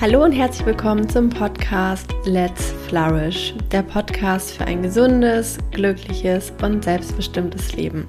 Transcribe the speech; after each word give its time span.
Hallo 0.00 0.22
und 0.22 0.30
herzlich 0.30 0.64
willkommen 0.64 1.08
zum 1.08 1.28
Podcast 1.28 2.14
Let's 2.24 2.72
Flourish, 2.86 3.52
der 3.72 3.82
Podcast 3.82 4.52
für 4.52 4.64
ein 4.64 4.80
gesundes, 4.80 5.58
glückliches 5.72 6.52
und 6.62 6.84
selbstbestimmtes 6.84 7.72
Leben. 7.72 8.06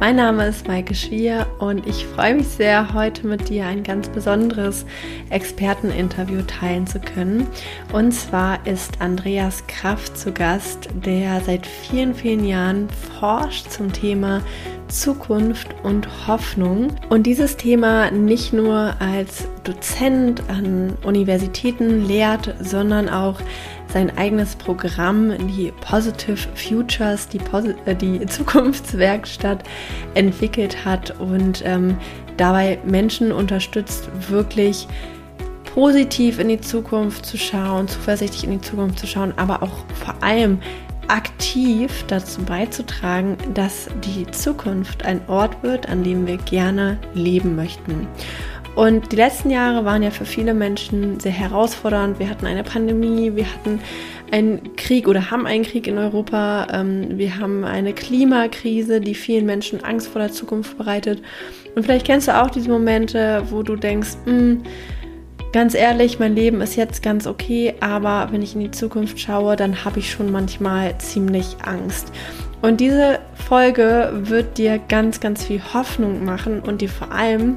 Mein 0.00 0.16
Name 0.16 0.46
ist 0.46 0.66
Maike 0.66 0.94
Schwier 0.94 1.46
und 1.58 1.86
ich 1.86 2.06
freue 2.06 2.36
mich 2.36 2.48
sehr, 2.48 2.94
heute 2.94 3.26
mit 3.26 3.50
dir 3.50 3.66
ein 3.66 3.82
ganz 3.82 4.08
besonderes 4.08 4.86
Experteninterview 5.28 6.40
teilen 6.46 6.86
zu 6.86 6.98
können. 6.98 7.46
Und 7.92 8.12
zwar 8.12 8.66
ist 8.66 8.98
Andreas 9.02 9.66
Kraft 9.66 10.16
zu 10.16 10.32
Gast, 10.32 10.88
der 11.04 11.42
seit 11.42 11.66
vielen, 11.66 12.14
vielen 12.14 12.46
Jahren 12.46 12.88
forscht 13.20 13.70
zum 13.70 13.92
Thema 13.92 14.40
Zukunft 14.88 15.68
und 15.82 16.26
Hoffnung. 16.26 16.88
Und 17.08 17.24
dieses 17.24 17.56
Thema 17.56 18.10
nicht 18.10 18.52
nur 18.52 18.94
als 19.00 19.48
Dozent 19.64 20.42
an 20.48 20.96
Universitäten 21.04 22.06
lehrt, 22.06 22.54
sondern 22.60 23.08
auch 23.08 23.40
sein 23.92 24.16
eigenes 24.16 24.56
Programm, 24.56 25.32
die 25.48 25.72
Positive 25.80 26.48
Futures, 26.54 27.28
die, 27.28 27.38
Posi 27.38 27.74
äh, 27.86 27.94
die 27.94 28.24
Zukunftswerkstatt 28.26 29.64
entwickelt 30.14 30.84
hat 30.84 31.18
und 31.18 31.62
ähm, 31.64 31.96
dabei 32.36 32.78
Menschen 32.84 33.32
unterstützt, 33.32 34.08
wirklich 34.28 34.86
positiv 35.74 36.38
in 36.38 36.48
die 36.48 36.60
Zukunft 36.60 37.24
zu 37.24 37.36
schauen, 37.36 37.88
zuversichtlich 37.88 38.44
in 38.44 38.50
die 38.50 38.60
Zukunft 38.60 38.98
zu 38.98 39.06
schauen, 39.06 39.32
aber 39.36 39.62
auch 39.62 39.84
vor 39.94 40.14
allem 40.22 40.58
aktiv 41.48 42.04
dazu 42.08 42.42
beizutragen, 42.42 43.38
dass 43.54 43.88
die 44.04 44.30
Zukunft 44.30 45.06
ein 45.06 45.26
Ort 45.28 45.62
wird, 45.62 45.88
an 45.88 46.04
dem 46.04 46.26
wir 46.26 46.36
gerne 46.36 46.98
leben 47.14 47.56
möchten. 47.56 48.06
Und 48.76 49.12
die 49.12 49.16
letzten 49.16 49.48
Jahre 49.48 49.86
waren 49.86 50.02
ja 50.02 50.10
für 50.10 50.26
viele 50.26 50.52
Menschen 50.52 51.18
sehr 51.20 51.32
herausfordernd. 51.32 52.18
Wir 52.18 52.28
hatten 52.28 52.44
eine 52.44 52.64
Pandemie, 52.64 53.34
wir 53.34 53.46
hatten 53.46 53.80
einen 54.30 54.76
Krieg 54.76 55.08
oder 55.08 55.30
haben 55.30 55.46
einen 55.46 55.64
Krieg 55.64 55.86
in 55.86 55.96
Europa, 55.96 56.66
ähm, 56.70 57.16
wir 57.16 57.38
haben 57.38 57.64
eine 57.64 57.94
Klimakrise, 57.94 59.00
die 59.00 59.14
vielen 59.14 59.46
Menschen 59.46 59.82
Angst 59.82 60.08
vor 60.08 60.20
der 60.20 60.30
Zukunft 60.30 60.76
bereitet. 60.76 61.22
Und 61.74 61.84
vielleicht 61.84 62.06
kennst 62.06 62.28
du 62.28 62.38
auch 62.38 62.50
diese 62.50 62.68
Momente, 62.68 63.42
wo 63.48 63.62
du 63.62 63.74
denkst, 63.74 64.18
mh, 64.26 64.32
hm, 64.32 64.62
Ganz 65.52 65.74
ehrlich, 65.74 66.18
mein 66.18 66.34
Leben 66.34 66.60
ist 66.60 66.76
jetzt 66.76 67.02
ganz 67.02 67.26
okay, 67.26 67.74
aber 67.80 68.28
wenn 68.32 68.42
ich 68.42 68.54
in 68.54 68.60
die 68.60 68.70
Zukunft 68.70 69.18
schaue, 69.18 69.56
dann 69.56 69.84
habe 69.84 69.98
ich 69.98 70.10
schon 70.10 70.30
manchmal 70.30 70.98
ziemlich 70.98 71.56
Angst. 71.64 72.12
Und 72.60 72.80
diese 72.80 73.18
Folge 73.48 74.10
wird 74.12 74.58
dir 74.58 74.78
ganz, 74.78 75.20
ganz 75.20 75.44
viel 75.44 75.62
Hoffnung 75.72 76.22
machen 76.22 76.60
und 76.60 76.82
dir 76.82 76.90
vor 76.90 77.12
allem 77.12 77.56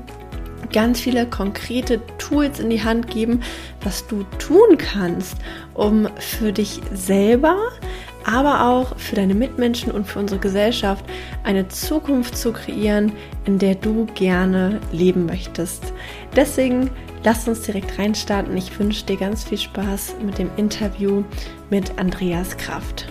ganz 0.72 1.02
viele 1.02 1.26
konkrete 1.26 2.00
Tools 2.18 2.60
in 2.60 2.70
die 2.70 2.82
Hand 2.82 3.10
geben, 3.10 3.42
was 3.84 4.08
du 4.08 4.24
tun 4.40 4.78
kannst, 4.78 5.36
um 5.74 6.08
für 6.18 6.54
dich 6.54 6.80
selber, 6.94 7.58
aber 8.24 8.68
auch 8.68 8.98
für 8.98 9.16
deine 9.16 9.36
Mitmenschen 9.36 9.92
und 9.92 10.08
für 10.08 10.20
unsere 10.20 10.40
Gesellschaft 10.40 11.06
eine 11.44 11.68
Zukunft 11.68 12.38
zu 12.38 12.54
kreieren, 12.54 13.12
in 13.46 13.60
der 13.60 13.76
du 13.76 14.06
gerne 14.16 14.80
leben 14.92 15.26
möchtest. 15.26 15.94
Deswegen 16.36 16.90
Lasst 17.24 17.48
uns 17.48 17.62
direkt 17.62 18.00
reinstarten. 18.00 18.58
Ich 18.58 18.78
wünsche 18.80 19.06
dir 19.06 19.16
ganz 19.16 19.44
viel 19.44 19.60
Spaß 19.60 20.16
mit 20.26 20.40
dem 20.40 20.50
Interview 20.58 21.24
mit 21.70 22.00
Andreas 22.00 22.58
Kraft. 22.58 23.08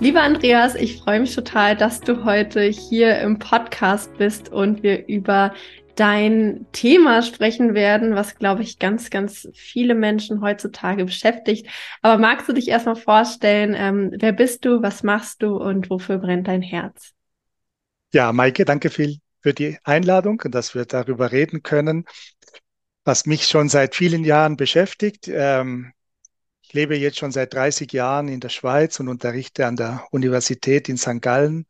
Lieber 0.00 0.22
Andreas, 0.22 0.74
ich 0.74 0.96
freue 0.96 1.20
mich 1.20 1.34
total, 1.34 1.76
dass 1.76 2.00
du 2.00 2.24
heute 2.24 2.62
hier 2.62 3.20
im 3.20 3.38
Podcast 3.38 4.16
bist 4.18 4.50
und 4.50 4.82
wir 4.82 5.06
über 5.06 5.52
dein 5.96 6.66
Thema 6.72 7.22
sprechen 7.22 7.74
werden, 7.74 8.14
was, 8.14 8.36
glaube 8.36 8.62
ich, 8.62 8.78
ganz, 8.78 9.10
ganz 9.10 9.48
viele 9.54 9.94
Menschen 9.94 10.40
heutzutage 10.40 11.04
beschäftigt. 11.04 11.68
Aber 12.02 12.18
magst 12.18 12.48
du 12.48 12.52
dich 12.52 12.68
erstmal 12.68 12.96
vorstellen, 12.96 13.74
ähm, 13.76 14.12
wer 14.18 14.32
bist 14.32 14.64
du, 14.64 14.82
was 14.82 15.02
machst 15.02 15.42
du 15.42 15.56
und 15.56 15.90
wofür 15.90 16.18
brennt 16.18 16.48
dein 16.48 16.62
Herz? 16.62 17.12
Ja, 18.12 18.32
Maike, 18.32 18.64
danke 18.64 18.90
viel 18.90 19.18
für 19.40 19.54
die 19.54 19.78
Einladung 19.84 20.40
und 20.44 20.54
dass 20.54 20.74
wir 20.74 20.84
darüber 20.84 21.32
reden 21.32 21.62
können 21.62 22.04
was 23.04 23.26
mich 23.26 23.46
schon 23.46 23.68
seit 23.68 23.94
vielen 23.94 24.24
Jahren 24.24 24.56
beschäftigt. 24.56 25.28
Ähm, 25.28 25.92
ich 26.62 26.72
lebe 26.72 26.96
jetzt 26.96 27.18
schon 27.18 27.32
seit 27.32 27.52
30 27.54 27.92
Jahren 27.92 28.28
in 28.28 28.40
der 28.40 28.50
Schweiz 28.50 29.00
und 29.00 29.08
unterrichte 29.08 29.66
an 29.66 29.76
der 29.76 30.06
Universität 30.12 30.88
in 30.88 30.96
St. 30.96 31.20
Gallen, 31.20 31.66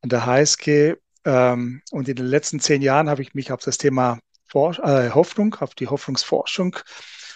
an 0.00 0.08
der 0.08 0.24
HSG. 0.24 0.94
Ähm, 1.26 1.82
und 1.90 2.08
in 2.08 2.16
den 2.16 2.26
letzten 2.26 2.60
zehn 2.60 2.80
Jahren 2.80 3.10
habe 3.10 3.20
ich 3.20 3.34
mich 3.34 3.52
auf 3.52 3.60
das 3.60 3.76
Thema 3.76 4.18
For 4.48 4.78
äh, 4.78 5.10
Hoffnung, 5.10 5.56
auf 5.56 5.74
die 5.74 5.88
Hoffnungsforschung 5.88 6.76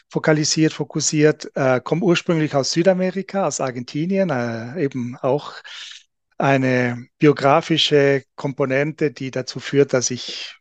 fokalisiert, 0.09 0.73
fokussiert. 0.73 1.51
Äh, 1.55 1.81
komme 1.83 2.03
ursprünglich 2.03 2.55
aus 2.55 2.73
Südamerika, 2.73 3.47
aus 3.47 3.61
Argentinien, 3.61 4.31
äh, 4.31 4.83
eben 4.83 5.17
auch 5.17 5.55
eine 6.39 7.07
biografische 7.19 8.25
Komponente, 8.37 9.11
die 9.13 9.31
dazu 9.31 9.61
führt, 9.61 9.93
dass 9.93 10.11
ich 10.11 10.57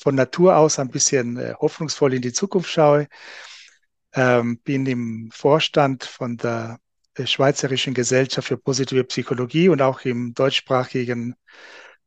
von 0.00 0.14
Natur 0.14 0.56
aus 0.56 0.78
ein 0.78 0.90
bisschen 0.90 1.38
äh, 1.38 1.54
hoffnungsvoll 1.58 2.14
in 2.14 2.22
die 2.22 2.32
Zukunft 2.32 2.70
schaue. 2.70 3.08
Ähm, 4.12 4.58
bin 4.60 4.86
im 4.86 5.30
Vorstand 5.32 6.04
von 6.04 6.36
der 6.36 6.78
äh, 7.14 7.26
Schweizerischen 7.26 7.94
Gesellschaft 7.94 8.48
für 8.48 8.56
positive 8.56 9.04
Psychologie 9.04 9.68
und 9.68 9.82
auch 9.82 10.02
im 10.02 10.34
deutschsprachigen 10.34 11.34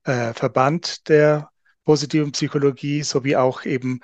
äh, 0.03 0.33
Verband 0.33 1.07
der 1.09 1.49
positiven 1.83 2.31
Psychologie 2.31 3.03
sowie 3.03 3.35
auch 3.35 3.65
eben 3.65 4.01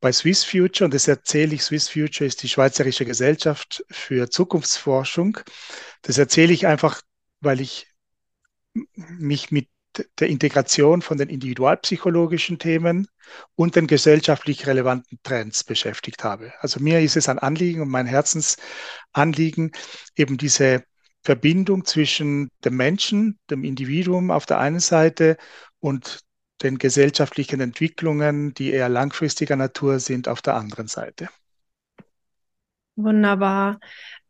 bei 0.00 0.12
Swiss 0.12 0.44
Future. 0.44 0.86
Und 0.86 0.94
das 0.94 1.08
erzähle 1.08 1.54
ich, 1.54 1.62
Swiss 1.62 1.88
Future 1.88 2.26
ist 2.26 2.42
die 2.42 2.48
Schweizerische 2.48 3.04
Gesellschaft 3.04 3.84
für 3.90 4.30
Zukunftsforschung. 4.30 5.38
Das 6.02 6.18
erzähle 6.18 6.52
ich 6.52 6.66
einfach, 6.66 7.00
weil 7.40 7.60
ich 7.60 7.86
mich 8.96 9.50
mit 9.50 9.68
der 10.18 10.28
Integration 10.28 11.02
von 11.02 11.18
den 11.18 11.28
individualpsychologischen 11.28 12.58
Themen 12.58 13.06
und 13.54 13.76
den 13.76 13.86
gesellschaftlich 13.86 14.66
relevanten 14.66 15.20
Trends 15.22 15.62
beschäftigt 15.62 16.24
habe. 16.24 16.52
Also 16.60 16.80
mir 16.80 17.00
ist 17.00 17.16
es 17.16 17.28
ein 17.28 17.38
Anliegen 17.38 17.80
und 17.80 17.88
mein 17.88 18.06
Herzensanliegen, 18.06 19.70
eben 20.16 20.36
diese 20.36 20.84
Verbindung 21.24 21.84
zwischen 21.84 22.50
dem 22.64 22.76
Menschen, 22.76 23.38
dem 23.50 23.64
Individuum 23.64 24.30
auf 24.30 24.46
der 24.46 24.60
einen 24.60 24.80
Seite 24.80 25.36
und 25.80 26.20
den 26.62 26.78
gesellschaftlichen 26.78 27.60
Entwicklungen, 27.60 28.54
die 28.54 28.70
eher 28.70 28.88
langfristiger 28.88 29.56
Natur 29.56 29.98
sind, 29.98 30.28
auf 30.28 30.42
der 30.42 30.54
anderen 30.54 30.86
Seite. 30.86 31.28
Wunderbar. 32.96 33.80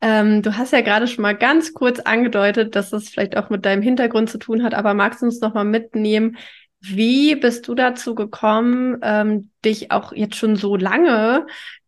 Ähm, 0.00 0.41
du 0.41 0.56
hast 0.56 0.72
ja 0.72 0.81
gerade 0.81 1.06
schon 1.06 1.22
mal 1.22 1.37
ganz 1.37 1.75
kurz 1.75 1.99
angedeutet, 2.00 2.75
dass 2.75 2.93
es 2.93 3.11
vielleicht 3.11 3.37
auch 3.37 3.50
mit 3.50 3.66
deinem 3.66 3.82
Hintergrund 3.82 4.31
zu 4.31 4.38
tun 4.38 4.62
hat, 4.62 4.72
aber 4.72 4.94
magst 4.94 5.21
du 5.21 5.26
uns 5.26 5.41
noch 5.41 5.53
mal 5.53 5.65
mitnehmen, 5.65 6.38
wie 6.81 7.34
bist 7.34 7.69
du 7.69 7.75
dazu 7.75 8.15
gekommen, 8.15 8.99
ähm, 9.03 9.50
dich 9.65 9.91
auch 9.91 10.12
jetzt 10.12 10.37
schon 10.37 10.56
so 10.56 10.76
lange 10.76 11.47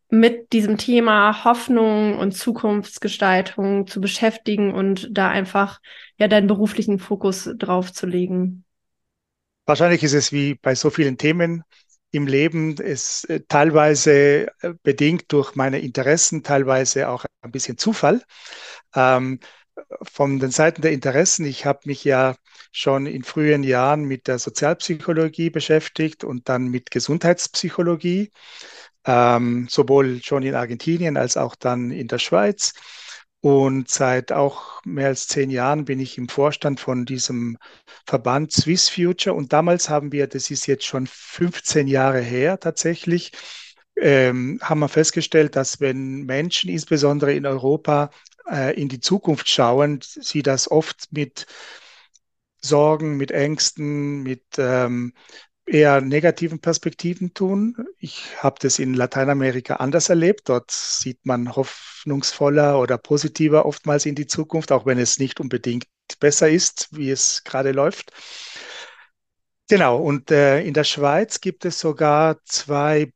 mit 0.08 0.52
diesem 0.52 0.78
Thema 0.78 1.44
Hoffnung 1.44 2.18
und 2.18 2.32
Zukunftsgestaltung 2.32 3.86
zu 3.86 4.00
beschäftigen 4.00 4.72
und 4.72 5.08
da 5.10 5.28
einfach 5.28 5.80
ja 6.16 6.28
deinen 6.28 6.46
beruflichen 6.46 6.98
Fokus 6.98 7.50
drauf 7.56 7.92
zu 7.92 8.06
legen? 8.06 8.64
Wahrscheinlich 9.66 10.02
ist 10.02 10.14
es 10.14 10.32
wie 10.32 10.54
bei 10.54 10.74
so 10.74 10.90
vielen 10.90 11.18
Themen 11.18 11.64
im 12.12 12.26
Leben 12.26 12.76
ist 12.76 13.28
äh, 13.28 13.40
teilweise 13.48 14.46
äh, 14.60 14.74
bedingt 14.82 15.32
durch 15.32 15.54
meine 15.54 15.80
Interessen, 15.80 16.42
teilweise 16.42 17.08
auch 17.08 17.24
ein 17.42 17.50
bisschen 17.50 17.78
Zufall. 17.78 18.22
Ähm, 18.94 19.40
von 20.02 20.38
den 20.38 20.50
Seiten 20.50 20.82
der 20.82 20.92
Interessen, 20.92 21.44
ich 21.44 21.66
habe 21.66 21.80
mich 21.84 22.04
ja 22.04 22.34
schon 22.72 23.06
in 23.06 23.22
frühen 23.24 23.62
Jahren 23.62 24.04
mit 24.04 24.26
der 24.26 24.38
Sozialpsychologie 24.38 25.50
beschäftigt 25.50 26.24
und 26.24 26.48
dann 26.48 26.68
mit 26.68 26.90
Gesundheitspsychologie, 26.90 28.32
ähm, 29.06 29.68
sowohl 29.70 30.22
schon 30.22 30.42
in 30.42 30.54
Argentinien 30.54 31.16
als 31.16 31.36
auch 31.36 31.54
dann 31.54 31.90
in 31.90 32.08
der 32.08 32.18
Schweiz. 32.18 32.74
Und 33.40 33.88
seit 33.88 34.32
auch 34.32 34.84
mehr 34.84 35.08
als 35.08 35.28
zehn 35.28 35.50
Jahren 35.50 35.84
bin 35.84 36.00
ich 36.00 36.18
im 36.18 36.28
Vorstand 36.28 36.80
von 36.80 37.04
diesem 37.04 37.58
Verband 38.06 38.52
Swiss 38.52 38.88
Future. 38.88 39.36
Und 39.36 39.52
damals 39.52 39.88
haben 39.88 40.10
wir, 40.10 40.26
das 40.26 40.50
ist 40.50 40.66
jetzt 40.66 40.84
schon 40.84 41.06
15 41.06 41.86
Jahre 41.86 42.20
her 42.20 42.58
tatsächlich, 42.58 43.32
ähm, 43.96 44.58
haben 44.62 44.80
wir 44.80 44.88
festgestellt, 44.88 45.56
dass 45.56 45.80
wenn 45.80 46.22
Menschen 46.24 46.70
insbesondere 46.70 47.34
in 47.34 47.46
Europa 47.46 48.10
äh, 48.50 48.78
in 48.80 48.88
die 48.88 49.00
Zukunft 49.00 49.48
schauen, 49.48 50.00
sie 50.02 50.42
das 50.42 50.70
oft 50.70 51.08
mit 51.12 51.46
Sorgen, 52.60 53.16
mit 53.16 53.30
Ängsten, 53.30 54.22
mit 54.22 54.42
ähm, 54.58 55.12
eher 55.66 56.00
negativen 56.00 56.60
Perspektiven 56.60 57.34
tun. 57.34 57.76
Ich 57.98 58.42
habe 58.42 58.56
das 58.60 58.78
in 58.78 58.94
Lateinamerika 58.94 59.76
anders 59.76 60.08
erlebt. 60.08 60.48
Dort 60.48 60.70
sieht 60.70 61.26
man 61.26 61.54
hoffnungsvoller 61.54 62.78
oder 62.80 62.98
positiver 62.98 63.66
oftmals 63.66 64.06
in 64.06 64.14
die 64.14 64.26
Zukunft, 64.26 64.72
auch 64.72 64.86
wenn 64.86 64.98
es 64.98 65.18
nicht 65.18 65.40
unbedingt 65.40 65.86
besser 66.20 66.48
ist, 66.48 66.88
wie 66.92 67.10
es 67.10 67.42
gerade 67.44 67.72
läuft. 67.72 68.12
Genau, 69.68 69.98
und 69.98 70.30
äh, 70.30 70.62
in 70.62 70.74
der 70.74 70.84
Schweiz 70.84 71.40
gibt 71.40 71.64
es 71.64 71.80
sogar 71.80 72.38
zwei 72.44 73.12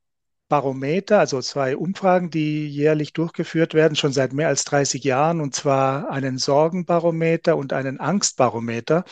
Barometer, 0.49 1.21
also 1.21 1.41
zwei 1.41 1.77
Umfragen, 1.77 2.31
die 2.31 2.69
jährlich 2.69 3.13
durchgeführt 3.13 3.73
werden, 3.73 3.95
schon 3.95 4.13
seit 4.13 4.33
mehr 4.33 4.49
als 4.49 4.65
30 4.65 5.05
Jahren, 5.05 5.41
und 5.41 5.55
zwar 5.55 6.11
einen 6.11 6.39
Sorgenbarometer 6.39 7.57
und 7.57 7.73
einen 7.73 8.01
Angstbarometer. 8.01 9.05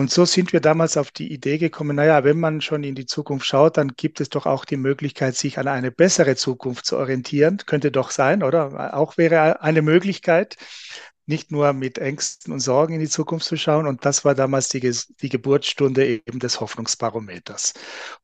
Und 0.00 0.10
so 0.10 0.24
sind 0.24 0.54
wir 0.54 0.60
damals 0.62 0.96
auf 0.96 1.10
die 1.10 1.30
Idee 1.30 1.58
gekommen, 1.58 1.96
naja, 1.96 2.24
wenn 2.24 2.40
man 2.40 2.62
schon 2.62 2.84
in 2.84 2.94
die 2.94 3.04
Zukunft 3.04 3.44
schaut, 3.44 3.76
dann 3.76 3.88
gibt 3.98 4.22
es 4.22 4.30
doch 4.30 4.46
auch 4.46 4.64
die 4.64 4.78
Möglichkeit, 4.78 5.36
sich 5.36 5.58
an 5.58 5.68
eine 5.68 5.90
bessere 5.90 6.36
Zukunft 6.36 6.86
zu 6.86 6.96
orientieren. 6.96 7.58
Könnte 7.66 7.90
doch 7.90 8.10
sein, 8.10 8.42
oder? 8.42 8.94
Auch 8.96 9.18
wäre 9.18 9.60
eine 9.60 9.82
Möglichkeit, 9.82 10.56
nicht 11.26 11.52
nur 11.52 11.74
mit 11.74 11.98
Ängsten 11.98 12.50
und 12.50 12.60
Sorgen 12.60 12.94
in 12.94 13.00
die 13.00 13.10
Zukunft 13.10 13.44
zu 13.44 13.58
schauen. 13.58 13.86
Und 13.86 14.06
das 14.06 14.24
war 14.24 14.34
damals 14.34 14.70
die, 14.70 14.80
die 14.80 15.28
Geburtsstunde 15.28 16.06
eben 16.06 16.38
des 16.38 16.60
Hoffnungsbarometers. 16.60 17.74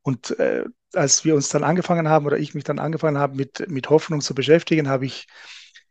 Und 0.00 0.31
äh, 0.38 0.64
als 0.94 1.26
wir 1.26 1.34
uns 1.34 1.50
dann 1.50 1.62
angefangen 1.62 2.08
haben 2.08 2.25
oder 2.25 2.38
ich 2.38 2.55
mich 2.55 2.64
dann 2.64 2.78
angefangen 2.78 3.19
habe, 3.19 3.37
mit, 3.37 3.69
mit 3.69 3.90
Hoffnung 3.90 4.23
zu 4.23 4.34
beschäftigen, 4.34 4.88
habe 4.88 5.05
ich 5.05 5.26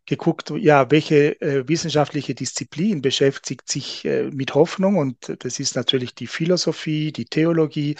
geguckt, 0.05 0.51
ja, 0.51 0.89
welche 0.91 1.39
äh, 1.41 1.67
wissenschaftliche 1.67 2.35
Disziplin 2.35 3.01
beschäftigt 3.01 3.69
sich 3.69 4.05
äh, 4.05 4.29
mit 4.31 4.53
Hoffnung? 4.53 4.97
Und 4.97 5.35
das 5.43 5.59
ist 5.59 5.75
natürlich 5.75 6.13
die 6.15 6.27
Philosophie, 6.27 7.11
die 7.11 7.25
Theologie, 7.25 7.95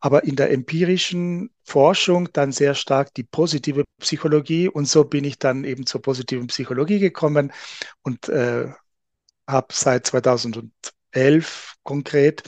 aber 0.00 0.24
in 0.24 0.36
der 0.36 0.50
empirischen 0.50 1.50
Forschung 1.62 2.28
dann 2.32 2.52
sehr 2.52 2.74
stark 2.74 3.12
die 3.14 3.24
positive 3.24 3.84
Psychologie. 4.00 4.68
Und 4.68 4.86
so 4.88 5.04
bin 5.04 5.24
ich 5.24 5.38
dann 5.38 5.64
eben 5.64 5.86
zur 5.86 6.02
positiven 6.02 6.46
Psychologie 6.46 6.98
gekommen 6.98 7.52
und 8.02 8.28
äh, 8.28 8.68
habe 9.46 9.68
seit 9.72 10.06
2011 10.06 11.74
konkret 11.82 12.42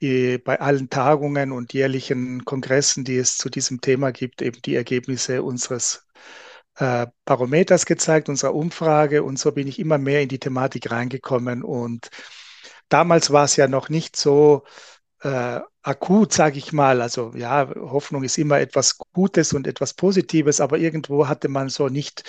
äh, 0.00 0.38
bei 0.38 0.60
allen 0.60 0.90
Tagungen 0.90 1.52
und 1.52 1.72
jährlichen 1.72 2.44
Kongressen, 2.44 3.04
die 3.04 3.16
es 3.16 3.36
zu 3.36 3.50
diesem 3.50 3.80
Thema 3.80 4.12
gibt, 4.12 4.42
eben 4.42 4.60
die 4.62 4.74
Ergebnisse 4.76 5.42
unseres 5.42 6.05
äh, 6.76 7.06
Barometers 7.24 7.86
gezeigt, 7.86 8.28
unserer 8.28 8.54
Umfrage. 8.54 9.22
Und 9.22 9.38
so 9.38 9.52
bin 9.52 9.66
ich 9.66 9.78
immer 9.78 9.98
mehr 9.98 10.22
in 10.22 10.28
die 10.28 10.38
Thematik 10.38 10.90
reingekommen. 10.90 11.62
Und 11.62 12.10
damals 12.88 13.30
war 13.30 13.44
es 13.44 13.56
ja 13.56 13.68
noch 13.68 13.88
nicht 13.88 14.16
so 14.16 14.64
äh, 15.22 15.60
akut, 15.82 16.32
sage 16.32 16.58
ich 16.58 16.72
mal. 16.72 17.00
Also 17.00 17.32
ja, 17.34 17.68
Hoffnung 17.74 18.24
ist 18.24 18.38
immer 18.38 18.60
etwas 18.60 18.98
Gutes 19.12 19.52
und 19.52 19.66
etwas 19.66 19.94
Positives, 19.94 20.60
aber 20.60 20.78
irgendwo 20.78 21.28
hatte 21.28 21.48
man 21.48 21.68
so 21.68 21.88
nicht 21.88 22.24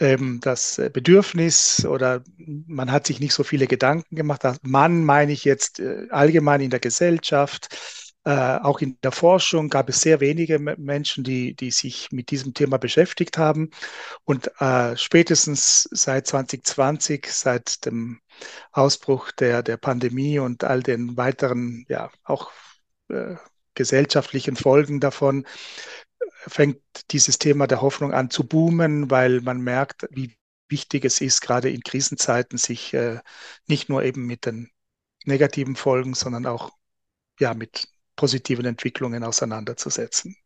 ähm, 0.00 0.40
das 0.42 0.80
Bedürfnis 0.92 1.84
oder 1.86 2.22
man 2.36 2.92
hat 2.92 3.06
sich 3.06 3.20
nicht 3.20 3.32
so 3.34 3.44
viele 3.44 3.66
Gedanken 3.66 4.16
gemacht. 4.16 4.42
Man 4.62 5.04
meine 5.04 5.32
ich 5.32 5.44
jetzt 5.44 5.80
äh, 5.80 6.06
allgemein 6.10 6.60
in 6.60 6.70
der 6.70 6.80
Gesellschaft 6.80 7.68
äh, 8.26 8.58
auch 8.60 8.80
in 8.80 8.98
der 9.04 9.12
Forschung 9.12 9.68
gab 9.68 9.88
es 9.88 10.00
sehr 10.00 10.18
wenige 10.18 10.58
Menschen, 10.58 11.22
die, 11.22 11.54
die 11.54 11.70
sich 11.70 12.10
mit 12.10 12.32
diesem 12.32 12.54
Thema 12.54 12.76
beschäftigt 12.76 13.38
haben. 13.38 13.70
Und 14.24 14.50
äh, 14.60 14.96
spätestens 14.96 15.88
seit 15.92 16.26
2020, 16.26 17.28
seit 17.30 17.86
dem 17.86 18.20
Ausbruch 18.72 19.30
der, 19.30 19.62
der 19.62 19.76
Pandemie 19.76 20.40
und 20.40 20.64
all 20.64 20.82
den 20.82 21.16
weiteren, 21.16 21.86
ja, 21.88 22.10
auch 22.24 22.50
äh, 23.10 23.36
gesellschaftlichen 23.74 24.56
Folgen 24.56 24.98
davon, 24.98 25.46
fängt 26.48 26.80
dieses 27.12 27.38
Thema 27.38 27.68
der 27.68 27.80
Hoffnung 27.80 28.12
an 28.12 28.28
zu 28.30 28.44
boomen, 28.44 29.08
weil 29.08 29.40
man 29.40 29.60
merkt, 29.60 30.08
wie 30.10 30.36
wichtig 30.68 31.04
es 31.04 31.20
ist, 31.20 31.42
gerade 31.42 31.70
in 31.70 31.82
Krisenzeiten, 31.82 32.58
sich 32.58 32.92
äh, 32.92 33.20
nicht 33.68 33.88
nur 33.88 34.02
eben 34.02 34.26
mit 34.26 34.46
den 34.46 34.70
negativen 35.24 35.76
Folgen, 35.76 36.14
sondern 36.14 36.46
auch 36.46 36.72
ja, 37.38 37.54
mit 37.54 37.86
positiven 38.16 38.66
Entwicklungen 38.66 39.24
auseinanderzusetzen. 39.24 40.36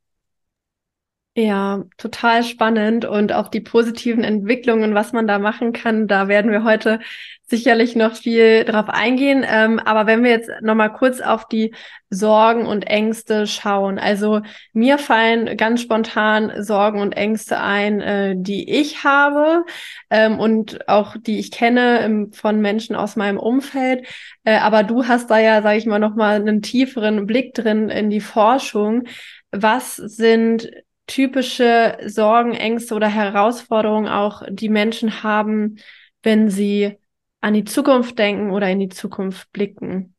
Ja, 1.37 1.85
total 1.97 2.43
spannend 2.43 3.05
und 3.05 3.33
auch 3.33 3.49
die 3.49 3.61
positiven 3.61 4.25
Entwicklungen, 4.25 4.95
was 4.95 5.13
man 5.13 5.29
da 5.29 5.39
machen 5.39 5.73
kann, 5.73 6.09
da 6.09 6.27
werden 6.27 6.51
wir 6.51 6.65
heute 6.65 6.99
sicherlich 7.47 7.95
noch 7.95 8.17
viel 8.17 8.65
drauf 8.65 8.89
eingehen. 8.89 9.45
Ähm, 9.49 9.79
aber 9.79 10.07
wenn 10.07 10.25
wir 10.25 10.31
jetzt 10.31 10.51
nochmal 10.61 10.93
kurz 10.93 11.21
auf 11.21 11.47
die 11.47 11.73
Sorgen 12.11 12.67
und 12.67 12.83
Ängste 12.83 13.47
schauen. 13.47 13.99
Also 14.01 14.41
mir 14.73 14.99
fallen 14.99 15.57
ganz 15.57 15.83
spontan 15.83 16.63
Sorgen 16.65 17.01
und 17.01 17.13
Ängste 17.13 17.61
ein, 17.61 18.01
äh, 18.01 18.35
die 18.37 18.69
ich 18.69 19.05
habe 19.05 19.65
ähm, 20.11 20.39
und 20.41 20.89
auch 20.89 21.17
die 21.17 21.39
ich 21.39 21.53
kenne 21.53 22.01
ähm, 22.01 22.33
von 22.33 22.61
Menschen 22.61 22.97
aus 22.97 23.15
meinem 23.15 23.39
Umfeld. 23.39 24.07
Äh, 24.45 24.59
aber 24.59 24.83
du 24.83 25.07
hast 25.07 25.31
da 25.31 25.39
ja, 25.39 25.63
sage 25.63 25.79
ich 25.79 25.87
mal, 25.87 26.01
nochmal 26.01 26.37
einen 26.41 26.63
tieferen 26.63 27.27
Blick 27.27 27.55
drin 27.55 27.89
in 27.89 28.11
die 28.11 28.21
Forschung. 28.21 29.05
Was 29.53 29.97
sind 29.97 30.71
typische 31.11 31.99
Sorgen, 32.07 32.55
Ängste 32.55 32.95
oder 32.95 33.09
Herausforderungen 33.09 34.09
auch 34.09 34.43
die 34.49 34.69
Menschen 34.69 35.23
haben, 35.23 35.77
wenn 36.23 36.49
sie 36.49 36.97
an 37.41 37.55
die 37.55 37.65
Zukunft 37.65 38.19
denken 38.19 38.51
oder 38.51 38.71
in 38.71 38.79
die 38.79 38.89
Zukunft 38.89 39.51
blicken? 39.53 40.15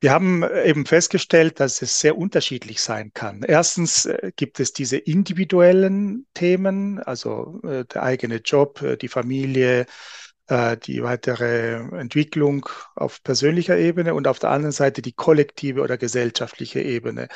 Wir 0.00 0.12
haben 0.12 0.44
eben 0.64 0.86
festgestellt, 0.86 1.60
dass 1.60 1.80
es 1.82 2.00
sehr 2.00 2.16
unterschiedlich 2.16 2.80
sein 2.80 3.12
kann. 3.14 3.42
Erstens 3.42 4.04
äh, 4.06 4.32
gibt 4.36 4.60
es 4.60 4.72
diese 4.72 4.98
individuellen 4.98 6.26
Themen, 6.34 6.98
also 6.98 7.60
äh, 7.64 7.84
der 7.86 8.02
eigene 8.02 8.36
Job, 8.36 8.82
äh, 8.82 8.96
die 8.96 9.08
Familie, 9.08 9.86
die 10.46 11.02
weitere 11.02 11.76
Entwicklung 11.98 12.68
auf 12.96 13.22
persönlicher 13.22 13.78
Ebene 13.78 14.12
und 14.12 14.28
auf 14.28 14.38
der 14.38 14.50
anderen 14.50 14.72
Seite 14.72 15.00
die 15.00 15.14
kollektive 15.14 15.80
oder 15.80 15.96
gesellschaftliche 15.96 16.82
Ebene. 16.82 17.28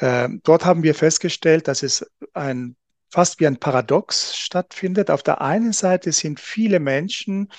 Ähm, 0.00 0.40
dort 0.44 0.64
haben 0.64 0.82
wir 0.82 0.94
festgestellt, 0.94 1.68
dass 1.68 1.82
es 1.82 2.08
ein, 2.32 2.76
fast 3.10 3.40
wie 3.40 3.46
ein 3.46 3.58
Paradox 3.58 4.36
stattfindet. 4.36 5.10
Auf 5.10 5.22
der 5.22 5.40
einen 5.40 5.72
Seite 5.72 6.12
sind 6.12 6.40
viele 6.40 6.80
Menschen 6.80 7.50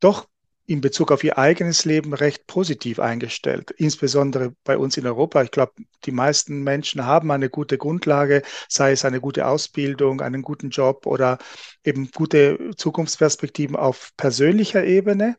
doch 0.00 0.28
in 0.64 0.80
Bezug 0.80 1.10
auf 1.10 1.24
ihr 1.24 1.38
eigenes 1.38 1.84
Leben 1.84 2.14
recht 2.14 2.46
positiv 2.46 3.00
eingestellt, 3.00 3.72
insbesondere 3.72 4.54
bei 4.62 4.78
uns 4.78 4.96
in 4.96 5.06
Europa. 5.06 5.42
Ich 5.42 5.50
glaube, 5.50 5.72
die 6.04 6.12
meisten 6.12 6.62
Menschen 6.62 7.04
haben 7.04 7.30
eine 7.32 7.50
gute 7.50 7.78
Grundlage, 7.78 8.42
sei 8.68 8.92
es 8.92 9.04
eine 9.04 9.20
gute 9.20 9.46
Ausbildung, 9.46 10.20
einen 10.20 10.42
guten 10.42 10.70
Job 10.70 11.06
oder 11.06 11.38
eben 11.84 12.10
gute 12.12 12.70
Zukunftsperspektiven 12.76 13.74
auf 13.74 14.12
persönlicher 14.16 14.84
Ebene, 14.84 15.36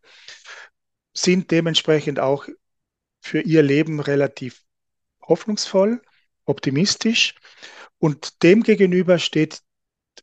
sind 1.14 1.52
dementsprechend 1.52 2.20
auch 2.20 2.48
für 3.22 3.40
ihr 3.40 3.64
Leben 3.64 4.02
relativ 4.02 4.62
hoffnungsvoll 5.22 6.02
optimistisch. 6.46 7.36
Und 8.00 8.42
dem 8.44 8.64
gegenüber 8.64 9.20
steht 9.20 9.62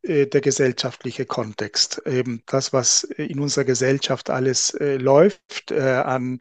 äh, 0.02 0.26
der 0.26 0.40
gesellschaftliche 0.40 1.26
Kontext. 1.26 2.02
Eben 2.06 2.42
das, 2.46 2.72
was 2.72 3.04
in 3.04 3.38
unserer 3.40 3.64
Gesellschaft 3.64 4.30
alles 4.30 4.74
äh, 4.74 4.96
läuft 4.96 5.70
äh, 5.70 5.80
an 5.80 6.38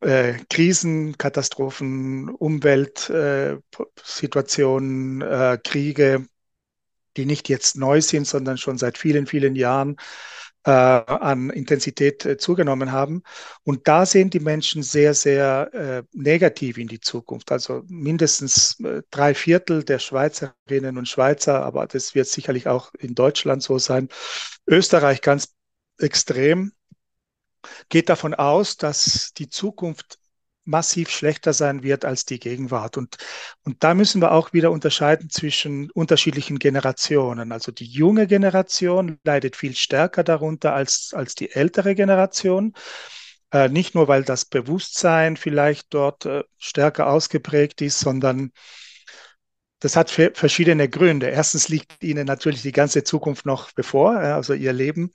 äh, 0.00 0.34
Krisen, 0.50 1.16
Katastrophen, 1.18 2.28
Umweltsituationen, 2.28 5.22
äh, 5.22 5.58
Kriege, 5.62 6.26
die 7.16 7.26
nicht 7.26 7.48
jetzt 7.48 7.76
neu 7.76 8.00
sind, 8.00 8.26
sondern 8.26 8.58
schon 8.58 8.78
seit 8.78 8.98
vielen, 8.98 9.26
vielen 9.26 9.54
Jahren 9.54 9.92
äh, 9.92 9.96
an 10.70 11.50
Intensität 11.50 12.24
äh, 12.24 12.36
zugenommen 12.36 12.92
haben. 12.92 13.22
Und 13.64 13.88
da 13.88 14.06
sehen 14.06 14.30
die 14.30 14.40
Menschen 14.40 14.82
sehr, 14.82 15.14
sehr 15.14 15.70
äh, 15.74 16.02
negativ 16.12 16.78
in 16.78 16.88
die 16.88 17.00
Zukunft. 17.00 17.50
Also 17.50 17.82
mindestens 17.88 18.78
äh, 18.80 19.02
drei 19.10 19.34
Viertel 19.34 19.82
der 19.82 19.98
Schweizerinnen 19.98 20.98
und 20.98 21.08
Schweizer, 21.08 21.64
aber 21.64 21.86
das 21.86 22.14
wird 22.14 22.28
sicherlich 22.28 22.68
auch 22.68 22.92
in 22.98 23.14
Deutschland 23.14 23.62
so 23.62 23.78
sein, 23.78 24.08
Österreich 24.66 25.20
ganz 25.20 25.54
extrem, 25.98 26.72
geht 27.88 28.08
davon 28.08 28.34
aus, 28.34 28.76
dass 28.76 29.32
die 29.34 29.48
Zukunft 29.48 30.18
massiv 30.64 31.10
schlechter 31.10 31.52
sein 31.52 31.82
wird 31.82 32.04
als 32.04 32.24
die 32.24 32.38
Gegenwart. 32.38 32.96
Und, 32.96 33.16
und 33.64 33.82
da 33.82 33.94
müssen 33.94 34.22
wir 34.22 34.32
auch 34.32 34.52
wieder 34.52 34.70
unterscheiden 34.70 35.30
zwischen 35.30 35.90
unterschiedlichen 35.90 36.58
Generationen. 36.58 37.52
Also 37.52 37.72
die 37.72 37.86
junge 37.86 38.26
Generation 38.26 39.18
leidet 39.24 39.56
viel 39.56 39.74
stärker 39.74 40.22
darunter 40.24 40.74
als, 40.74 41.12
als 41.14 41.34
die 41.34 41.50
ältere 41.50 41.94
Generation. 41.94 42.74
Äh, 43.52 43.68
nicht 43.68 43.94
nur, 43.94 44.08
weil 44.08 44.24
das 44.24 44.44
Bewusstsein 44.44 45.36
vielleicht 45.36 45.92
dort 45.94 46.26
äh, 46.26 46.44
stärker 46.58 47.08
ausgeprägt 47.08 47.82
ist, 47.82 47.98
sondern 48.00 48.52
das 49.80 49.96
hat 49.96 50.10
verschiedene 50.10 50.88
Gründe. 50.88 51.28
Erstens 51.28 51.68
liegt 51.68 52.04
ihnen 52.04 52.24
natürlich 52.24 52.62
die 52.62 52.70
ganze 52.70 53.02
Zukunft 53.02 53.46
noch 53.46 53.72
bevor, 53.72 54.16
also 54.16 54.54
ihr 54.54 54.72
Leben. 54.72 55.10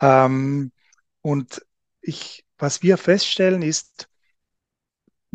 Ähm, 0.00 0.70
und 1.22 1.66
ich, 2.00 2.44
was 2.56 2.84
wir 2.84 2.98
feststellen 2.98 3.62
ist, 3.62 4.08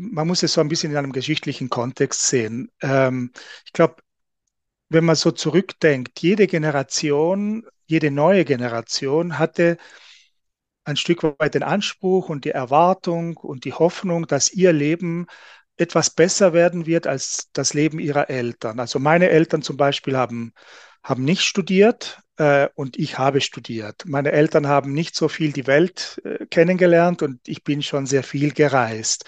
man 0.01 0.27
muss 0.27 0.43
es 0.43 0.53
so 0.53 0.61
ein 0.61 0.67
bisschen 0.67 0.91
in 0.91 0.97
einem 0.97 1.11
geschichtlichen 1.11 1.69
Kontext 1.69 2.27
sehen. 2.27 2.71
Ähm, 2.81 3.31
ich 3.65 3.73
glaube, 3.73 3.97
wenn 4.89 5.05
man 5.05 5.15
so 5.15 5.31
zurückdenkt, 5.31 6.19
jede 6.21 6.47
Generation, 6.47 7.65
jede 7.85 8.11
neue 8.11 8.45
Generation 8.45 9.39
hatte 9.39 9.77
ein 10.83 10.97
Stück 10.97 11.23
weit 11.23 11.53
den 11.53 11.63
Anspruch 11.63 12.29
und 12.29 12.45
die 12.45 12.51
Erwartung 12.51 13.37
und 13.37 13.65
die 13.65 13.73
Hoffnung, 13.73 14.27
dass 14.27 14.51
ihr 14.51 14.73
Leben 14.73 15.27
etwas 15.77 16.09
besser 16.09 16.53
werden 16.53 16.85
wird 16.85 17.07
als 17.07 17.49
das 17.53 17.73
Leben 17.73 17.99
ihrer 17.99 18.29
Eltern. 18.29 18.79
Also 18.79 18.99
meine 18.99 19.29
Eltern 19.29 19.61
zum 19.61 19.77
Beispiel 19.77 20.17
haben, 20.17 20.53
haben 21.03 21.23
nicht 21.23 21.41
studiert 21.43 22.19
äh, 22.37 22.67
und 22.75 22.97
ich 22.97 23.17
habe 23.17 23.41
studiert. 23.41 24.03
Meine 24.05 24.31
Eltern 24.31 24.67
haben 24.67 24.93
nicht 24.93 25.15
so 25.15 25.27
viel 25.27 25.51
die 25.51 25.67
Welt 25.67 26.21
äh, 26.25 26.45
kennengelernt 26.47 27.21
und 27.21 27.39
ich 27.47 27.63
bin 27.63 27.81
schon 27.83 28.05
sehr 28.05 28.23
viel 28.23 28.51
gereist. 28.51 29.25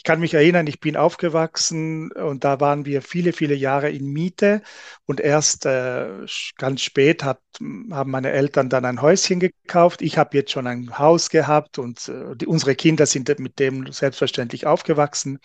Ich 0.00 0.04
kann 0.04 0.20
mich 0.20 0.32
erinnern, 0.32 0.66
ich 0.66 0.80
bin 0.80 0.96
aufgewachsen 0.96 2.10
und 2.12 2.42
da 2.42 2.58
waren 2.58 2.86
wir 2.86 3.02
viele, 3.02 3.34
viele 3.34 3.54
Jahre 3.54 3.90
in 3.90 4.06
Miete 4.06 4.62
und 5.04 5.20
erst 5.20 5.66
äh, 5.66 6.24
ganz 6.56 6.80
spät 6.80 7.22
hat, 7.22 7.42
haben 7.90 8.10
meine 8.10 8.30
Eltern 8.30 8.70
dann 8.70 8.86
ein 8.86 9.02
Häuschen 9.02 9.40
gekauft. 9.40 10.00
Ich 10.00 10.16
habe 10.16 10.38
jetzt 10.38 10.52
schon 10.52 10.66
ein 10.66 10.98
Haus 10.98 11.28
gehabt 11.28 11.78
und 11.78 12.08
äh, 12.08 12.34
die, 12.34 12.46
unsere 12.46 12.74
Kinder 12.76 13.04
sind 13.04 13.38
mit 13.40 13.58
dem 13.58 13.92
selbstverständlich 13.92 14.64
aufgewachsen. 14.64 15.38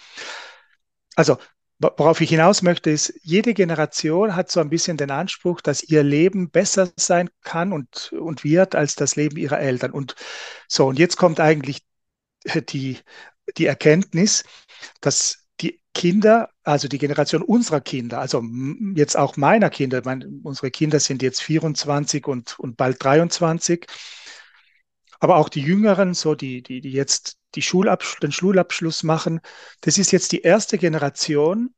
Also 1.18 1.38
Worauf 1.78 2.22
ich 2.22 2.30
hinaus 2.30 2.62
möchte, 2.62 2.90
ist, 2.90 3.14
jede 3.24 3.54
Generation 3.54 4.38
hat 4.38 4.50
so 4.50 4.62
ein 4.62 4.70
bisschen 4.70 4.96
den 4.96 5.12
Anspruch, 5.12 5.60
dass 5.60 5.84
ihr 5.84 6.04
Leben 6.04 6.50
besser 6.50 6.90
sein 6.96 7.30
kann 7.44 7.74
und, 7.74 8.14
und 8.14 8.46
wird 8.46 8.76
als 8.76 8.96
das 8.96 9.18
Leben 9.18 9.36
ihrer 9.36 9.60
Eltern. 9.60 9.92
Und 9.92 10.16
so, 10.70 10.88
und 10.88 10.98
jetzt 10.98 11.18
kommt 11.18 11.42
eigentlich 11.42 11.82
die 12.70 13.00
die 13.58 13.66
Erkenntnis, 13.66 14.44
dass 15.02 15.46
die 15.62 15.82
Kinder, 15.94 16.50
also 16.64 16.88
die 16.88 16.98
Generation 16.98 17.42
unserer 17.42 17.82
Kinder, 17.82 18.20
also 18.20 18.44
jetzt 18.96 19.18
auch 19.18 19.38
meiner 19.38 19.70
Kinder, 19.70 20.02
meine, 20.04 20.28
unsere 20.44 20.72
Kinder 20.72 21.00
sind 21.00 21.22
jetzt 21.22 21.42
24 21.42 22.28
und, 22.28 22.60
und 22.60 22.78
bald 22.78 23.04
23, 23.04 23.86
aber 25.20 25.38
auch 25.38 25.50
die 25.50 25.62
Jüngeren, 25.62 26.14
so 26.14 26.36
die, 26.36 26.62
die, 26.62 26.82
die 26.82 26.92
jetzt 26.92 27.38
die 27.56 27.62
Schulabsch 27.62 28.20
den 28.20 28.32
Schulabschluss 28.32 29.04
machen, 29.04 29.40
das 29.82 29.98
ist 29.98 30.12
jetzt 30.12 30.32
die 30.34 30.42
erste 30.42 30.78
Generation, 30.78 31.74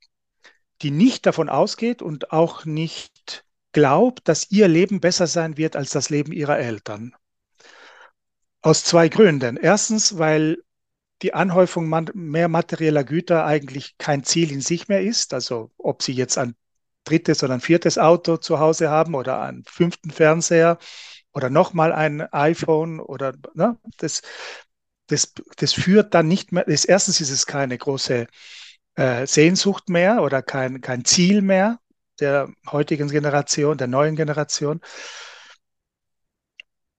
die 0.82 0.92
nicht 0.92 1.26
davon 1.26 1.50
ausgeht 1.50 2.02
und 2.02 2.32
auch 2.32 2.66
nicht 2.66 3.46
glaubt, 3.72 4.28
dass 4.28 4.52
ihr 4.52 4.68
Leben 4.68 5.00
besser 5.00 5.28
sein 5.28 5.58
wird 5.58 5.76
als 5.76 5.92
das 5.92 6.10
Leben 6.10 6.32
ihrer 6.32 6.58
Eltern. 6.58 7.16
Aus 8.62 8.84
zwei 8.84 9.08
Gründen. 9.08 9.58
Erstens, 9.58 10.18
weil 10.18 10.64
die 11.22 11.34
Anhäufung 11.34 11.90
mehr 12.14 12.48
materieller 12.48 13.04
Güter 13.04 13.46
eigentlich 13.46 13.98
kein 13.98 14.24
Ziel 14.24 14.52
in 14.52 14.62
sich 14.62 14.88
mehr 14.88 15.02
ist. 15.02 15.34
Also 15.34 15.72
ob 15.78 16.04
Sie 16.04 16.14
jetzt 16.14 16.38
ein 16.38 16.56
drittes 17.04 17.44
oder 17.44 17.54
ein 17.54 17.62
viertes 17.62 17.98
Auto 17.98 18.38
zu 18.38 18.60
Hause 18.60 18.90
haben 18.90 19.16
oder 19.16 19.42
einen 19.42 19.64
fünften 19.66 20.12
Fernseher 20.12 20.78
oder 21.34 21.50
nochmal 21.50 21.94
ein 21.94 22.22
iPhone 22.34 23.00
oder 23.00 23.34
ne, 23.54 23.78
das, 23.98 24.22
das, 25.08 25.34
das 25.58 25.74
führt 25.74 26.14
dann 26.14 26.28
nicht 26.28 26.52
mehr, 26.52 26.66
das, 26.66 26.86
erstens 26.86 27.22
ist 27.22 27.32
es 27.32 27.46
keine 27.46 27.78
große 27.78 28.28
äh, 28.96 29.28
Sehnsucht 29.28 29.90
mehr 29.90 30.22
oder 30.22 30.42
kein, 30.42 30.82
kein 30.82 31.06
Ziel 31.06 31.42
mehr 31.42 31.80
der 32.20 32.50
heutigen 32.72 33.10
Generation, 33.10 33.78
der 33.78 33.88
neuen 33.88 34.16
Generation. 34.16 34.82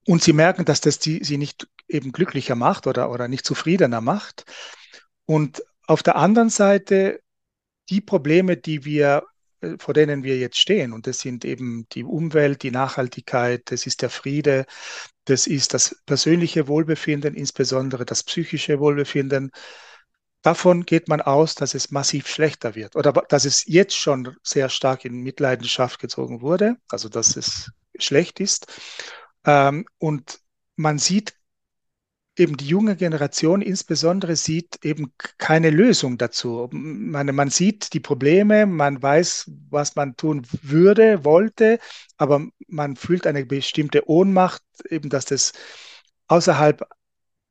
Und 0.07 0.23
sie 0.23 0.33
merken, 0.33 0.65
dass 0.65 0.81
das 0.81 0.99
die, 0.99 1.23
sie 1.23 1.37
nicht 1.37 1.69
eben 1.89 2.13
glücklicher 2.13 2.55
macht 2.55 2.87
oder, 2.87 3.11
oder 3.11 3.29
nicht 3.29 3.45
zufriedener 3.45 4.01
macht. 4.01 4.45
Und 5.27 5.63
auf 5.87 6.03
der 6.03 6.17
anderen 6.17 6.51
Seite 6.51 7.21
die 7.89 8.01
Probleme, 8.01 8.57
die 8.57 8.85
wir, 8.85 9.25
äh, 9.61 9.77
vor 9.79 9.95
denen 9.95 10.23
wir 10.23 10.39
jetzt 10.39 10.59
stehen, 10.59 10.93
und 10.93 11.07
das 11.07 11.21
sind 11.21 11.45
eben 11.45 11.87
die 11.93 12.05
Umwelt, 12.05 12.63
die 12.63 12.71
Nachhaltigkeit, 12.71 13.63
das 13.71 13.87
ist 13.87 14.03
der 14.03 14.11
Friede, 14.11 14.67
das 15.25 15.47
ist 15.47 15.75
das 15.75 15.97
persönliche 16.07 16.69
Wohlbefinden, 16.69 17.35
insbesondere 17.35 18.05
das 18.05 18.23
psychische 18.23 18.81
Wohlbefinden. 18.81 19.51
Davon 20.43 20.85
geht 20.85 21.09
man 21.09 21.21
aus, 21.21 21.55
dass 21.55 21.75
es 21.75 21.91
massiv 21.91 22.29
schlechter 22.29 22.75
wird 22.75 22.97
oder 22.97 23.13
dass 23.13 23.45
es 23.45 23.65
jetzt 23.67 23.97
schon 23.97 24.37
sehr 24.43 24.69
stark 24.69 25.05
in 25.05 25.21
Mitleidenschaft 25.23 25.99
gezogen 25.99 26.41
wurde, 26.41 26.77
also 26.89 27.09
dass 27.09 27.37
es 27.37 27.73
schlecht 27.99 28.41
ist. 28.41 28.67
Ähm, 29.45 29.87
und 29.99 30.41
man 30.77 30.99
sieht 30.99 31.35
eben 32.39 32.57
die 32.57 32.67
junge 32.67 32.97
Generation 32.97 33.63
insbesondere 33.63 34.37
sieht 34.37 34.85
eben 34.85 35.13
keine 35.39 35.71
Lösung 35.71 36.19
dazu. 36.19 36.69
Man, 36.73 37.35
man 37.35 37.51
sieht 37.51 37.93
die 37.93 38.01
Probleme, 38.01 38.67
man 38.67 39.03
weiß, 39.03 39.51
was 39.71 39.97
man 39.97 40.17
tun 40.17 40.47
würde, 40.63 41.25
wollte, 41.25 41.79
aber 42.17 42.47
man 42.67 42.97
fühlt 42.97 43.27
eine 43.27 43.45
bestimmte 43.47 44.09
Ohnmacht, 44.09 44.63
eben 44.89 45.09
dass 45.11 45.25
das 45.25 45.53
außerhalb 46.29 46.83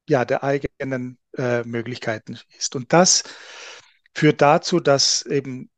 ja, 0.10 0.26
der 0.26 0.44
eigenen 0.44 1.18
äh, 1.38 1.64
Möglichkeiten 1.64 2.40
ist. 2.58 2.76
Und 2.76 2.94
das 2.94 3.24
führt 4.14 4.42
dazu, 4.42 4.80
dass 4.80 5.24
eben 5.24 5.70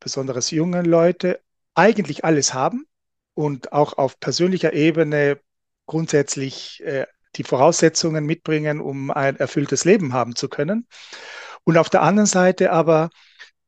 besonders 0.00 0.50
junge 0.50 0.82
Leute 0.82 1.40
eigentlich 1.74 2.24
alles 2.24 2.54
haben 2.54 2.86
und 3.34 3.72
auch 3.72 3.98
auf 3.98 4.20
persönlicher 4.20 4.72
Ebene 4.72 5.40
grundsätzlich 5.86 6.82
äh, 6.84 7.06
die 7.36 7.44
Voraussetzungen 7.44 8.24
mitbringen, 8.26 8.80
um 8.80 9.10
ein 9.10 9.36
erfülltes 9.36 9.84
Leben 9.84 10.12
haben 10.12 10.36
zu 10.36 10.48
können. 10.48 10.86
Und 11.64 11.78
auf 11.78 11.90
der 11.90 12.02
anderen 12.02 12.26
Seite 12.26 12.72
aber 12.72 13.10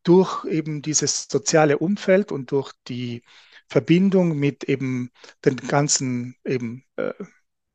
durch 0.02 0.44
eben 0.44 0.82
dieses 0.82 1.26
soziale 1.30 1.78
Umfeld 1.78 2.30
und 2.30 2.52
durch 2.52 2.73
die 2.88 3.23
Verbindung 3.68 4.38
mit 4.38 4.64
eben 4.64 5.11
den 5.44 5.56
ganzen 5.56 6.37
eben 6.44 6.85
äh, 6.96 7.12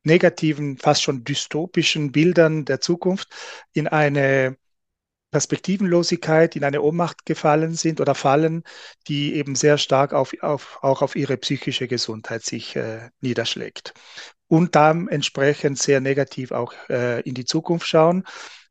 negativen, 0.04 0.78
fast 0.78 1.02
schon 1.02 1.24
dystopischen 1.24 2.12
Bildern 2.12 2.64
der 2.64 2.80
Zukunft 2.80 3.28
in 3.72 3.88
eine 3.88 4.56
Perspektivenlosigkeit, 5.32 6.54
in 6.56 6.64
eine 6.64 6.82
Ohnmacht 6.82 7.26
gefallen 7.26 7.74
sind 7.74 8.00
oder 8.00 8.14
fallen, 8.14 8.62
die 9.08 9.34
eben 9.34 9.56
sehr 9.56 9.78
stark 9.78 10.12
auf, 10.12 10.32
auf, 10.42 10.78
auch 10.82 11.02
auf 11.02 11.16
ihre 11.16 11.38
psychische 11.38 11.88
Gesundheit 11.88 12.44
sich 12.44 12.76
äh, 12.76 13.10
niederschlägt. 13.20 13.94
Und 14.46 14.76
dann 14.76 15.08
entsprechend 15.08 15.78
sehr 15.78 16.00
negativ 16.00 16.52
auch 16.52 16.74
äh, 16.90 17.20
in 17.22 17.34
die 17.34 17.46
Zukunft 17.46 17.88
schauen, 17.88 18.24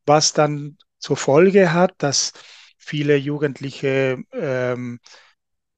was 0.05 0.33
dann 0.33 0.77
zur 0.99 1.17
Folge 1.17 1.73
hat, 1.73 1.95
dass 1.97 2.31
viele 2.77 3.15
Jugendliche 3.15 4.19
ähm, 4.31 4.99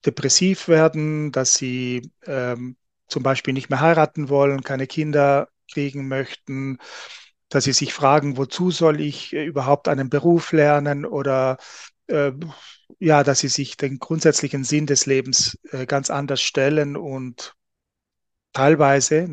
depressiv 0.05 0.67
werden, 0.67 1.31
dass 1.31 1.55
sie 1.55 2.11
ähm, 2.25 2.75
zum 3.07 3.23
Beispiel 3.23 3.53
nicht 3.53 3.69
mehr 3.69 3.79
heiraten 3.79 4.27
wollen, 4.27 4.63
keine 4.63 4.87
Kinder 4.87 5.47
kriegen 5.71 6.09
möchten, 6.09 6.77
dass 7.53 7.65
sie 7.65 7.73
sich 7.73 7.93
fragen, 7.93 8.35
wozu 8.37 8.71
soll 8.71 8.99
ich 8.99 9.31
äh, 9.33 9.45
überhaupt 9.45 9.87
einen 9.87 10.09
Beruf 10.09 10.53
lernen 10.53 11.05
oder 11.05 11.57
äh, 12.07 12.31
ja, 12.97 13.23
dass 13.23 13.39
sie 13.39 13.47
sich 13.47 13.77
den 13.77 13.99
grundsätzlichen 13.99 14.63
Sinn 14.63 14.87
des 14.87 15.05
Lebens 15.05 15.59
äh, 15.71 15.85
ganz 15.85 16.09
anders 16.09 16.41
stellen 16.41 16.97
und 16.97 17.53
teilweise 18.53 19.29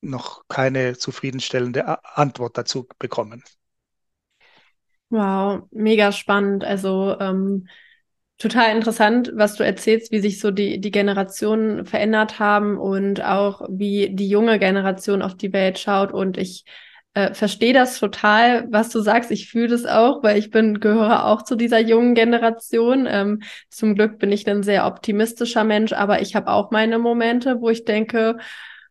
noch 0.00 0.46
keine 0.46 0.96
zufriedenstellende 0.96 2.04
Antwort 2.16 2.56
dazu 2.58 2.86
bekommen. 3.00 3.42
Wow, 5.10 5.64
mega 5.72 6.12
spannend. 6.12 6.62
Also 6.62 7.18
ähm, 7.18 7.66
total 8.38 8.76
interessant, 8.76 9.32
was 9.34 9.56
du 9.56 9.64
erzählst, 9.64 10.12
wie 10.12 10.20
sich 10.20 10.38
so 10.38 10.52
die, 10.52 10.80
die 10.80 10.92
Generationen 10.92 11.86
verändert 11.86 12.38
haben 12.38 12.78
und 12.78 13.20
auch 13.20 13.66
wie 13.68 14.14
die 14.14 14.28
junge 14.28 14.60
Generation 14.60 15.22
auf 15.22 15.36
die 15.36 15.52
Welt 15.52 15.80
schaut. 15.80 16.12
Und 16.12 16.36
ich 16.36 16.64
äh, 17.14 17.34
verstehe 17.34 17.72
das 17.72 17.98
total, 17.98 18.66
was 18.70 18.88
du 18.90 19.00
sagst. 19.00 19.30
Ich 19.30 19.50
fühle 19.50 19.68
das 19.68 19.84
auch, 19.86 20.22
weil 20.22 20.38
ich 20.38 20.50
bin, 20.50 20.80
gehöre 20.80 21.26
auch 21.26 21.42
zu 21.42 21.56
dieser 21.56 21.78
jungen 21.78 22.14
Generation. 22.14 23.06
Ähm, 23.08 23.42
zum 23.70 23.94
Glück 23.94 24.18
bin 24.18 24.32
ich 24.32 24.48
ein 24.48 24.62
sehr 24.62 24.86
optimistischer 24.86 25.64
Mensch, 25.64 25.92
aber 25.92 26.22
ich 26.22 26.34
habe 26.34 26.50
auch 26.50 26.70
meine 26.70 26.98
Momente, 26.98 27.60
wo 27.60 27.68
ich 27.70 27.84
denke, 27.84 28.38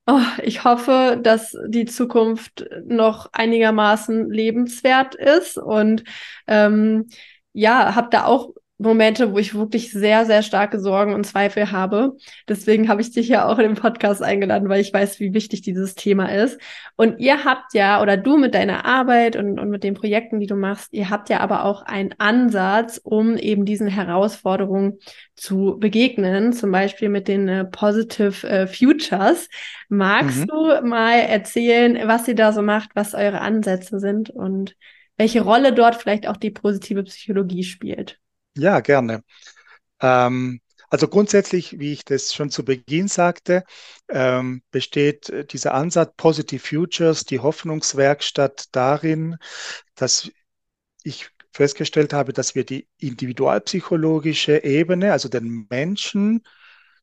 Oh, 0.07 0.19
ich 0.41 0.63
hoffe, 0.63 1.19
dass 1.21 1.55
die 1.67 1.85
Zukunft 1.85 2.65
noch 2.85 3.29
einigermaßen 3.33 4.31
lebenswert 4.31 5.13
ist 5.15 5.57
und 5.57 6.03
ähm, 6.47 7.07
ja, 7.53 7.95
habe 7.95 8.09
da 8.09 8.25
auch 8.25 8.49
Momente, 8.81 9.31
wo 9.31 9.37
ich 9.37 9.53
wirklich 9.53 9.91
sehr, 9.91 10.25
sehr 10.25 10.41
starke 10.41 10.79
Sorgen 10.79 11.13
und 11.13 11.25
Zweifel 11.25 11.71
habe. 11.71 12.17
Deswegen 12.47 12.89
habe 12.89 13.01
ich 13.01 13.11
dich 13.11 13.27
ja 13.27 13.47
auch 13.47 13.59
in 13.59 13.67
den 13.67 13.75
Podcast 13.75 14.23
eingeladen, 14.23 14.69
weil 14.69 14.81
ich 14.81 14.91
weiß, 14.91 15.19
wie 15.19 15.33
wichtig 15.33 15.61
dieses 15.61 15.95
Thema 15.95 16.31
ist. 16.31 16.59
Und 16.95 17.19
ihr 17.19 17.43
habt 17.45 17.73
ja, 17.73 18.01
oder 18.01 18.17
du 18.17 18.37
mit 18.37 18.55
deiner 18.55 18.85
Arbeit 18.85 19.35
und, 19.35 19.59
und 19.59 19.69
mit 19.69 19.83
den 19.83 19.93
Projekten, 19.93 20.39
die 20.39 20.47
du 20.47 20.55
machst, 20.55 20.93
ihr 20.93 21.09
habt 21.09 21.29
ja 21.29 21.41
aber 21.41 21.63
auch 21.65 21.83
einen 21.83 22.15
Ansatz, 22.17 22.99
um 23.03 23.37
eben 23.37 23.65
diesen 23.65 23.87
Herausforderungen 23.87 24.97
zu 25.35 25.77
begegnen, 25.79 26.53
zum 26.53 26.71
Beispiel 26.71 27.09
mit 27.09 27.27
den 27.27 27.47
äh, 27.47 27.65
Positive 27.65 28.47
äh, 28.47 28.67
Futures. 28.67 29.47
Magst 29.89 30.41
mhm. 30.41 30.47
du 30.47 30.81
mal 30.87 31.19
erzählen, 31.19 31.99
was 32.07 32.27
ihr 32.27 32.35
da 32.35 32.51
so 32.51 32.61
macht, 32.61 32.91
was 32.95 33.13
eure 33.13 33.41
Ansätze 33.41 33.99
sind 33.99 34.29
und 34.29 34.75
welche 35.17 35.41
Rolle 35.41 35.73
dort 35.73 35.95
vielleicht 35.95 36.27
auch 36.27 36.37
die 36.37 36.49
positive 36.49 37.03
Psychologie 37.03 37.63
spielt? 37.63 38.20
Ja, 38.55 38.79
gerne. 38.81 39.23
Ähm, 40.01 40.61
also 40.89 41.07
grundsätzlich, 41.07 41.79
wie 41.79 41.93
ich 41.93 42.05
das 42.05 42.33
schon 42.33 42.51
zu 42.51 42.65
Beginn 42.65 43.07
sagte, 43.07 43.63
ähm, 44.09 44.63
besteht 44.71 45.29
äh, 45.29 45.45
dieser 45.45 45.73
Ansatz 45.73 46.13
Positive 46.17 46.61
Futures, 46.65 47.25
die 47.25 47.39
Hoffnungswerkstatt 47.39 48.65
darin, 48.73 49.37
dass 49.95 50.31
ich 51.03 51.29
festgestellt 51.53 52.13
habe, 52.13 52.33
dass 52.33 52.55
wir 52.55 52.65
die 52.65 52.87
individualpsychologische 52.97 54.63
Ebene, 54.63 55.13
also 55.13 55.29
den 55.29 55.67
Menschen, 55.69 56.43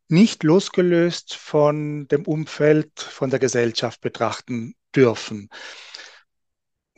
nicht 0.09 0.43
losgelöst 0.43 1.35
von 1.35 2.09
dem 2.09 2.25
Umfeld, 2.25 3.01
von 3.01 3.31
der 3.31 3.39
Gesellschaft 3.39 4.01
betrachten 4.01 4.75
dürfen. 4.97 5.51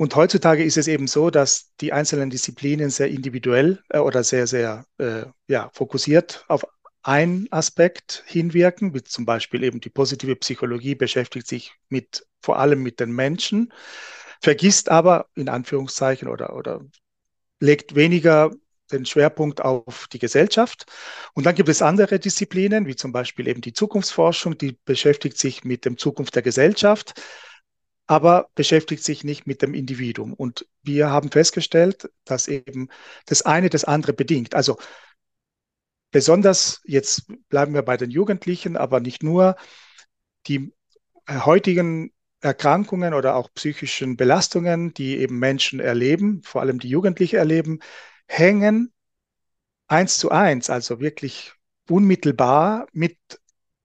Und 0.01 0.17
heutzutage 0.17 0.65
ist 0.65 0.79
es 0.79 0.89
eben 0.89 1.07
so, 1.07 1.29
dass 1.29 1.75
die 1.83 1.93
einzelnen 1.93 2.31
Disziplinen 2.31 2.89
sehr 2.89 3.09
individuell 3.11 3.83
äh, 3.91 3.99
oder 3.99 4.25
sehr, 4.25 4.47
sehr 4.47 4.87
äh, 4.97 5.25
ja, 5.47 5.69
fokussiert 5.75 6.47
auf 6.49 6.67
einen 7.03 7.49
Aspekt 7.51 8.25
hinwirken, 8.27 8.95
wie 8.95 9.03
zum 9.03 9.27
Beispiel 9.27 9.63
eben 9.63 9.79
die 9.79 9.91
positive 9.91 10.37
Psychologie 10.37 10.95
beschäftigt 10.95 11.47
sich 11.47 11.75
mit, 11.91 12.27
vor 12.41 12.59
allem 12.59 12.83
mit 12.83 12.99
den 12.99 13.13
Menschen, 13.13 13.75
vergisst 14.41 14.89
aber 14.89 15.27
in 15.35 15.51
Anführungszeichen 15.51 16.29
oder, 16.29 16.57
oder 16.57 16.81
legt 17.59 17.95
weniger 17.95 18.53
den 18.91 19.05
Schwerpunkt 19.05 19.61
auf 19.61 20.09
die 20.09 20.19
Gesellschaft. 20.19 20.87
Und 21.35 21.45
dann 21.45 21.55
gibt 21.55 21.69
es 21.69 21.83
andere 21.83 22.19
Disziplinen, 22.19 22.87
wie 22.87 22.97
zum 22.97 23.13
Beispiel 23.13 23.49
eben 23.49 23.61
die 23.61 23.75
Zukunftsforschung, 23.75 24.57
die 24.57 24.79
beschäftigt 24.87 25.37
sich 25.37 25.63
mit 25.63 25.85
dem 25.85 25.99
Zukunft 25.99 26.37
der 26.37 26.43
Gesellschaft 26.43 27.21
aber 28.11 28.51
beschäftigt 28.57 29.05
sich 29.05 29.23
nicht 29.23 29.47
mit 29.47 29.63
dem 29.63 29.73
Individuum. 29.73 30.35
Und 30.35 30.67
wir 30.83 31.11
haben 31.11 31.31
festgestellt, 31.31 32.11
dass 32.25 32.49
eben 32.49 32.89
das 33.27 33.43
eine 33.43 33.71
das 33.71 33.85
andere 33.85 34.13
bedingt. 34.13 34.57
Also 34.57 34.79
besonders, 36.11 36.81
jetzt 36.83 37.29
bleiben 37.49 37.73
wir 37.73 37.83
bei 37.83 37.97
den 37.97 38.11
Jugendlichen, 38.11 38.77
aber 38.77 38.99
nicht 38.99 39.23
nur, 39.23 39.55
die 40.49 40.73
heutigen 41.29 42.13
Erkrankungen 42.41 43.15
oder 43.15 43.37
auch 43.37 43.49
psychischen 43.55 44.17
Belastungen, 44.17 44.93
die 44.93 45.19
eben 45.19 45.39
Menschen 45.39 45.79
erleben, 45.79 46.43
vor 46.43 46.63
allem 46.63 46.81
die 46.81 46.89
Jugendlichen 46.89 47.37
erleben, 47.37 47.79
hängen 48.27 48.93
eins 49.87 50.19
zu 50.19 50.33
eins, 50.33 50.69
also 50.69 50.99
wirklich 50.99 51.53
unmittelbar 51.89 52.89
mit 52.93 53.19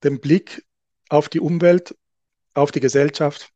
dem 0.04 0.20
Blick 0.20 0.66
auf 1.10 1.30
die 1.30 1.40
Umwelt, 1.40 1.96
auf 2.56 2.72
die 2.72 2.80
Gesellschaft 2.80 3.52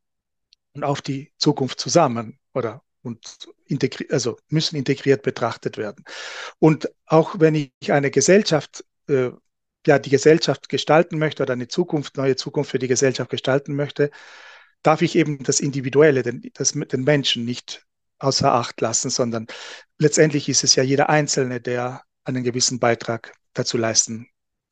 und 0.74 0.84
auf 0.84 1.02
die 1.02 1.32
Zukunft 1.38 1.80
zusammen 1.80 2.40
oder 2.54 2.82
und 3.02 3.48
integri 3.66 4.08
also 4.12 4.38
müssen 4.50 4.76
integriert 4.76 5.24
betrachtet 5.24 5.78
werden. 5.78 6.04
Und 6.60 6.90
auch 7.06 7.40
wenn 7.40 7.56
ich 7.56 7.92
eine 7.92 8.12
Gesellschaft, 8.12 8.84
äh, 9.08 9.32
ja, 9.88 10.00
die 10.00 10.10
Gesellschaft 10.10 10.70
gestalten 10.70 11.18
möchte 11.18 11.44
oder 11.44 11.54
eine 11.54 11.68
Zukunft, 11.68 12.18
neue 12.18 12.36
Zukunft 12.36 12.72
für 12.72 12.80
die 12.80 12.88
Gesellschaft 12.88 13.30
gestalten 13.30 13.76
möchte, 13.76 14.12
darf 14.84 15.02
ich 15.02 15.16
eben 15.16 15.44
das 15.44 15.60
Individuelle, 15.60 16.24
den, 16.24 16.50
das, 16.54 16.74
den 16.74 17.04
Menschen 17.04 17.46
nicht 17.46 17.86
außer 18.20 18.52
Acht 18.52 18.82
lassen, 18.82 19.10
sondern 19.10 19.48
letztendlich 19.98 20.50
ist 20.50 20.64
es 20.64 20.76
ja 20.76 20.84
jeder 20.84 21.10
Einzelne, 21.10 21.62
der 21.62 22.04
einen 22.26 22.44
gewissen 22.44 22.80
Beitrag 22.80 23.34
dazu 23.54 23.78
leisten 23.78 24.28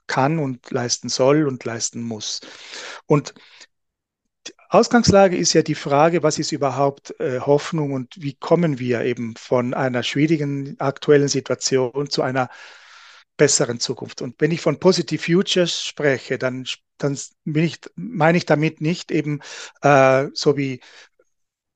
kann 0.06 0.39
und 0.39 0.72
leisten 0.72 1.10
soll 1.10 1.48
und 1.48 1.63
leisten 1.66 2.01
muss. 2.01 2.42
Und 3.06 3.34
Ausgangslage 4.69 5.38
ist 5.38 5.53
ja 5.53 5.62
die 5.62 5.75
Frage, 5.75 6.24
was 6.24 6.39
ist 6.39 6.51
überhaupt 6.51 7.17
äh, 7.19 7.39
Hoffnung 7.39 7.93
und 7.93 8.15
wie 8.17 8.33
kommen 8.33 8.79
wir 8.79 9.01
eben 9.03 9.36
von 9.38 9.74
einer 9.74 10.03
schwierigen 10.03 10.79
aktuellen 10.79 11.27
Situation 11.27 12.09
zu 12.09 12.21
einer 12.21 12.50
besseren 13.38 13.79
Zukunft. 13.79 14.21
Und 14.21 14.36
wenn 14.39 14.51
ich 14.51 14.62
von 14.62 14.79
Positive 14.79 15.21
Futures 15.21 15.83
spreche, 15.83 16.38
dann, 16.38 16.65
dann 16.97 17.17
ich, 17.45 17.79
meine 17.95 18.38
ich 18.38 18.45
damit 18.45 18.81
nicht 18.81 19.12
eben 19.12 19.41
äh, 19.81 20.27
so 20.33 20.57
wie 20.57 20.81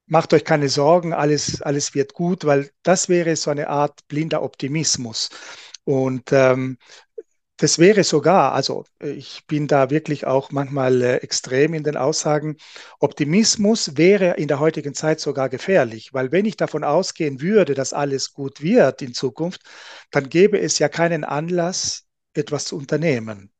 macht 0.08 0.34
euch 0.34 0.44
keine 0.44 0.68
Sorgen, 0.68 1.14
alles, 1.14 1.62
alles 1.62 1.96
wird 1.96 2.14
gut, 2.14 2.44
weil 2.46 2.70
das 2.84 3.08
wäre 3.08 3.36
so 3.38 3.50
eine 3.50 3.70
Art 3.70 4.06
blinder 4.10 4.42
Optimismus. 4.44 5.30
Und 5.86 6.34
ähm, 6.34 6.78
das 7.62 7.78
wäre 7.78 8.04
sogar, 8.04 8.54
also 8.54 8.86
ich 9.00 9.46
bin 9.46 9.68
da 9.68 9.92
wirklich 9.92 10.26
auch 10.26 10.50
manchmal 10.50 11.02
äh, 11.04 11.16
extrem 11.18 11.76
in 11.76 11.84
den 11.84 11.96
Aussagen, 11.96 12.58
Optimismus 13.00 13.98
wäre 13.98 14.32
in 14.38 14.48
der 14.48 14.60
heutigen 14.60 14.96
Zeit 14.96 15.20
sogar 15.20 15.48
gefährlich, 15.48 16.12
weil 16.12 16.32
wenn 16.32 16.46
ich 16.46 16.58
davon 16.58 16.84
ausgehen 16.84 17.40
würde, 17.40 17.76
dass 17.76 17.94
alles 17.94 18.34
gut 18.34 18.62
wird 18.62 19.04
in 19.04 19.14
Zukunft, 19.14 19.62
dann 20.10 20.28
gäbe 20.30 20.60
es 20.60 20.80
ja 20.80 20.90
keinen 20.90 21.24
Anlass, 21.24 22.06
etwas 22.34 22.66
zu 22.66 22.78
unternehmen. 22.78 23.52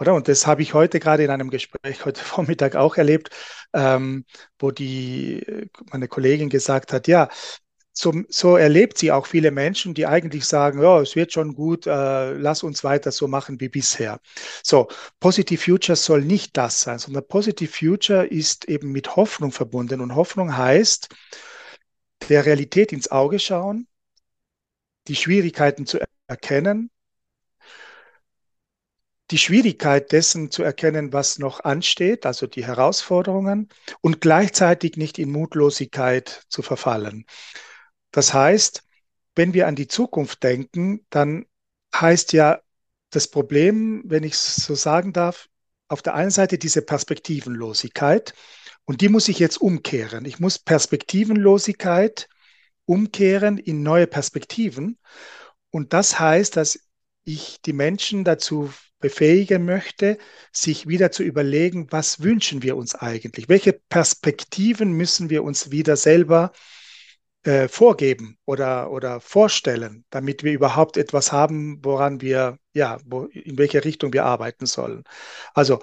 Oder? 0.00 0.14
Und 0.14 0.26
das 0.26 0.48
habe 0.48 0.62
ich 0.62 0.74
heute 0.74 0.98
gerade 0.98 1.22
in 1.22 1.30
einem 1.30 1.50
Gespräch 1.50 2.04
heute 2.04 2.20
Vormittag 2.24 2.74
auch 2.74 2.96
erlebt, 2.96 3.30
ähm, 3.72 4.24
wo 4.58 4.72
die, 4.72 5.40
äh, 5.46 5.68
meine 5.92 6.08
Kollegin 6.08 6.48
gesagt 6.48 6.92
hat, 6.92 7.06
ja, 7.06 7.28
so, 8.00 8.14
so, 8.30 8.56
erlebt 8.56 8.96
sie 8.96 9.12
auch 9.12 9.26
viele 9.26 9.50
Menschen, 9.50 9.92
die 9.92 10.06
eigentlich 10.06 10.46
sagen, 10.46 10.82
ja, 10.82 11.00
es 11.02 11.16
wird 11.16 11.32
schon 11.34 11.54
gut, 11.54 11.86
äh, 11.86 12.32
lass 12.32 12.62
uns 12.62 12.82
weiter 12.82 13.12
so 13.12 13.28
machen 13.28 13.60
wie 13.60 13.68
bisher. 13.68 14.20
So, 14.62 14.88
Positive 15.20 15.62
Future 15.62 15.96
soll 15.96 16.22
nicht 16.22 16.56
das 16.56 16.80
sein, 16.80 16.98
sondern 16.98 17.28
Positive 17.28 17.70
Future 17.70 18.26
ist 18.26 18.66
eben 18.70 18.90
mit 18.90 19.16
Hoffnung 19.16 19.52
verbunden. 19.52 20.00
Und 20.00 20.14
Hoffnung 20.14 20.56
heißt, 20.56 21.08
der 22.30 22.46
Realität 22.46 22.92
ins 22.92 23.10
Auge 23.10 23.38
schauen, 23.38 23.86
die 25.06 25.16
Schwierigkeiten 25.16 25.84
zu 25.84 25.98
erkennen, 26.26 26.90
die 29.30 29.38
Schwierigkeit 29.38 30.10
dessen 30.10 30.50
zu 30.50 30.62
erkennen, 30.62 31.12
was 31.12 31.38
noch 31.38 31.60
ansteht, 31.60 32.24
also 32.24 32.46
die 32.46 32.66
Herausforderungen, 32.66 33.68
und 34.00 34.22
gleichzeitig 34.22 34.96
nicht 34.96 35.18
in 35.18 35.30
Mutlosigkeit 35.30 36.46
zu 36.48 36.62
verfallen. 36.62 37.26
Das 38.10 38.34
heißt, 38.34 38.82
wenn 39.34 39.54
wir 39.54 39.66
an 39.66 39.76
die 39.76 39.88
Zukunft 39.88 40.42
denken, 40.42 41.06
dann 41.10 41.46
heißt 41.94 42.32
ja 42.32 42.60
das 43.10 43.28
Problem, 43.28 44.02
wenn 44.04 44.24
ich 44.24 44.34
es 44.34 44.56
so 44.56 44.74
sagen 44.74 45.12
darf, 45.12 45.48
auf 45.88 46.02
der 46.02 46.14
einen 46.14 46.30
Seite 46.30 46.58
diese 46.58 46.82
Perspektivenlosigkeit 46.82 48.34
und 48.84 49.00
die 49.00 49.08
muss 49.08 49.28
ich 49.28 49.38
jetzt 49.38 49.60
umkehren. 49.60 50.24
Ich 50.24 50.38
muss 50.38 50.58
Perspektivenlosigkeit 50.58 52.28
umkehren 52.84 53.58
in 53.58 53.82
neue 53.82 54.06
Perspektiven 54.06 54.98
und 55.70 55.92
das 55.92 56.18
heißt, 56.18 56.56
dass 56.56 56.78
ich 57.24 57.60
die 57.62 57.72
Menschen 57.72 58.24
dazu 58.24 58.72
befähigen 58.98 59.64
möchte, 59.64 60.18
sich 60.52 60.86
wieder 60.86 61.10
zu 61.10 61.22
überlegen, 61.22 61.90
was 61.90 62.22
wünschen 62.22 62.62
wir 62.62 62.76
uns 62.76 62.94
eigentlich? 62.94 63.48
Welche 63.48 63.72
Perspektiven 63.72 64.92
müssen 64.92 65.30
wir 65.30 65.42
uns 65.42 65.70
wieder 65.70 65.96
selber 65.96 66.52
äh, 66.54 66.79
vorgeben 67.68 68.38
oder, 68.44 68.90
oder 68.90 69.20
vorstellen, 69.20 70.04
damit 70.10 70.44
wir 70.44 70.52
überhaupt 70.52 70.98
etwas 70.98 71.32
haben, 71.32 71.82
woran 71.82 72.20
wir, 72.20 72.58
ja, 72.74 72.98
wo, 73.06 73.24
in 73.24 73.56
welche 73.56 73.82
Richtung 73.82 74.12
wir 74.12 74.26
arbeiten 74.26 74.66
sollen. 74.66 75.04
Also, 75.54 75.80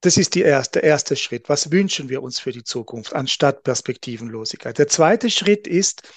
das 0.00 0.16
ist 0.16 0.34
die 0.34 0.42
erste, 0.42 0.80
der 0.80 0.88
erste 0.88 1.14
Schritt. 1.14 1.48
Was 1.48 1.70
wünschen 1.70 2.08
wir 2.08 2.22
uns 2.22 2.40
für 2.40 2.52
die 2.52 2.64
Zukunft 2.64 3.14
anstatt 3.14 3.62
Perspektivenlosigkeit? 3.62 4.78
Der 4.78 4.88
zweite 4.88 5.30
Schritt 5.30 5.66
ist 5.66 6.08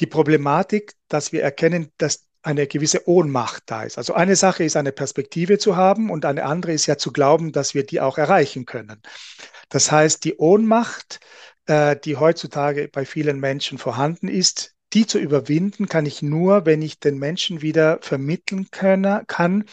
die 0.00 0.06
Problematik, 0.06 0.94
dass 1.08 1.32
wir 1.32 1.42
erkennen, 1.42 1.92
dass 1.98 2.26
eine 2.42 2.66
gewisse 2.66 3.08
Ohnmacht 3.08 3.62
da 3.66 3.84
ist. 3.84 3.96
Also 3.96 4.14
eine 4.14 4.36
Sache 4.36 4.64
ist, 4.64 4.76
eine 4.76 4.92
Perspektive 4.92 5.58
zu 5.58 5.76
haben 5.76 6.10
und 6.10 6.24
eine 6.24 6.44
andere 6.44 6.72
ist 6.72 6.86
ja 6.86 6.98
zu 6.98 7.12
glauben, 7.12 7.52
dass 7.52 7.74
wir 7.74 7.86
die 7.86 8.00
auch 8.00 8.18
erreichen 8.18 8.66
können. 8.66 9.00
Das 9.68 9.90
heißt, 9.90 10.24
die 10.24 10.36
Ohnmacht 10.36 11.20
äh, 11.66 11.96
die 11.96 12.16
heutzutage 12.16 12.88
bei 12.88 13.04
vielen 13.04 13.40
Menschen 13.40 13.78
vorhanden 13.78 14.28
ist, 14.28 14.74
die 14.92 15.06
zu 15.06 15.18
überwinden 15.18 15.88
kann 15.88 16.06
ich 16.06 16.22
nur, 16.22 16.66
wenn 16.66 16.80
ich 16.80 17.00
den 17.00 17.18
Menschen 17.18 17.62
wieder 17.62 17.98
vermitteln 18.00 18.70
können, 18.70 19.26
kann, 19.26 19.64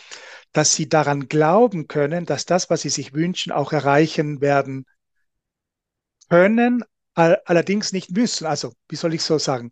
dass 0.52 0.74
sie 0.74 0.90
daran 0.90 1.28
glauben 1.28 1.88
können, 1.88 2.26
dass 2.26 2.46
das, 2.46 2.70
was 2.70 2.82
sie 2.82 2.90
sich 2.90 3.14
wünschen, 3.14 3.52
auch 3.52 3.72
erreichen 3.72 4.42
werden 4.42 4.86
können, 6.30 6.84
allerdings 7.14 7.94
nicht 7.94 8.12
müssen. 8.12 8.48
Also, 8.48 8.74
wie 8.90 8.96
soll 8.96 9.14
ich 9.14 9.22
so 9.22 9.38
sagen? 9.38 9.72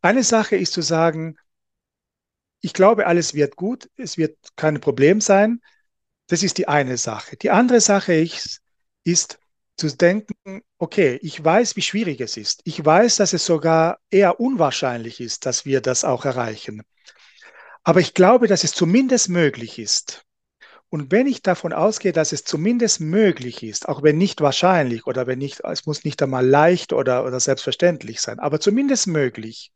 Eine 0.00 0.24
Sache 0.24 0.56
ist 0.56 0.72
zu 0.72 0.80
sagen, 0.80 1.36
ich 2.60 2.72
glaube, 2.72 3.06
alles 3.06 3.34
wird 3.34 3.56
gut, 3.56 3.90
es 3.96 4.16
wird 4.16 4.36
kein 4.56 4.80
Problem 4.80 5.20
sein. 5.20 5.60
Das 6.28 6.42
ist 6.42 6.58
die 6.58 6.68
eine 6.68 6.96
Sache. 6.96 7.36
Die 7.36 7.50
andere 7.50 7.80
Sache 7.80 8.14
ist, 8.14 8.60
ist 9.04 9.38
zu 9.78 9.88
denken, 9.96 10.62
okay, 10.78 11.18
ich 11.22 11.42
weiß, 11.42 11.76
wie 11.76 11.82
schwierig 11.82 12.20
es 12.20 12.36
ist. 12.36 12.60
Ich 12.64 12.84
weiß, 12.84 13.16
dass 13.16 13.32
es 13.32 13.46
sogar 13.46 13.98
eher 14.10 14.40
unwahrscheinlich 14.40 15.20
ist, 15.20 15.46
dass 15.46 15.64
wir 15.64 15.80
das 15.80 16.04
auch 16.04 16.24
erreichen. 16.24 16.82
Aber 17.84 18.00
ich 18.00 18.12
glaube, 18.12 18.48
dass 18.48 18.64
es 18.64 18.72
zumindest 18.72 19.28
möglich 19.28 19.78
ist. 19.78 20.24
Und 20.90 21.12
wenn 21.12 21.26
ich 21.26 21.42
davon 21.42 21.72
ausgehe, 21.72 22.12
dass 22.12 22.32
es 22.32 22.44
zumindest 22.44 23.00
möglich 23.00 23.62
ist, 23.62 23.88
auch 23.88 24.02
wenn 24.02 24.18
nicht 24.18 24.40
wahrscheinlich 24.40 25.06
oder 25.06 25.26
wenn 25.26 25.38
nicht, 25.38 25.60
es 25.60 25.86
muss 25.86 26.04
nicht 26.04 26.22
einmal 26.22 26.46
leicht 26.46 26.92
oder, 26.92 27.24
oder 27.24 27.40
selbstverständlich 27.40 28.20
sein, 28.20 28.38
aber 28.38 28.58
zumindest 28.58 29.06
möglich, 29.06 29.70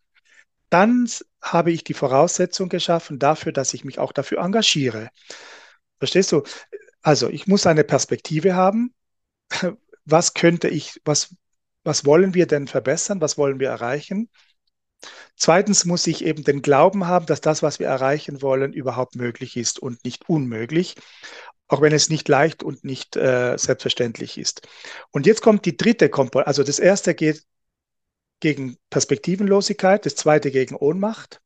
dann 0.70 1.06
habe 1.42 1.70
ich 1.70 1.84
die 1.84 1.94
Voraussetzung 1.94 2.70
geschaffen 2.70 3.18
dafür, 3.18 3.52
dass 3.52 3.74
ich 3.74 3.84
mich 3.84 3.98
auch 3.98 4.12
dafür 4.12 4.38
engagiere. 4.38 5.10
Verstehst 5.98 6.32
du? 6.32 6.42
Also 7.02 7.28
ich 7.28 7.46
muss 7.46 7.66
eine 7.66 7.84
Perspektive 7.84 8.54
haben, 8.54 8.94
was 10.04 10.34
könnte 10.34 10.68
ich, 10.68 11.00
was, 11.04 11.34
was 11.84 12.04
wollen 12.04 12.34
wir 12.34 12.46
denn 12.46 12.68
verbessern, 12.68 13.20
was 13.20 13.38
wollen 13.38 13.60
wir 13.60 13.68
erreichen? 13.68 14.28
Zweitens 15.36 15.84
muss 15.84 16.06
ich 16.06 16.24
eben 16.24 16.44
den 16.44 16.62
Glauben 16.62 17.06
haben, 17.06 17.26
dass 17.26 17.40
das, 17.40 17.62
was 17.62 17.78
wir 17.78 17.88
erreichen 17.88 18.42
wollen, 18.42 18.72
überhaupt 18.72 19.16
möglich 19.16 19.56
ist 19.56 19.78
und 19.80 20.04
nicht 20.04 20.28
unmöglich, 20.28 20.94
auch 21.68 21.80
wenn 21.80 21.92
es 21.92 22.08
nicht 22.08 22.28
leicht 22.28 22.62
und 22.62 22.84
nicht 22.84 23.16
äh, 23.16 23.56
selbstverständlich 23.56 24.38
ist. 24.38 24.68
Und 25.10 25.26
jetzt 25.26 25.42
kommt 25.42 25.64
die 25.64 25.76
dritte 25.76 26.08
Komponente. 26.08 26.46
Also 26.46 26.62
das 26.62 26.78
erste 26.78 27.14
geht 27.14 27.44
gegen 28.40 28.76
Perspektivenlosigkeit, 28.90 30.04
das 30.04 30.14
zweite 30.14 30.50
gegen 30.50 30.74
Ohnmacht. 30.76 31.40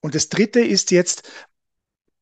Und 0.00 0.14
das 0.14 0.28
dritte 0.28 0.60
ist 0.60 0.90
jetzt 0.90 1.30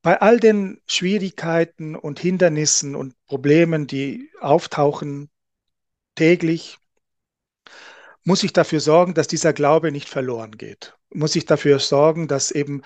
bei 0.03 0.21
all 0.21 0.39
den 0.39 0.81
Schwierigkeiten 0.87 1.97
und 1.97 2.21
Hindernissen 2.21 2.95
und 2.95 3.15
Problemen, 3.27 3.87
die 3.87 4.31
auftauchen 4.41 5.31
täglich, 6.19 6.79
muss 8.25 8.43
ich 8.43 8.53
dafür 8.53 8.81
sorgen, 8.81 9.15
dass 9.15 9.29
dieser 9.29 9.53
Glaube 9.53 9.93
nicht 9.93 10.09
verloren 10.09 10.51
geht. 10.53 10.95
Muss 11.15 11.37
ich 11.37 11.47
dafür 11.47 11.79
sorgen, 11.79 12.27
dass 12.27 12.51
eben, 12.51 12.83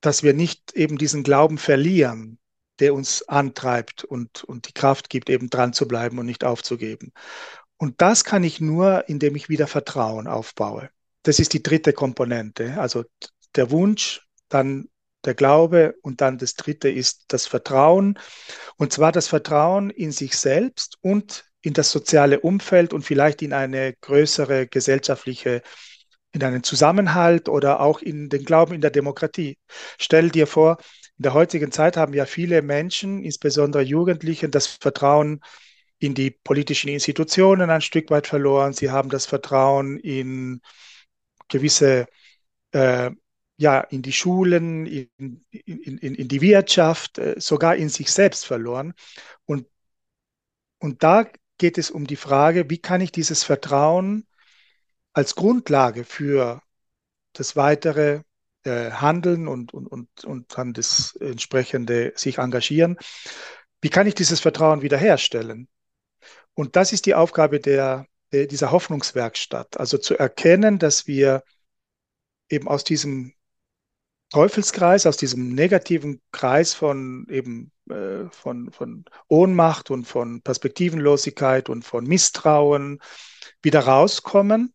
dass 0.00 0.22
wir 0.22 0.34
nicht 0.34 0.72
eben 0.74 0.98
diesen 0.98 1.22
Glauben 1.22 1.56
verlieren, 1.56 2.38
der 2.80 2.92
uns 2.92 3.26
antreibt 3.28 4.04
und, 4.04 4.44
und 4.44 4.68
die 4.68 4.74
Kraft 4.74 5.08
gibt, 5.08 5.30
eben 5.30 5.48
dran 5.48 5.72
zu 5.72 5.88
bleiben 5.88 6.18
und 6.18 6.26
nicht 6.26 6.44
aufzugeben. 6.44 7.12
Und 7.78 8.02
das 8.02 8.24
kann 8.24 8.44
ich 8.44 8.60
nur, 8.60 9.08
indem 9.08 9.36
ich 9.36 9.48
wieder 9.48 9.66
Vertrauen 9.66 10.26
aufbaue. 10.26 10.90
Das 11.22 11.38
ist 11.38 11.54
die 11.54 11.62
dritte 11.62 11.94
Komponente. 11.94 12.78
Also 12.78 13.04
der 13.56 13.70
Wunsch, 13.70 14.28
dann 14.48 14.88
der 15.24 15.34
Glaube 15.34 15.94
und 16.02 16.20
dann 16.20 16.36
das 16.36 16.54
dritte 16.54 16.90
ist 16.90 17.24
das 17.28 17.46
Vertrauen. 17.46 18.18
Und 18.76 18.92
zwar 18.92 19.12
das 19.12 19.28
Vertrauen 19.28 19.88
in 19.88 20.12
sich 20.12 20.36
selbst 20.36 20.98
und 21.00 21.46
in 21.64 21.72
das 21.72 21.90
soziale 21.90 22.40
Umfeld 22.40 22.92
und 22.92 23.04
vielleicht 23.04 23.40
in 23.40 23.54
eine 23.54 23.94
größere 24.02 24.66
gesellschaftliche, 24.66 25.62
in 26.32 26.44
einen 26.44 26.62
Zusammenhalt 26.62 27.48
oder 27.48 27.80
auch 27.80 28.02
in 28.02 28.28
den 28.28 28.44
Glauben 28.44 28.74
in 28.74 28.82
der 28.82 28.90
Demokratie. 28.90 29.56
Stell 29.98 30.28
dir 30.28 30.46
vor, 30.46 30.76
in 31.16 31.22
der 31.22 31.32
heutigen 31.32 31.72
Zeit 31.72 31.96
haben 31.96 32.12
ja 32.12 32.26
viele 32.26 32.60
Menschen, 32.60 33.22
insbesondere 33.24 33.82
Jugendliche, 33.82 34.50
das 34.50 34.66
Vertrauen 34.66 35.40
in 35.98 36.12
die 36.14 36.32
politischen 36.32 36.88
Institutionen 36.88 37.70
ein 37.70 37.80
Stück 37.80 38.10
weit 38.10 38.26
verloren. 38.26 38.74
Sie 38.74 38.90
haben 38.90 39.08
das 39.08 39.24
Vertrauen 39.24 39.98
in 39.98 40.60
gewisse, 41.48 42.06
äh, 42.72 43.10
ja, 43.56 43.80
in 43.80 44.02
die 44.02 44.12
Schulen, 44.12 44.84
in, 44.84 45.08
in, 45.50 45.98
in, 45.98 46.14
in 46.14 46.28
die 46.28 46.40
Wirtschaft, 46.42 47.16
äh, 47.16 47.36
sogar 47.38 47.76
in 47.76 47.88
sich 47.88 48.12
selbst 48.12 48.44
verloren. 48.44 48.92
Und, 49.46 49.66
und 50.78 51.02
da 51.02 51.24
geht 51.58 51.78
es 51.78 51.90
um 51.90 52.06
die 52.06 52.16
Frage, 52.16 52.68
wie 52.70 52.78
kann 52.78 53.00
ich 53.00 53.12
dieses 53.12 53.44
Vertrauen 53.44 54.26
als 55.12 55.34
Grundlage 55.34 56.04
für 56.04 56.60
das 57.32 57.56
weitere 57.56 58.22
äh, 58.64 58.90
Handeln 58.90 59.48
und, 59.48 59.72
und, 59.74 59.86
und, 59.86 60.24
und 60.24 60.58
dann 60.58 60.72
das 60.72 61.16
entsprechende 61.16 62.12
sich 62.16 62.38
engagieren, 62.38 62.96
wie 63.80 63.90
kann 63.90 64.06
ich 64.06 64.14
dieses 64.14 64.40
Vertrauen 64.40 64.82
wiederherstellen? 64.82 65.68
Und 66.54 66.76
das 66.76 66.92
ist 66.92 67.06
die 67.06 67.14
Aufgabe 67.14 67.60
der, 67.60 68.06
dieser 68.32 68.70
Hoffnungswerkstatt, 68.70 69.78
also 69.78 69.98
zu 69.98 70.16
erkennen, 70.16 70.78
dass 70.78 71.06
wir 71.06 71.42
eben 72.48 72.68
aus 72.68 72.84
diesem 72.84 73.34
Teufelskreis, 74.30 75.06
aus 75.06 75.16
diesem 75.16 75.54
negativen 75.54 76.20
Kreis 76.32 76.74
von 76.74 77.26
eben 77.30 77.70
äh, 77.90 78.30
von, 78.30 78.72
von 78.72 79.04
Ohnmacht 79.28 79.90
und 79.90 80.06
von 80.06 80.40
Perspektivenlosigkeit 80.40 81.68
und 81.68 81.84
von 81.84 82.04
Misstrauen 82.04 83.00
wieder 83.62 83.80
rauskommen, 83.80 84.72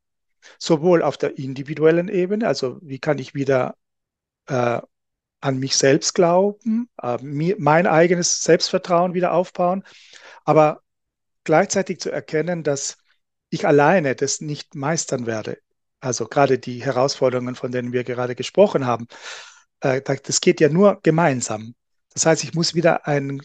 sowohl 0.60 1.02
auf 1.02 1.18
der 1.18 1.38
individuellen 1.38 2.08
Ebene, 2.08 2.48
also 2.48 2.78
wie 2.82 3.00
kann 3.00 3.18
ich 3.18 3.34
wieder 3.34 3.76
äh, 4.48 4.80
an 5.42 5.58
mich 5.58 5.76
selbst 5.76 6.14
glauben, 6.14 6.90
äh, 7.02 7.18
mir, 7.22 7.56
mein 7.58 7.88
eigenes 7.88 8.44
Selbstvertrauen 8.44 9.14
wieder 9.14 9.34
aufbauen, 9.34 9.84
aber 10.46 10.82
gleichzeitig 11.44 12.00
zu 12.00 12.12
erkennen, 12.12 12.64
dass 12.64 12.98
ich 13.50 13.66
alleine 13.66 14.16
das 14.16 14.42
nicht 14.42 14.76
meistern 14.76 15.26
werde. 15.26 15.58
Also 16.00 16.28
gerade 16.28 16.60
die 16.60 16.84
Herausforderungen, 16.84 17.56
von 17.56 17.72
denen 17.72 17.92
wir 17.94 18.04
gerade 18.04 18.36
gesprochen 18.36 18.86
haben, 18.86 19.08
äh, 19.82 20.02
das 20.02 20.42
geht 20.42 20.62
ja 20.62 20.70
nur 20.70 21.00
gemeinsam. 21.04 21.76
Das 22.14 22.26
heißt, 22.26 22.44
ich 22.44 22.54
muss 22.54 22.74
wieder 22.74 23.08
ein 23.08 23.42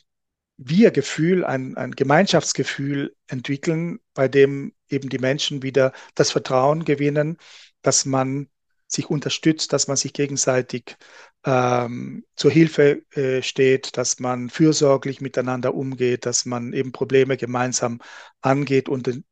Wir-Gefühl, 0.56 1.44
ein, 1.44 1.76
ein 1.76 1.92
Gemeinschaftsgefühl 1.92 3.14
entwickeln, 3.26 3.98
bei 4.14 4.28
dem 4.28 4.72
eben 4.88 5.08
die 5.08 5.18
Menschen 5.18 5.62
wieder 5.62 5.92
das 6.14 6.30
Vertrauen 6.30 6.84
gewinnen, 6.84 7.38
dass 7.82 8.04
man 8.04 8.48
sich 8.86 9.10
unterstützt, 9.10 9.72
dass 9.72 9.88
man 9.88 9.96
sich 9.96 10.12
gegenseitig 10.12 10.96
ähm, 11.44 12.24
zur 12.36 12.50
Hilfe 12.50 13.02
äh, 13.12 13.42
steht, 13.42 13.96
dass 13.96 14.20
man 14.20 14.50
fürsorglich 14.50 15.20
miteinander 15.20 15.74
umgeht, 15.74 16.26
dass 16.26 16.44
man 16.44 16.72
eben 16.72 16.92
Probleme 16.92 17.36
gemeinsam 17.36 18.00
angeht 18.40 18.88
und, 18.88 19.08
und 19.08 19.24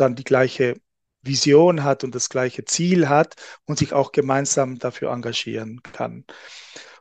dann 0.00 0.14
die 0.14 0.24
gleiche 0.24 0.80
Vision 1.22 1.84
hat 1.84 2.04
und 2.04 2.14
das 2.14 2.28
gleiche 2.28 2.64
Ziel 2.64 3.08
hat 3.08 3.36
und 3.64 3.78
sich 3.78 3.92
auch 3.92 4.12
gemeinsam 4.12 4.78
dafür 4.78 5.12
engagieren 5.12 5.82
kann. 5.82 6.24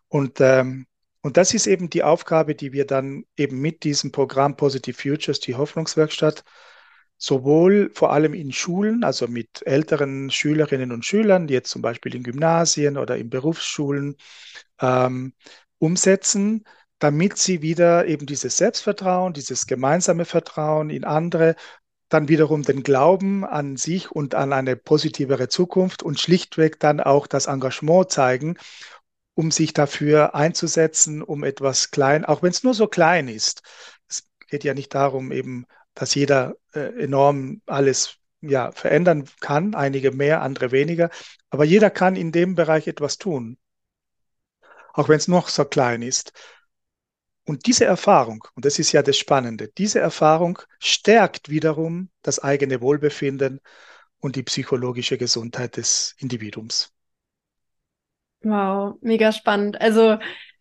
Und, 0.07 0.39
ähm, 0.41 0.85
und 1.21 1.37
das 1.37 1.53
ist 1.53 1.67
eben 1.67 1.89
die 1.89 2.03
Aufgabe, 2.03 2.55
die 2.55 2.73
wir 2.73 2.85
dann 2.85 3.25
eben 3.37 3.59
mit 3.59 3.83
diesem 3.83 4.11
Programm 4.11 4.57
Positive 4.57 4.97
Futures, 4.97 5.39
die 5.39 5.55
Hoffnungswerkstatt, 5.55 6.43
sowohl 7.17 7.91
vor 7.93 8.11
allem 8.11 8.33
in 8.33 8.51
Schulen, 8.51 9.03
also 9.03 9.27
mit 9.27 9.61
älteren 9.65 10.31
Schülerinnen 10.31 10.91
und 10.91 11.05
Schülern, 11.05 11.47
jetzt 11.47 11.69
zum 11.69 11.81
Beispiel 11.83 12.15
in 12.15 12.23
Gymnasien 12.23 12.97
oder 12.97 13.17
in 13.17 13.29
Berufsschulen 13.29 14.17
ähm, 14.81 15.33
umsetzen, 15.77 16.65
damit 16.97 17.37
sie 17.37 17.61
wieder 17.61 18.07
eben 18.07 18.25
dieses 18.25 18.57
Selbstvertrauen, 18.57 19.33
dieses 19.33 19.67
gemeinsame 19.67 20.25
Vertrauen 20.25 20.89
in 20.89 21.03
andere, 21.03 21.55
dann 22.13 22.27
wiederum 22.27 22.63
den 22.63 22.83
Glauben 22.83 23.45
an 23.45 23.77
sich 23.77 24.11
und 24.11 24.35
an 24.35 24.53
eine 24.53 24.75
positivere 24.75 25.47
Zukunft 25.47 26.03
und 26.03 26.19
schlichtweg 26.19 26.79
dann 26.79 26.99
auch 26.99 27.27
das 27.27 27.47
Engagement 27.47 28.11
zeigen, 28.11 28.57
um 29.33 29.51
sich 29.51 29.73
dafür 29.73 30.35
einzusetzen, 30.35 31.21
um 31.21 31.43
etwas 31.43 31.91
klein, 31.91 32.25
auch 32.25 32.43
wenn 32.43 32.51
es 32.51 32.63
nur 32.63 32.73
so 32.73 32.87
klein 32.87 33.27
ist. 33.27 33.63
Es 34.07 34.23
geht 34.47 34.63
ja 34.63 34.73
nicht 34.73 34.93
darum, 34.93 35.31
eben 35.31 35.65
dass 35.93 36.15
jeder 36.15 36.55
äh, 36.73 37.03
enorm 37.03 37.61
alles 37.65 38.17
ja, 38.41 38.71
verändern 38.71 39.29
kann, 39.39 39.75
einige 39.75 40.11
mehr, 40.11 40.41
andere 40.41 40.71
weniger, 40.71 41.09
aber 41.49 41.63
jeder 41.63 41.89
kann 41.89 42.15
in 42.15 42.31
dem 42.31 42.55
Bereich 42.55 42.87
etwas 42.87 43.17
tun, 43.17 43.57
auch 44.93 45.09
wenn 45.09 45.17
es 45.17 45.27
noch 45.27 45.47
so 45.47 45.65
klein 45.65 46.01
ist. 46.01 46.33
Und 47.45 47.65
diese 47.65 47.85
Erfahrung, 47.85 48.43
und 48.55 48.65
das 48.65 48.79
ist 48.79 48.91
ja 48.91 49.01
das 49.01 49.17
Spannende, 49.17 49.69
diese 49.77 49.99
Erfahrung 49.99 50.59
stärkt 50.79 51.49
wiederum 51.49 52.09
das 52.21 52.39
eigene 52.39 52.81
Wohlbefinden 52.81 53.59
und 54.19 54.35
die 54.35 54.43
psychologische 54.43 55.17
Gesundheit 55.17 55.77
des 55.77 56.15
Individuums. 56.19 56.93
Wow, 58.43 58.97
mega 59.01 59.31
spannend. 59.31 59.79
Also 59.81 60.17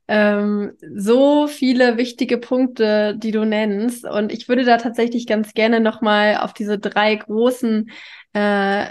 ähm, 0.08 0.76
so 0.80 1.46
viele 1.46 1.96
wichtige 1.96 2.36
Punkte, 2.38 3.16
die 3.16 3.30
du 3.30 3.44
nennst. 3.44 4.04
Und 4.04 4.32
ich 4.32 4.48
würde 4.48 4.64
da 4.64 4.76
tatsächlich 4.76 5.26
ganz 5.26 5.54
gerne 5.54 5.80
nochmal 5.80 6.38
auf 6.38 6.52
diese 6.52 6.78
drei 6.78 7.14
großen 7.14 7.90
äh, 8.32 8.86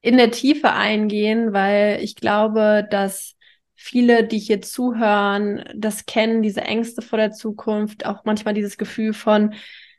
in 0.00 0.16
der 0.16 0.30
Tiefe 0.32 0.72
eingehen, 0.72 1.52
weil 1.52 2.00
ich 2.02 2.16
glaube, 2.16 2.86
dass 2.90 3.35
viele, 3.76 4.24
die 4.24 4.38
hier 4.38 4.62
zuhören, 4.62 5.64
das 5.74 6.06
kennen, 6.06 6.42
diese 6.42 6.62
Ängste 6.62 7.02
vor 7.02 7.18
der 7.18 7.32
Zukunft, 7.32 8.06
auch 8.06 8.24
manchmal 8.24 8.54
dieses 8.54 8.78
Gefühl 8.78 9.12
von, 9.12 9.54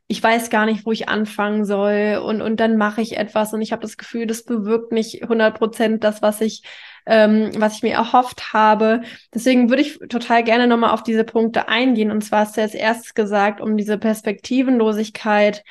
ich 0.08 0.22
weiß 0.24 0.50
gar 0.50 0.66
nicht, 0.66 0.86
wo 0.86 0.92
ich 0.92 1.10
anfangen 1.10 1.66
soll 1.66 2.22
und, 2.24 2.42
und 2.42 2.60
dann 2.60 2.78
mache 2.78 3.02
ich 3.02 3.18
etwas 3.18 3.54
und 3.54 3.62
ich 3.62 3.72
habe 3.72 3.82
das 3.82 3.98
Gefühl, 3.98 4.26
das 4.26 4.44
bewirkt 4.44 4.92
nicht 4.92 5.24
100 5.24 5.58
Prozent 5.58 6.04
das, 6.04 6.22
was 6.22 6.42
ich 6.42 6.64
ähm, 7.08 7.52
was 7.56 7.78
ich 7.78 7.84
mir 7.84 7.94
erhofft 7.94 8.54
habe. 8.54 9.02
Deswegen 9.34 9.70
würde 9.70 9.82
ich 9.82 9.98
total 10.10 10.44
gerne 10.44 10.68
nochmal 10.68 10.92
auf 10.92 11.04
diese 11.04 11.24
Punkte 11.24 11.70
eingehen. 11.70 12.12
Und 12.12 12.22
zwar 12.22 12.42
hast 12.42 12.58
du 12.58 12.62
als 12.62 12.74
erstes 12.74 13.14
gesagt, 13.14 13.62
um 13.62 13.78
diese 13.78 13.98
Perspektivenlosigkeit 13.98 15.64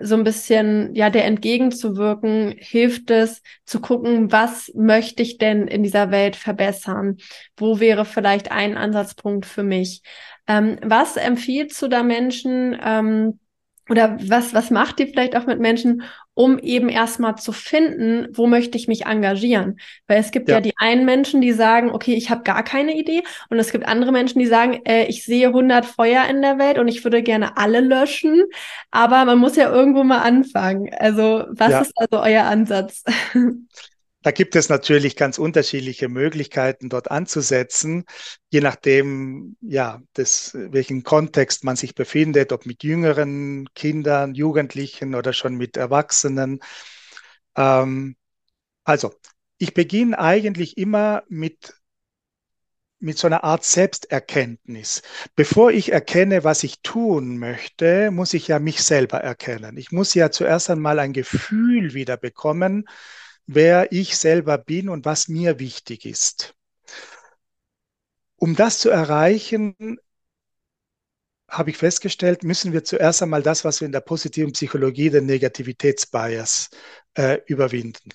so 0.00 0.14
ein 0.14 0.24
bisschen, 0.24 0.94
ja, 0.94 1.10
der 1.10 1.24
entgegenzuwirken, 1.24 2.54
hilft 2.56 3.10
es 3.10 3.42
zu 3.64 3.80
gucken, 3.80 4.30
was 4.30 4.72
möchte 4.74 5.22
ich 5.22 5.38
denn 5.38 5.66
in 5.66 5.82
dieser 5.82 6.10
Welt 6.10 6.36
verbessern? 6.36 7.18
Wo 7.56 7.80
wäre 7.80 8.04
vielleicht 8.04 8.50
ein 8.52 8.76
Ansatzpunkt 8.76 9.44
für 9.44 9.64
mich? 9.64 10.02
Ähm, 10.46 10.78
was 10.82 11.16
empfiehlst 11.16 11.80
du 11.82 11.88
da 11.88 12.02
Menschen, 12.02 12.78
ähm, 12.82 13.40
oder 13.88 14.18
was, 14.20 14.54
was 14.54 14.70
macht 14.70 15.00
ihr 15.00 15.08
vielleicht 15.08 15.36
auch 15.36 15.46
mit 15.46 15.60
Menschen, 15.60 16.02
um 16.34 16.58
eben 16.58 16.88
erstmal 16.88 17.36
zu 17.36 17.52
finden, 17.52 18.28
wo 18.32 18.46
möchte 18.46 18.78
ich 18.78 18.86
mich 18.86 19.06
engagieren? 19.06 19.80
Weil 20.06 20.20
es 20.20 20.30
gibt 20.30 20.48
ja, 20.48 20.56
ja 20.56 20.60
die 20.60 20.74
einen 20.76 21.04
Menschen, 21.04 21.40
die 21.40 21.52
sagen, 21.52 21.90
okay, 21.90 22.14
ich 22.14 22.30
habe 22.30 22.42
gar 22.42 22.62
keine 22.62 22.96
Idee. 22.96 23.22
Und 23.50 23.58
es 23.58 23.72
gibt 23.72 23.86
andere 23.86 24.12
Menschen, 24.12 24.38
die 24.38 24.46
sagen, 24.46 24.80
äh, 24.84 25.06
ich 25.06 25.24
sehe 25.24 25.48
100 25.48 25.86
Feuer 25.86 26.24
in 26.26 26.42
der 26.42 26.58
Welt 26.58 26.78
und 26.78 26.88
ich 26.88 27.02
würde 27.02 27.22
gerne 27.22 27.56
alle 27.56 27.80
löschen. 27.80 28.44
Aber 28.90 29.24
man 29.24 29.38
muss 29.38 29.56
ja 29.56 29.72
irgendwo 29.72 30.04
mal 30.04 30.20
anfangen. 30.20 30.90
Also 30.96 31.44
was 31.50 31.70
ja. 31.70 31.80
ist 31.80 31.92
also 31.96 32.22
euer 32.22 32.44
Ansatz? 32.44 33.04
Da 34.22 34.32
gibt 34.32 34.56
es 34.56 34.68
natürlich 34.68 35.14
ganz 35.14 35.38
unterschiedliche 35.38 36.08
Möglichkeiten, 36.08 36.88
dort 36.88 37.10
anzusetzen, 37.10 38.04
je 38.50 38.60
nachdem, 38.60 39.56
ja, 39.60 40.02
des, 40.16 40.54
welchen 40.54 41.04
Kontext 41.04 41.62
man 41.62 41.76
sich 41.76 41.94
befindet, 41.94 42.52
ob 42.52 42.66
mit 42.66 42.82
jüngeren 42.82 43.68
Kindern, 43.74 44.34
Jugendlichen 44.34 45.14
oder 45.14 45.32
schon 45.32 45.54
mit 45.54 45.76
Erwachsenen. 45.76 46.58
Ähm, 47.56 48.16
also, 48.84 49.14
ich 49.58 49.74
beginne 49.74 50.18
eigentlich 50.18 50.78
immer 50.78 51.22
mit 51.28 51.74
mit 53.00 53.16
so 53.16 53.28
einer 53.28 53.44
Art 53.44 53.64
Selbsterkenntnis. 53.64 55.02
Bevor 55.36 55.70
ich 55.70 55.92
erkenne, 55.92 56.42
was 56.44 56.64
ich 56.64 56.80
tun 56.82 57.38
möchte, 57.38 58.10
muss 58.10 58.34
ich 58.34 58.48
ja 58.48 58.58
mich 58.58 58.82
selber 58.82 59.18
erkennen. 59.18 59.76
Ich 59.76 59.92
muss 59.92 60.14
ja 60.14 60.30
zuerst 60.30 60.68
einmal 60.70 60.98
ein 60.98 61.12
Gefühl 61.12 61.94
wieder 61.94 62.16
bekommen, 62.16 62.88
wer 63.48 63.90
ich 63.92 64.16
selber 64.16 64.58
bin 64.58 64.88
und 64.88 65.04
was 65.04 65.26
mir 65.26 65.58
wichtig 65.58 66.04
ist. 66.04 66.54
Um 68.36 68.54
das 68.54 68.78
zu 68.78 68.90
erreichen, 68.90 69.98
habe 71.48 71.70
ich 71.70 71.78
festgestellt, 71.78 72.44
müssen 72.44 72.72
wir 72.74 72.84
zuerst 72.84 73.22
einmal 73.22 73.42
das, 73.42 73.64
was 73.64 73.80
wir 73.80 73.86
in 73.86 73.92
der 73.92 74.00
positiven 74.00 74.52
Psychologie 74.52 75.08
den 75.08 75.24
Negativitätsbias 75.26 76.68
äh, 77.14 77.40
überwinden. 77.46 78.10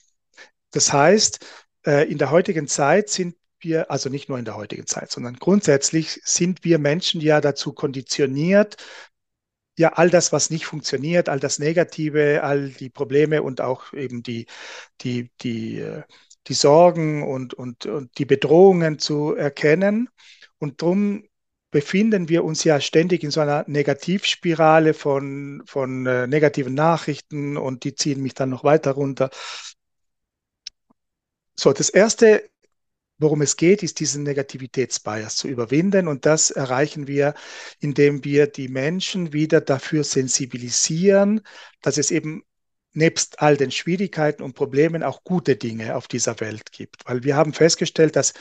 Das 0.72 0.94
heißt, 0.94 1.40
äh, 1.88 2.10
in 2.10 2.20
der 2.20 2.30
heutigen 2.30 2.68
Zeit 2.68 3.10
sind 3.10 3.36
wir, 3.60 3.90
also 3.90 4.10
nicht 4.10 4.30
nur 4.30 4.38
in 4.38 4.46
der 4.46 4.56
heutigen 4.56 4.86
Zeit, 4.86 5.10
sondern 5.12 5.36
grundsätzlich 5.38 6.22
sind 6.24 6.64
wir 6.64 6.78
Menschen 6.78 7.22
ja 7.22 7.42
dazu 7.42 7.74
konditioniert, 7.74 8.78
ja 9.78 9.94
all 9.94 10.10
das, 10.10 10.32
was 10.32 10.50
nicht 10.50 10.66
funktioniert, 10.66 11.30
all 11.30 11.40
das 11.40 11.60
Negative, 11.60 12.44
all 12.44 12.70
die 12.70 12.90
Probleme 12.90 13.44
und 13.44 13.62
auch 13.62 13.94
eben 13.94 14.24
die, 14.24 14.46
die, 15.02 15.32
die, 15.42 15.80
äh, 15.80 16.04
die 16.48 16.54
Sorgen 16.54 17.24
und, 17.24 17.54
und, 17.54 17.86
und 17.86 18.18
die 18.18 18.26
Bedrohungen 18.26 19.00
zu 19.00 19.34
erkennen. 19.34 20.10
Und 20.60 20.82
darum 20.82 21.24
befinden 21.72 22.30
wir 22.30 22.44
uns 22.44 22.64
ja 22.64 22.80
ständig 22.80 23.24
in 23.24 23.32
so 23.32 23.42
einer 23.42 23.66
Negativspirale 23.68 24.94
von, 24.94 25.64
von 25.66 26.06
äh, 26.06 26.28
negativen 26.28 26.76
Nachrichten 26.76 27.58
und 27.58 27.84
die 27.84 27.96
ziehen 27.96 28.22
mich 28.22 28.36
dann 28.36 28.50
noch 28.50 28.64
weiter 28.64 28.92
runter. 28.92 29.32
So, 31.56 31.74
das 31.74 31.90
erste 31.90 32.50
Worum 33.20 33.42
es 33.42 33.58
geht, 33.58 33.84
ist 33.84 34.00
diesen 34.00 34.24
Negativitätsbias 34.24 35.36
zu 35.36 35.48
überwinden 35.48 36.08
und 36.08 36.26
das 36.26 36.52
erreichen 36.52 37.08
wir, 37.08 37.36
indem 37.80 38.24
wir 38.24 38.48
die 38.48 38.68
Menschen 38.68 39.34
wieder 39.34 39.62
dafür 39.62 40.04
sensibilisieren, 40.04 41.42
dass 41.82 41.98
es 41.98 42.12
eben 42.12 42.44
nebst 42.94 43.42
all 43.42 43.58
den 43.58 43.72
Schwierigkeiten 43.72 44.44
und 44.44 44.54
Problemen 44.54 45.04
auch 45.04 45.24
gute 45.24 45.56
Dinge 45.56 45.96
auf 45.96 46.08
dieser 46.08 46.40
Welt 46.40 46.72
gibt. 46.72 47.06
Weil 47.06 47.24
wir 47.24 47.36
haben 47.36 47.54
festgestellt, 47.54 48.16
dass 48.16 48.34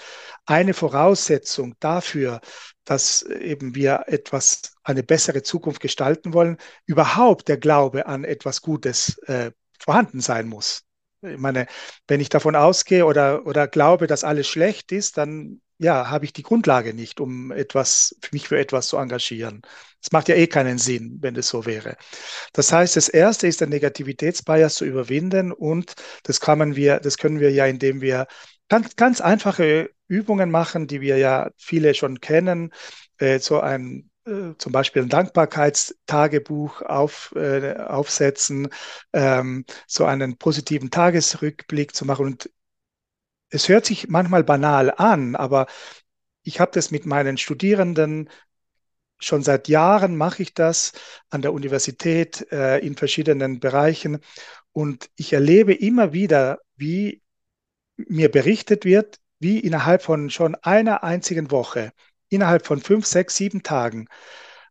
eine 0.46 0.74
Voraussetzung 0.74 1.74
dafür, 1.80 2.40
dass 2.85 3.22
eben 3.22 3.74
wir 3.74 4.04
etwas, 4.06 4.74
eine 4.82 5.02
bessere 5.02 5.42
Zukunft 5.42 5.80
gestalten 5.80 6.32
wollen, 6.35 6.58
überhaupt 6.87 7.48
der 7.48 7.56
Glaube 7.56 8.06
an 8.06 8.24
etwas 8.24 8.62
Gutes 8.62 9.18
äh, 9.26 9.52
vorhanden 9.78 10.20
sein 10.20 10.48
muss. 10.48 10.85
Ich 11.22 11.38
meine, 11.38 11.66
wenn 12.08 12.20
ich 12.20 12.28
davon 12.28 12.56
ausgehe 12.56 13.06
oder, 13.06 13.46
oder 13.46 13.68
glaube, 13.68 14.06
dass 14.08 14.24
alles 14.24 14.48
schlecht 14.48 14.90
ist, 14.92 15.18
dann 15.18 15.61
ja, 15.78 16.11
habe 16.11 16.24
ich 16.24 16.32
die 16.32 16.42
Grundlage 16.42 16.94
nicht, 16.94 17.20
um 17.20 17.50
etwas, 17.52 18.16
mich 18.32 18.48
für 18.48 18.58
etwas 18.58 18.88
zu 18.88 18.96
engagieren. 18.98 19.62
Es 20.00 20.12
macht 20.12 20.28
ja 20.28 20.35
eh 20.37 20.46
keinen 20.46 20.78
Sinn, 20.78 21.18
wenn 21.20 21.37
es 21.37 21.48
so 21.48 21.66
wäre. 21.66 21.96
Das 22.52 22.72
heißt, 22.72 22.96
das 22.96 23.08
erste 23.08 23.46
ist, 23.48 23.61
den 23.61 23.70
Negativitätsbias 23.70 24.74
zu 24.76 24.85
überwinden 24.85 25.52
und 25.52 25.94
das 26.24 26.40
kann 26.40 26.76
wir, 26.76 27.00
das 27.00 27.18
können 27.18 27.40
wir 27.40 27.50
ja, 27.52 27.66
indem 27.66 28.00
wir 28.00 28.26
ganz, 28.68 28.96
ganz 28.96 29.20
einfache 29.20 29.90
Übungen 30.08 30.50
machen, 30.50 30.87
die 30.87 31.00
wir 31.00 31.18
ja 31.18 31.50
viele 31.56 31.94
schon 31.94 32.20
kennen. 32.20 32.72
Äh, 33.18 33.38
so 33.40 33.61
ein 33.61 34.11
zum 34.24 34.72
Beispiel 34.72 35.02
ein 35.02 35.08
Dankbarkeitstagebuch 35.08 36.82
auf, 36.82 37.32
äh, 37.35 37.74
aufsetzen, 37.76 38.68
ähm, 39.12 39.64
so 39.87 40.04
einen 40.04 40.37
positiven 40.37 40.90
Tagesrückblick 40.90 41.94
zu 41.94 42.04
machen. 42.04 42.26
Und 42.26 42.50
es 43.50 43.68
hört 43.68 43.85
sich 43.85 44.08
manchmal 44.08 44.44
banal 44.44 44.92
an, 44.96 45.35
aber 45.35 45.66
ich 46.42 46.61
habe 46.61 46.70
das 46.72 46.90
mit 46.90 47.06
meinen 47.06 47.37
Studierenden 47.37 48.28
schon 49.18 49.42
seit 49.42 49.68
Jahren 49.68 50.16
mache 50.16 50.42
ich 50.42 50.54
das 50.54 50.92
an 51.30 51.42
der 51.42 51.52
Universität 51.52 52.46
äh, 52.50 52.78
in 52.78 52.96
verschiedenen 52.96 53.61
Bereichen 53.61 54.18
und 54.72 55.11
ich 55.16 55.32
erlebe 55.32 55.74
immer 55.74 56.12
wieder, 56.12 56.61
wie 56.76 57.22
mir 57.96 58.30
berichtet 58.30 58.85
wird, 58.85 59.18
wie 59.38 59.61
innerhalb 59.61 60.02
von 60.02 60.30
schon 60.30 60.54
einer 60.56 61.04
einzigen 61.04 61.50
Woche 61.50 61.92
innerhalb 62.33 62.66
von 62.66 62.81
fünf, 62.81 63.07
sechs, 63.07 63.37
sieben 63.37 63.62
Tagen 63.62 64.09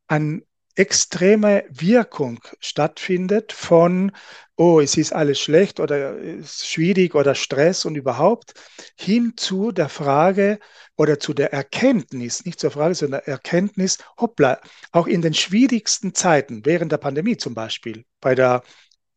eine 0.08 0.42
extreme 0.76 1.66
Wirkung 1.70 2.40
stattfindet 2.60 3.52
von, 3.52 4.12
oh, 4.56 4.80
es 4.80 4.98
ist 4.98 5.14
alles 5.14 5.40
schlecht 5.40 5.80
oder 5.80 6.18
es 6.18 6.62
ist 6.62 6.68
schwierig 6.70 7.14
oder 7.16 7.36
Stress 7.36 7.86
und 7.86 7.96
überhaupt, 7.96 8.54
hin 8.98 9.34
zu 9.36 9.72
der 9.72 9.90
Frage 9.90 10.60
oder 10.96 11.20
zu 11.20 11.34
der 11.34 11.52
Erkenntnis, 11.54 12.46
nicht 12.46 12.60
zur 12.60 12.72
Frage, 12.72 12.96
sondern 12.96 13.22
der 13.26 13.34
Erkenntnis, 13.34 13.98
hoppla, 14.20 14.60
auch 14.92 15.08
in 15.08 15.22
den 15.22 15.34
schwierigsten 15.34 16.14
Zeiten, 16.14 16.66
während 16.66 16.92
der 16.92 16.98
Pandemie 16.98 17.38
zum 17.38 17.54
Beispiel, 17.54 18.06
bei 18.22 18.36
der, 18.36 18.64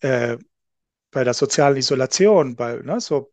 äh, 0.00 0.36
bei 1.10 1.24
der 1.24 1.34
sozialen 1.34 1.76
Isolation, 1.76 2.56
bei 2.56 2.76
ne, 2.76 3.00
so 3.00 3.32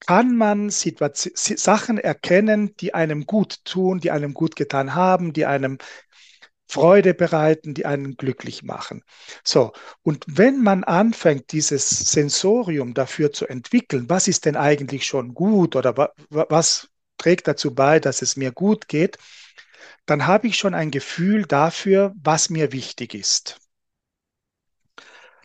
kann 0.00 0.36
man 0.36 0.70
Sachen 0.70 1.98
erkennen, 1.98 2.74
die 2.76 2.94
einem 2.94 3.26
gut 3.26 3.64
tun, 3.64 3.98
die 3.98 4.10
einem 4.10 4.34
gut 4.34 4.56
getan 4.56 4.94
haben, 4.94 5.32
die 5.32 5.46
einem 5.46 5.78
Freude 6.68 7.14
bereiten, 7.14 7.74
die 7.74 7.86
einen 7.86 8.16
glücklich 8.16 8.62
machen. 8.62 9.04
So, 9.44 9.72
und 10.02 10.24
wenn 10.26 10.62
man 10.62 10.84
anfängt, 10.84 11.52
dieses 11.52 11.88
Sensorium 11.88 12.92
dafür 12.92 13.32
zu 13.32 13.46
entwickeln, 13.46 14.08
was 14.08 14.28
ist 14.28 14.44
denn 14.44 14.56
eigentlich 14.56 15.06
schon 15.06 15.32
gut 15.34 15.76
oder 15.76 15.96
wa 15.96 16.12
was 16.28 16.88
trägt 17.18 17.48
dazu 17.48 17.74
bei, 17.74 18.00
dass 18.00 18.20
es 18.20 18.36
mir 18.36 18.52
gut 18.52 18.88
geht, 18.88 19.16
dann 20.06 20.26
habe 20.26 20.48
ich 20.48 20.56
schon 20.56 20.74
ein 20.74 20.90
Gefühl 20.90 21.44
dafür, 21.46 22.14
was 22.22 22.50
mir 22.50 22.72
wichtig 22.72 23.14
ist. 23.14 23.58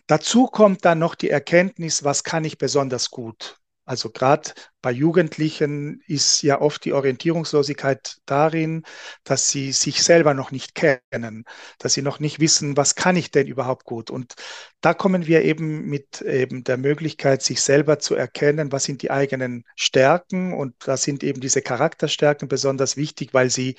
Dazu 0.06 0.46
kommt 0.46 0.84
dann 0.84 0.98
noch 0.98 1.14
die 1.14 1.30
Erkenntnis, 1.30 2.04
was 2.04 2.24
kann 2.24 2.44
ich 2.44 2.58
besonders 2.58 3.10
gut. 3.10 3.61
Also 3.92 4.08
gerade 4.08 4.52
bei 4.80 4.90
Jugendlichen 4.90 6.00
ist 6.06 6.40
ja 6.40 6.62
oft 6.62 6.82
die 6.86 6.94
Orientierungslosigkeit 6.94 8.16
darin, 8.24 8.84
dass 9.22 9.50
sie 9.50 9.70
sich 9.72 10.02
selber 10.02 10.32
noch 10.32 10.50
nicht 10.50 10.74
kennen, 10.74 11.44
dass 11.78 11.92
sie 11.92 12.00
noch 12.00 12.18
nicht 12.18 12.40
wissen, 12.40 12.74
was 12.74 12.94
kann 12.94 13.16
ich 13.16 13.30
denn 13.32 13.46
überhaupt 13.46 13.84
gut. 13.84 14.08
Und 14.10 14.34
da 14.80 14.94
kommen 14.94 15.26
wir 15.26 15.42
eben 15.42 15.84
mit 15.90 16.22
eben 16.22 16.64
der 16.64 16.78
Möglichkeit, 16.78 17.42
sich 17.42 17.60
selber 17.60 17.98
zu 17.98 18.14
erkennen, 18.14 18.72
was 18.72 18.84
sind 18.84 19.02
die 19.02 19.10
eigenen 19.10 19.64
Stärken. 19.76 20.54
Und 20.54 20.74
da 20.86 20.96
sind 20.96 21.22
eben 21.22 21.42
diese 21.42 21.60
Charakterstärken 21.60 22.48
besonders 22.48 22.96
wichtig, 22.96 23.34
weil 23.34 23.50
sie, 23.50 23.76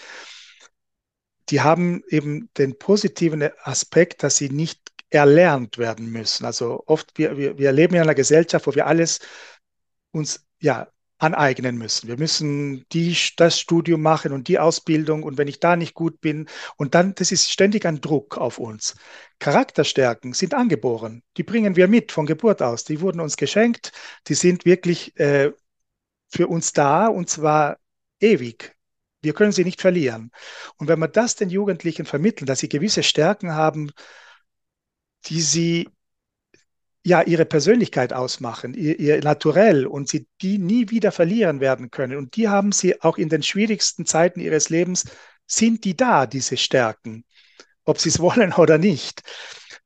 die 1.50 1.62
haben 1.62 2.04
eben 2.08 2.52
den 2.56 2.78
positiven 2.78 3.50
Aspekt, 3.64 4.22
dass 4.22 4.38
sie 4.38 4.52
nicht 4.52 4.80
erlernt 5.14 5.78
werden 5.78 6.12
müssen. 6.12 6.46
Also 6.46 6.84
oft, 6.88 7.18
wir, 7.18 7.38
wir, 7.38 7.58
wir 7.58 7.72
leben 7.72 7.96
in 7.96 8.02
einer 8.02 8.16
Gesellschaft, 8.16 8.66
wo 8.68 8.74
wir 8.74 8.88
alles 8.88 9.20
uns 10.14 10.46
ja 10.60 10.88
aneignen 11.24 11.78
müssen. 11.78 12.08
Wir 12.10 12.18
müssen 12.18 12.86
die, 12.92 13.18
das 13.38 13.60
Studium 13.60 14.02
machen 14.02 14.34
und 14.34 14.48
die 14.48 14.60
Ausbildung 14.60 15.24
und 15.24 15.38
wenn 15.38 15.48
ich 15.48 15.60
da 15.60 15.76
nicht 15.76 15.94
gut 15.94 16.20
bin 16.20 16.48
und 16.76 16.96
dann, 16.96 17.16
das 17.16 17.32
ist 17.32 17.50
ständig 17.52 17.86
ein 17.86 18.02
Druck 18.02 18.38
auf 18.38 18.60
uns. 18.60 18.96
Charakterstärken 19.40 20.34
sind 20.34 20.54
angeboren, 20.54 21.24
die 21.38 21.44
bringen 21.44 21.76
wir 21.76 21.88
mit 21.88 22.12
von 22.12 22.26
Geburt 22.26 22.62
aus, 22.62 22.84
die 22.84 23.00
wurden 23.02 23.22
uns 23.22 23.38
geschenkt, 23.38 23.94
die 24.28 24.34
sind 24.34 24.66
wirklich 24.66 25.18
äh, 25.18 25.54
für 26.30 26.48
uns 26.48 26.74
da 26.74 27.08
und 27.08 27.30
zwar 27.30 27.78
ewig. 28.20 28.76
Wir 29.22 29.34
können 29.34 29.54
sie 29.54 29.64
nicht 29.64 29.80
verlieren. 29.80 30.32
Und 30.78 30.90
wenn 30.90 31.00
wir 31.00 31.08
das 31.08 31.36
den 31.38 31.50
Jugendlichen 31.50 32.06
vermitteln, 32.06 32.46
dass 32.46 32.60
sie 32.60 32.68
gewisse 32.68 33.04
Stärken 33.04 33.54
haben, 33.54 33.92
die 35.26 35.42
sie 35.42 35.90
ja 37.04 37.22
ihre 37.22 37.46
Persönlichkeit 37.46 38.14
ausmachen, 38.14 38.74
ihr, 38.74 39.00
ihr 39.00 39.20
Naturell 39.22 39.86
und 39.86 40.08
sie 40.08 40.28
die 40.42 40.58
nie 40.58 40.90
wieder 40.90 41.12
verlieren 41.12 41.60
werden 41.60 41.92
können. 41.92 42.18
Und 42.18 42.36
die 42.36 42.48
haben 42.48 42.72
sie 42.72 43.02
auch 43.02 43.18
in 43.18 43.30
den 43.30 43.44
schwierigsten 43.44 44.06
Zeiten 44.06 44.40
ihres 44.40 44.70
Lebens, 44.70 45.06
sind 45.46 45.84
die 45.84 45.96
da, 45.96 46.26
diese 46.26 46.58
Stärken, 46.58 47.26
ob 47.86 48.00
sie 48.00 48.10
es 48.10 48.20
wollen 48.20 48.54
oder 48.54 48.78
nicht. 48.78 49.22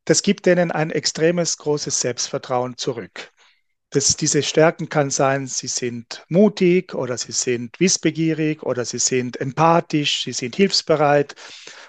Das 0.06 0.22
gibt 0.22 0.46
denen 0.46 0.72
ein 0.72 0.92
extremes, 0.92 1.58
großes 1.58 2.00
Selbstvertrauen 2.00 2.78
zurück. 2.78 3.32
Das, 3.90 4.18
diese 4.18 4.44
Stärken 4.44 4.90
kann 4.90 5.10
sein, 5.10 5.48
sie 5.48 5.68
sind 5.68 6.26
mutig 6.28 6.94
oder 6.94 7.18
sie 7.18 7.32
sind 7.32 7.80
wissbegierig 7.80 8.64
oder 8.64 8.86
sie 8.86 9.00
sind 9.00 9.40
empathisch, 9.40 10.24
sie 10.24 10.34
sind 10.34 10.56
hilfsbereit 10.56 11.36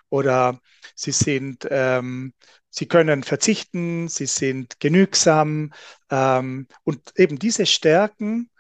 oder 0.08 0.60
sie 0.94 1.12
sind 1.12 1.66
ähm, 1.70 2.32
Sie 2.70 2.86
können 2.86 3.22
verzichten, 3.22 4.08
sie 4.08 4.26
sind 4.26 4.78
genügsam 4.80 5.72
ähm, 6.10 6.66
und 6.84 7.18
eben 7.18 7.38
diese 7.38 7.66
Stärken 7.66 8.50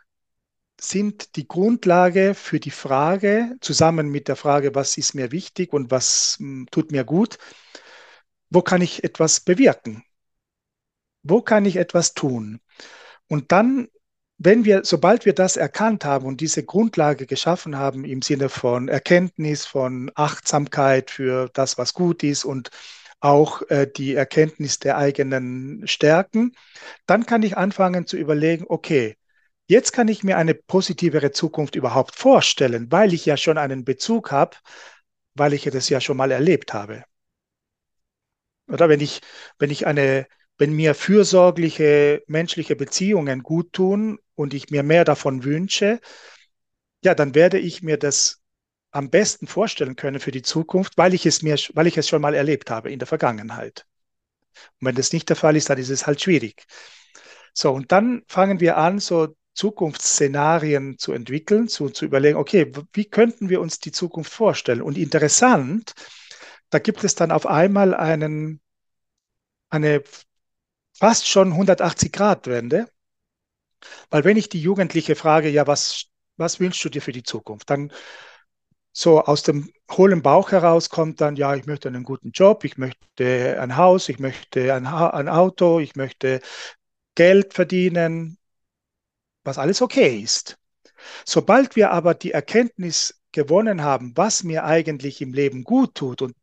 sind 0.80 1.36
die 1.36 1.48
Grundlage 1.48 2.34
für 2.34 2.60
die 2.60 2.70
Frage, 2.70 3.56
zusammen 3.60 4.08
mit 4.08 4.28
der 4.28 4.36
Frage, 4.36 4.74
was 4.74 4.96
ist 4.96 5.14
mir 5.14 5.32
wichtig 5.32 5.72
und 5.72 5.90
was 5.90 6.36
hm, 6.38 6.66
tut 6.70 6.92
mir 6.92 7.04
gut, 7.04 7.38
wo 8.50 8.62
kann 8.62 8.80
ich 8.80 9.04
etwas 9.04 9.40
bewirken? 9.40 10.04
Wo 11.22 11.42
kann 11.42 11.64
ich 11.64 11.76
etwas 11.76 12.14
tun? 12.14 12.60
Und 13.26 13.52
dann, 13.52 13.88
wenn 14.38 14.64
wir, 14.64 14.82
sobald 14.84 15.26
wir 15.26 15.34
das 15.34 15.56
erkannt 15.56 16.04
haben 16.04 16.26
und 16.26 16.40
diese 16.40 16.64
Grundlage 16.64 17.26
geschaffen 17.26 17.76
haben 17.76 18.04
im 18.04 18.22
Sinne 18.22 18.48
von 18.48 18.88
Erkenntnis, 18.88 19.66
von 19.66 20.10
Achtsamkeit 20.14 21.10
für 21.10 21.50
das, 21.52 21.76
was 21.76 21.92
gut 21.92 22.22
ist 22.22 22.44
und 22.44 22.70
auch 23.20 23.62
äh, 23.70 23.86
die 23.86 24.14
Erkenntnis 24.14 24.78
der 24.78 24.96
eigenen 24.98 25.86
Stärken, 25.86 26.54
dann 27.06 27.26
kann 27.26 27.42
ich 27.42 27.56
anfangen 27.56 28.06
zu 28.06 28.16
überlegen, 28.16 28.64
okay, 28.68 29.16
jetzt 29.66 29.92
kann 29.92 30.08
ich 30.08 30.24
mir 30.24 30.36
eine 30.38 30.54
positivere 30.54 31.32
Zukunft 31.32 31.76
überhaupt 31.76 32.16
vorstellen, 32.16 32.90
weil 32.92 33.12
ich 33.14 33.26
ja 33.26 33.36
schon 33.36 33.58
einen 33.58 33.84
Bezug 33.84 34.30
habe, 34.32 34.56
weil 35.34 35.52
ich 35.54 35.64
das 35.64 35.88
ja 35.88 36.00
schon 36.00 36.16
mal 36.16 36.30
erlebt 36.30 36.74
habe. 36.74 37.04
Oder 38.68 38.88
wenn 38.88 39.00
ich, 39.00 39.20
wenn 39.58 39.70
ich 39.70 39.86
eine, 39.86 40.26
wenn 40.58 40.72
mir 40.72 40.94
fürsorgliche 40.94 42.22
menschliche 42.26 42.76
Beziehungen 42.76 43.42
gut 43.42 43.72
tun 43.72 44.18
und 44.34 44.54
ich 44.54 44.70
mir 44.70 44.82
mehr 44.82 45.04
davon 45.04 45.44
wünsche, 45.44 46.00
ja, 47.04 47.14
dann 47.14 47.34
werde 47.34 47.58
ich 47.58 47.82
mir 47.82 47.96
das 47.96 48.37
am 48.98 49.10
besten 49.10 49.46
vorstellen 49.46 49.94
können 49.94 50.18
für 50.18 50.32
die 50.32 50.42
Zukunft, 50.42 50.98
weil 50.98 51.14
ich 51.14 51.24
es 51.24 51.40
mir, 51.42 51.56
weil 51.74 51.86
ich 51.86 51.96
es 51.96 52.08
schon 52.08 52.20
mal 52.20 52.34
erlebt 52.34 52.68
habe 52.68 52.90
in 52.90 52.98
der 52.98 53.06
Vergangenheit. 53.06 53.86
Und 54.80 54.86
wenn 54.88 54.96
das 54.96 55.12
nicht 55.12 55.28
der 55.28 55.36
Fall 55.36 55.56
ist, 55.56 55.70
dann 55.70 55.78
ist 55.78 55.88
es 55.88 56.06
halt 56.06 56.20
schwierig. 56.20 56.66
So, 57.54 57.72
und 57.72 57.92
dann 57.92 58.24
fangen 58.26 58.58
wir 58.58 58.76
an, 58.76 58.98
so 58.98 59.36
Zukunftsszenarien 59.54 60.98
zu 60.98 61.12
entwickeln, 61.12 61.68
zu, 61.68 61.90
zu 61.90 62.04
überlegen, 62.04 62.36
okay, 62.36 62.72
wie 62.92 63.04
könnten 63.04 63.48
wir 63.48 63.60
uns 63.60 63.78
die 63.78 63.92
Zukunft 63.92 64.32
vorstellen? 64.32 64.82
Und 64.82 64.98
interessant, 64.98 65.92
da 66.70 66.80
gibt 66.80 67.04
es 67.04 67.14
dann 67.14 67.30
auf 67.30 67.46
einmal 67.46 67.94
einen, 67.94 68.60
eine 69.70 70.02
fast 70.92 71.28
schon 71.28 71.52
180-Grad-Wende, 71.52 72.88
weil 74.10 74.24
wenn 74.24 74.36
ich 74.36 74.48
die 74.48 74.60
Jugendliche 74.60 75.14
frage, 75.14 75.48
ja, 75.50 75.68
was, 75.68 76.06
was 76.36 76.58
wünschst 76.58 76.84
du 76.84 76.88
dir 76.88 77.02
für 77.02 77.12
die 77.12 77.22
Zukunft? 77.22 77.70
Dann 77.70 77.92
so 78.98 79.20
aus 79.22 79.44
dem 79.44 79.72
hohlen 79.92 80.22
Bauch 80.22 80.50
heraus 80.50 80.90
kommt 80.90 81.20
dann, 81.20 81.36
ja, 81.36 81.54
ich 81.54 81.66
möchte 81.66 81.86
einen 81.86 82.02
guten 82.02 82.32
Job, 82.32 82.64
ich 82.64 82.78
möchte 82.78 83.56
ein 83.60 83.76
Haus, 83.76 84.08
ich 84.08 84.18
möchte 84.18 84.74
ein, 84.74 84.90
ha 84.90 85.10
ein 85.10 85.28
Auto, 85.28 85.78
ich 85.78 85.94
möchte 85.94 86.40
Geld 87.14 87.54
verdienen, 87.54 88.38
was 89.44 89.56
alles 89.56 89.82
okay 89.82 90.18
ist. 90.18 90.58
Sobald 91.24 91.76
wir 91.76 91.92
aber 91.92 92.14
die 92.14 92.32
Erkenntnis 92.32 93.22
gewonnen 93.30 93.82
haben, 93.84 94.16
was 94.16 94.42
mir 94.42 94.64
eigentlich 94.64 95.20
im 95.22 95.32
Leben 95.32 95.62
gut 95.62 95.94
tut 95.94 96.20
und 96.20 96.34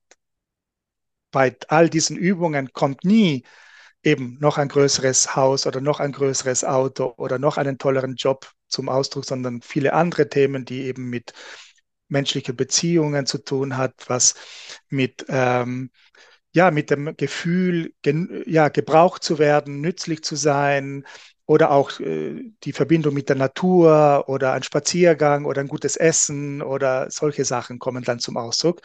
bei 1.32 1.58
all 1.68 1.90
diesen 1.90 2.16
Übungen 2.16 2.72
kommt 2.72 3.04
nie 3.04 3.44
eben 4.02 4.38
noch 4.40 4.58
ein 4.58 4.70
größeres 4.70 5.36
Haus 5.36 5.68
oder 5.68 5.82
noch 5.82 6.00
ein 6.00 6.14
größeres 6.14 6.64
Auto 6.64 7.16
oder 7.18 7.38
noch 7.38 7.58
einen 7.58 7.78
tolleren 7.78 8.16
Job 8.16 8.50
zum 8.70 8.88
Ausdruck, 8.88 9.26
sondern 9.26 9.62
viele 9.62 9.92
andere 9.92 10.30
Themen, 10.30 10.64
die 10.64 10.84
eben 10.84 11.10
mit 11.10 11.34
menschlichen 12.08 12.56
Beziehungen 12.56 13.26
zu 13.26 13.40
tun 13.40 13.78
hat, 13.78 13.94
was 14.08 14.36
mit, 14.90 15.26
ähm, 15.30 15.90
ja, 16.54 16.72
mit 16.72 16.90
dem 16.90 17.16
Gefühl, 17.18 17.94
gen, 18.02 18.44
ja, 18.48 18.70
gebraucht 18.70 19.24
zu 19.24 19.40
werden, 19.40 19.82
nützlich 19.82 20.24
zu 20.24 20.36
sein 20.36 21.06
oder 21.46 21.72
auch 21.72 22.00
äh, 22.00 22.52
die 22.64 22.74
Verbindung 22.74 23.14
mit 23.14 23.30
der 23.30 23.36
Natur 23.36 24.26
oder 24.28 24.54
ein 24.54 24.64
Spaziergang 24.64 25.46
oder 25.46 25.62
ein 25.62 25.68
gutes 25.68 25.96
Essen 25.98 26.62
oder 26.62 27.12
solche 27.12 27.46
Sachen 27.46 27.80
kommen 27.80 28.04
dann 28.04 28.20
zum 28.20 28.38
Ausdruck. 28.38 28.82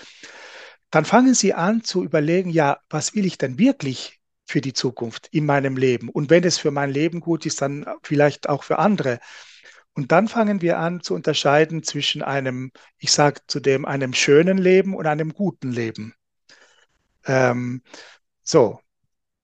Dann 0.91 1.05
fangen 1.05 1.35
Sie 1.35 1.55
an 1.55 1.85
zu 1.85 2.05
überlegen, 2.05 2.51
ja, 2.51 2.79
was 2.89 3.15
will 3.15 3.25
ich 3.25 3.39
denn 3.39 3.59
wirklich 3.59 4.19
für 4.47 4.61
die 4.61 4.73
Zukunft 4.73 5.29
in 5.31 5.47
meinem 5.47 5.77
Leben? 5.77 6.09
Und 6.09 6.31
wenn 6.31 6.43
es 6.45 6.59
für 6.59 6.71
mein 6.73 6.91
Leben 6.91 7.21
gut 7.21 7.47
ist, 7.47 7.63
dann 7.63 7.87
vielleicht 8.03 8.49
auch 8.49 8.65
für 8.65 8.79
andere. 8.79 9.21
Und 9.95 10.13
dann 10.13 10.29
fangen 10.29 10.63
wir 10.63 10.79
an 10.79 11.01
zu 11.03 11.15
unterscheiden 11.15 11.83
zwischen 11.83 12.23
einem, 12.23 12.71
ich 12.99 13.13
sage 13.13 13.41
zudem, 13.47 13.85
einem 13.85 14.13
schönen 14.15 14.59
Leben 14.59 14.95
und 14.95 15.07
einem 15.07 15.33
guten 15.33 15.73
Leben. 15.73 16.15
Ähm, 17.27 17.83
so, 18.43 18.81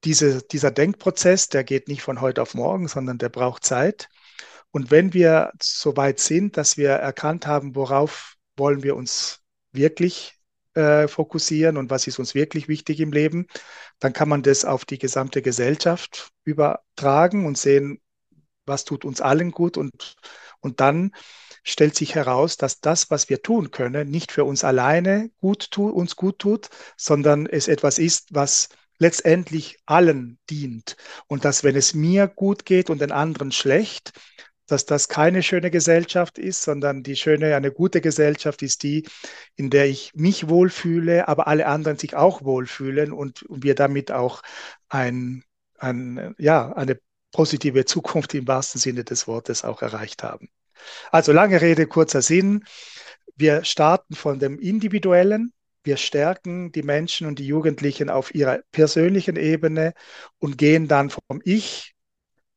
diese, 0.03 0.41
dieser 0.43 0.71
Denkprozess, 0.71 1.49
der 1.49 1.63
geht 1.63 1.87
nicht 1.87 2.01
von 2.01 2.21
heute 2.21 2.41
auf 2.41 2.53
morgen, 2.53 2.87
sondern 2.87 3.17
der 3.17 3.29
braucht 3.29 3.65
Zeit. 3.65 4.09
Und 4.71 4.91
wenn 4.91 5.13
wir 5.13 5.51
so 5.61 5.97
weit 5.97 6.19
sind, 6.19 6.57
dass 6.57 6.77
wir 6.77 6.91
erkannt 6.91 7.47
haben, 7.47 7.75
worauf 7.75 8.35
wollen 8.55 8.83
wir 8.83 8.95
uns 8.95 9.41
wirklich 9.71 10.37
äh, 10.75 11.07
fokussieren 11.07 11.77
und 11.77 11.89
was 11.89 12.07
ist 12.07 12.19
uns 12.19 12.35
wirklich 12.35 12.67
wichtig 12.67 12.99
im 12.99 13.11
Leben, 13.11 13.47
dann 13.99 14.13
kann 14.13 14.29
man 14.29 14.43
das 14.43 14.65
auf 14.65 14.85
die 14.85 14.99
gesamte 14.99 15.41
Gesellschaft 15.41 16.29
übertragen 16.43 17.45
und 17.45 17.57
sehen, 17.57 17.99
was 18.67 18.85
tut 18.85 19.05
uns 19.05 19.21
allen 19.21 19.51
gut 19.51 19.77
und 19.77 20.15
und 20.59 20.79
dann 20.79 21.11
stellt 21.63 21.95
sich 21.95 22.15
heraus, 22.15 22.57
dass 22.57 22.79
das, 22.79 23.11
was 23.11 23.29
wir 23.29 23.41
tun 23.41 23.71
können, 23.71 24.09
nicht 24.09 24.31
für 24.31 24.45
uns 24.45 24.63
alleine 24.63 25.29
gut 25.39 25.71
tu, 25.71 25.89
uns 25.89 26.15
gut 26.15 26.39
tut, 26.39 26.69
sondern 26.95 27.45
es 27.45 27.67
etwas 27.67 27.99
ist, 27.99 28.33
was 28.33 28.69
letztendlich 28.99 29.77
allen 29.85 30.39
dient. 30.49 30.95
Und 31.27 31.45
dass, 31.45 31.63
wenn 31.63 31.75
es 31.75 31.93
mir 31.93 32.27
gut 32.27 32.65
geht 32.65 32.89
und 32.89 33.01
den 33.01 33.11
anderen 33.11 33.51
schlecht, 33.51 34.13
dass 34.65 34.85
das 34.85 35.07
keine 35.07 35.43
schöne 35.43 35.71
Gesellschaft 35.71 36.37
ist, 36.37 36.63
sondern 36.63 37.03
die 37.03 37.15
schöne, 37.15 37.55
eine 37.55 37.71
gute 37.71 38.01
Gesellschaft 38.01 38.61
ist 38.63 38.83
die, 38.83 39.07
in 39.55 39.69
der 39.69 39.87
ich 39.87 40.11
mich 40.13 40.49
wohlfühle, 40.49 41.27
aber 41.27 41.47
alle 41.47 41.67
anderen 41.67 41.97
sich 41.97 42.15
auch 42.15 42.43
wohlfühlen 42.43 43.13
und 43.13 43.45
wir 43.49 43.75
damit 43.75 44.11
auch 44.11 44.41
ein, 44.89 45.43
ein, 45.77 46.35
ja, 46.37 46.73
eine 46.73 46.99
positive 47.37 47.85
Zukunft 47.85 48.33
im 48.33 48.47
wahrsten 48.47 48.81
Sinne 48.81 49.03
des 49.03 49.27
Wortes 49.27 49.63
auch 49.63 49.83
erreicht 49.83 50.23
haben. 50.23 50.49
Also 51.11 51.31
lange 51.33 51.61
Rede, 51.61 51.85
kurzer 51.85 52.23
Sinn. 52.23 52.65
Wir 53.35 53.63
starten 53.63 54.15
von 54.15 54.39
dem 54.39 54.57
Individuellen. 54.57 55.53
Wir 55.83 55.97
stärken 55.97 56.71
die 56.71 56.81
Menschen 56.81 57.27
und 57.27 57.37
die 57.37 57.45
Jugendlichen 57.45 58.09
auf 58.09 58.33
ihrer 58.33 58.61
persönlichen 58.71 59.35
Ebene 59.35 59.93
und 60.39 60.57
gehen 60.57 60.87
dann 60.87 61.11
vom 61.11 61.39
Ich 61.43 61.93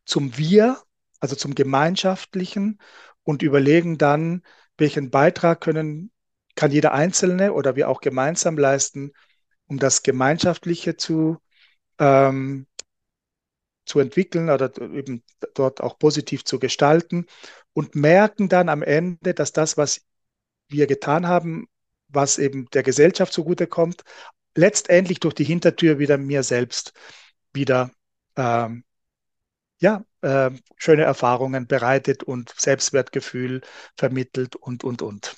zum 0.07 0.39
Wir, 0.39 0.79
also 1.21 1.37
zum 1.37 1.55
Gemeinschaftlichen 1.55 2.81
und 3.23 3.43
überlegen 3.43 3.99
dann, 3.99 4.43
welchen 4.79 5.11
Beitrag 5.11 5.61
können, 5.61 6.11
kann 6.55 6.71
jeder 6.71 6.95
Einzelne 6.95 7.53
oder 7.53 7.77
wir 7.77 7.91
auch 7.91 8.01
gemeinsam 8.01 8.57
leisten, 8.57 9.13
um 9.67 9.79
das 9.79 10.03
Gemeinschaftliche 10.03 10.97
zu 10.97 11.37
ähm, 11.99 12.67
zu 13.85 13.99
entwickeln 14.01 14.51
oder 14.51 14.71
eben 14.81 15.23
dort 15.55 15.81
auch 15.81 15.99
positiv 15.99 16.45
zu 16.45 16.59
gestalten 16.59 17.27
und 17.73 17.95
merken 17.95 18.49
dann 18.49 18.69
am 18.69 18.83
Ende, 18.83 19.35
dass 19.35 19.53
das, 19.53 19.77
was 19.77 20.03
wir 20.69 20.87
getan 20.87 21.27
haben, 21.27 21.67
was 22.09 22.39
eben 22.39 22.67
der 22.73 22.83
Gesellschaft 22.83 23.33
zugutekommt, 23.33 24.03
letztendlich 24.55 25.21
durch 25.21 25.35
die 25.35 25.45
Hintertür 25.45 25.99
wieder 25.99 26.19
mir 26.19 26.43
selbst 26.43 26.93
wieder 27.53 27.91
ähm, 28.37 28.85
ja, 29.81 30.05
äh, 30.21 30.51
schöne 30.77 31.03
Erfahrungen 31.03 31.67
bereitet 31.67 32.23
und 32.23 32.53
Selbstwertgefühl 32.57 33.63
vermittelt 33.97 34.57
und, 34.57 34.85
und, 34.85 35.03
und. 35.03 35.35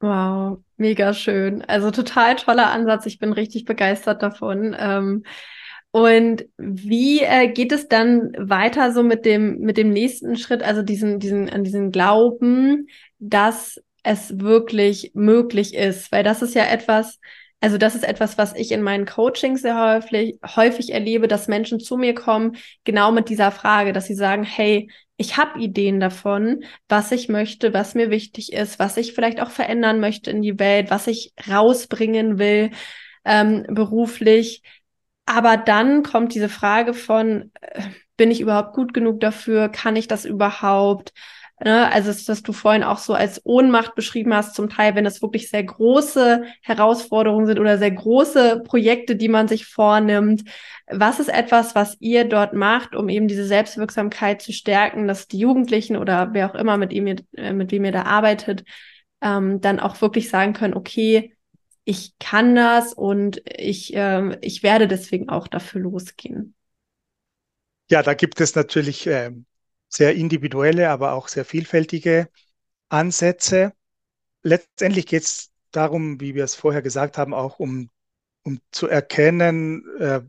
Wow, 0.00 0.62
mega 0.76 1.12
schön. 1.12 1.62
Also 1.62 1.90
total 1.90 2.36
toller 2.36 2.70
Ansatz. 2.70 3.06
Ich 3.06 3.18
bin 3.18 3.32
richtig 3.32 3.64
begeistert 3.64 4.22
davon. 4.22 4.76
Ähm, 4.78 5.24
und 6.04 6.44
wie 6.58 7.20
äh, 7.20 7.48
geht 7.48 7.72
es 7.72 7.88
dann 7.88 8.32
weiter 8.38 8.92
so 8.92 9.02
mit 9.02 9.24
dem, 9.24 9.58
mit 9.60 9.76
dem 9.76 9.90
nächsten 9.90 10.36
Schritt, 10.36 10.62
also 10.62 10.82
diesen, 10.82 11.18
diesen, 11.18 11.48
an 11.48 11.64
diesen 11.64 11.90
Glauben, 11.90 12.88
dass 13.18 13.80
es 14.02 14.38
wirklich 14.40 15.12
möglich 15.14 15.74
ist? 15.74 16.10
Weil 16.12 16.24
das 16.24 16.42
ist 16.42 16.54
ja 16.54 16.64
etwas, 16.64 17.18
also 17.60 17.78
das 17.78 17.94
ist 17.94 18.04
etwas, 18.04 18.38
was 18.38 18.54
ich 18.54 18.72
in 18.72 18.82
meinen 18.82 19.06
Coachings 19.06 19.62
sehr 19.62 19.80
häufig, 19.80 20.38
häufig 20.56 20.92
erlebe, 20.92 21.28
dass 21.28 21.48
Menschen 21.48 21.80
zu 21.80 21.96
mir 21.96 22.14
kommen, 22.14 22.56
genau 22.84 23.12
mit 23.12 23.28
dieser 23.28 23.50
Frage, 23.50 23.92
dass 23.92 24.06
sie 24.06 24.14
sagen, 24.14 24.44
hey, 24.44 24.90
ich 25.16 25.36
habe 25.36 25.58
Ideen 25.60 25.98
davon, 25.98 26.64
was 26.88 27.10
ich 27.10 27.28
möchte, 27.28 27.74
was 27.74 27.94
mir 27.94 28.10
wichtig 28.10 28.52
ist, 28.52 28.78
was 28.78 28.96
ich 28.96 29.14
vielleicht 29.14 29.40
auch 29.40 29.50
verändern 29.50 30.00
möchte 30.00 30.30
in 30.30 30.42
die 30.42 30.58
Welt, 30.58 30.90
was 30.90 31.08
ich 31.08 31.32
rausbringen 31.48 32.38
will 32.38 32.70
ähm, 33.24 33.64
beruflich. 33.68 34.62
Aber 35.28 35.58
dann 35.58 36.02
kommt 36.02 36.34
diese 36.34 36.48
Frage 36.48 36.94
von, 36.94 37.52
äh, 37.60 37.82
bin 38.16 38.30
ich 38.30 38.40
überhaupt 38.40 38.74
gut 38.74 38.94
genug 38.94 39.20
dafür? 39.20 39.68
Kann 39.68 39.94
ich 39.94 40.08
das 40.08 40.24
überhaupt? 40.24 41.12
Ne? 41.62 41.92
Also, 41.92 42.10
dass 42.26 42.42
du 42.42 42.52
vorhin 42.54 42.82
auch 42.82 42.96
so 42.96 43.12
als 43.12 43.44
Ohnmacht 43.44 43.94
beschrieben 43.94 44.32
hast, 44.32 44.54
zum 44.54 44.70
Teil, 44.70 44.94
wenn 44.94 45.04
es 45.04 45.20
wirklich 45.20 45.50
sehr 45.50 45.64
große 45.64 46.44
Herausforderungen 46.62 47.46
sind 47.46 47.58
oder 47.58 47.76
sehr 47.76 47.90
große 47.90 48.62
Projekte, 48.64 49.16
die 49.16 49.28
man 49.28 49.48
sich 49.48 49.66
vornimmt. 49.66 50.44
Was 50.86 51.20
ist 51.20 51.28
etwas, 51.28 51.74
was 51.74 51.98
ihr 52.00 52.24
dort 52.24 52.54
macht, 52.54 52.96
um 52.96 53.10
eben 53.10 53.28
diese 53.28 53.44
Selbstwirksamkeit 53.44 54.40
zu 54.40 54.54
stärken, 54.54 55.06
dass 55.06 55.28
die 55.28 55.40
Jugendlichen 55.40 55.98
oder 55.98 56.30
wer 56.32 56.50
auch 56.50 56.54
immer, 56.54 56.78
mit, 56.78 56.90
ihm, 56.94 57.06
äh, 57.36 57.52
mit 57.52 57.70
wem 57.70 57.84
ihr 57.84 57.92
da 57.92 58.04
arbeitet, 58.04 58.64
ähm, 59.20 59.60
dann 59.60 59.78
auch 59.78 60.00
wirklich 60.00 60.30
sagen 60.30 60.54
können, 60.54 60.74
okay, 60.74 61.34
ich 61.88 62.18
kann 62.18 62.54
das 62.54 62.92
und 62.92 63.40
ich, 63.46 63.94
äh, 63.94 64.38
ich 64.42 64.62
werde 64.62 64.88
deswegen 64.88 65.30
auch 65.30 65.48
dafür 65.48 65.80
losgehen. 65.80 66.54
Ja, 67.90 68.02
da 68.02 68.12
gibt 68.12 68.42
es 68.42 68.54
natürlich 68.54 69.06
äh, 69.06 69.30
sehr 69.88 70.14
individuelle, 70.14 70.90
aber 70.90 71.12
auch 71.12 71.28
sehr 71.28 71.46
vielfältige 71.46 72.28
Ansätze. 72.90 73.72
Letztendlich 74.42 75.06
geht 75.06 75.22
es 75.22 75.50
darum, 75.70 76.20
wie 76.20 76.34
wir 76.34 76.44
es 76.44 76.54
vorher 76.54 76.82
gesagt 76.82 77.16
haben, 77.16 77.32
auch 77.32 77.58
um, 77.58 77.88
um 78.42 78.60
zu 78.70 78.86
erkennen, 78.86 79.82
äh, 79.98 80.20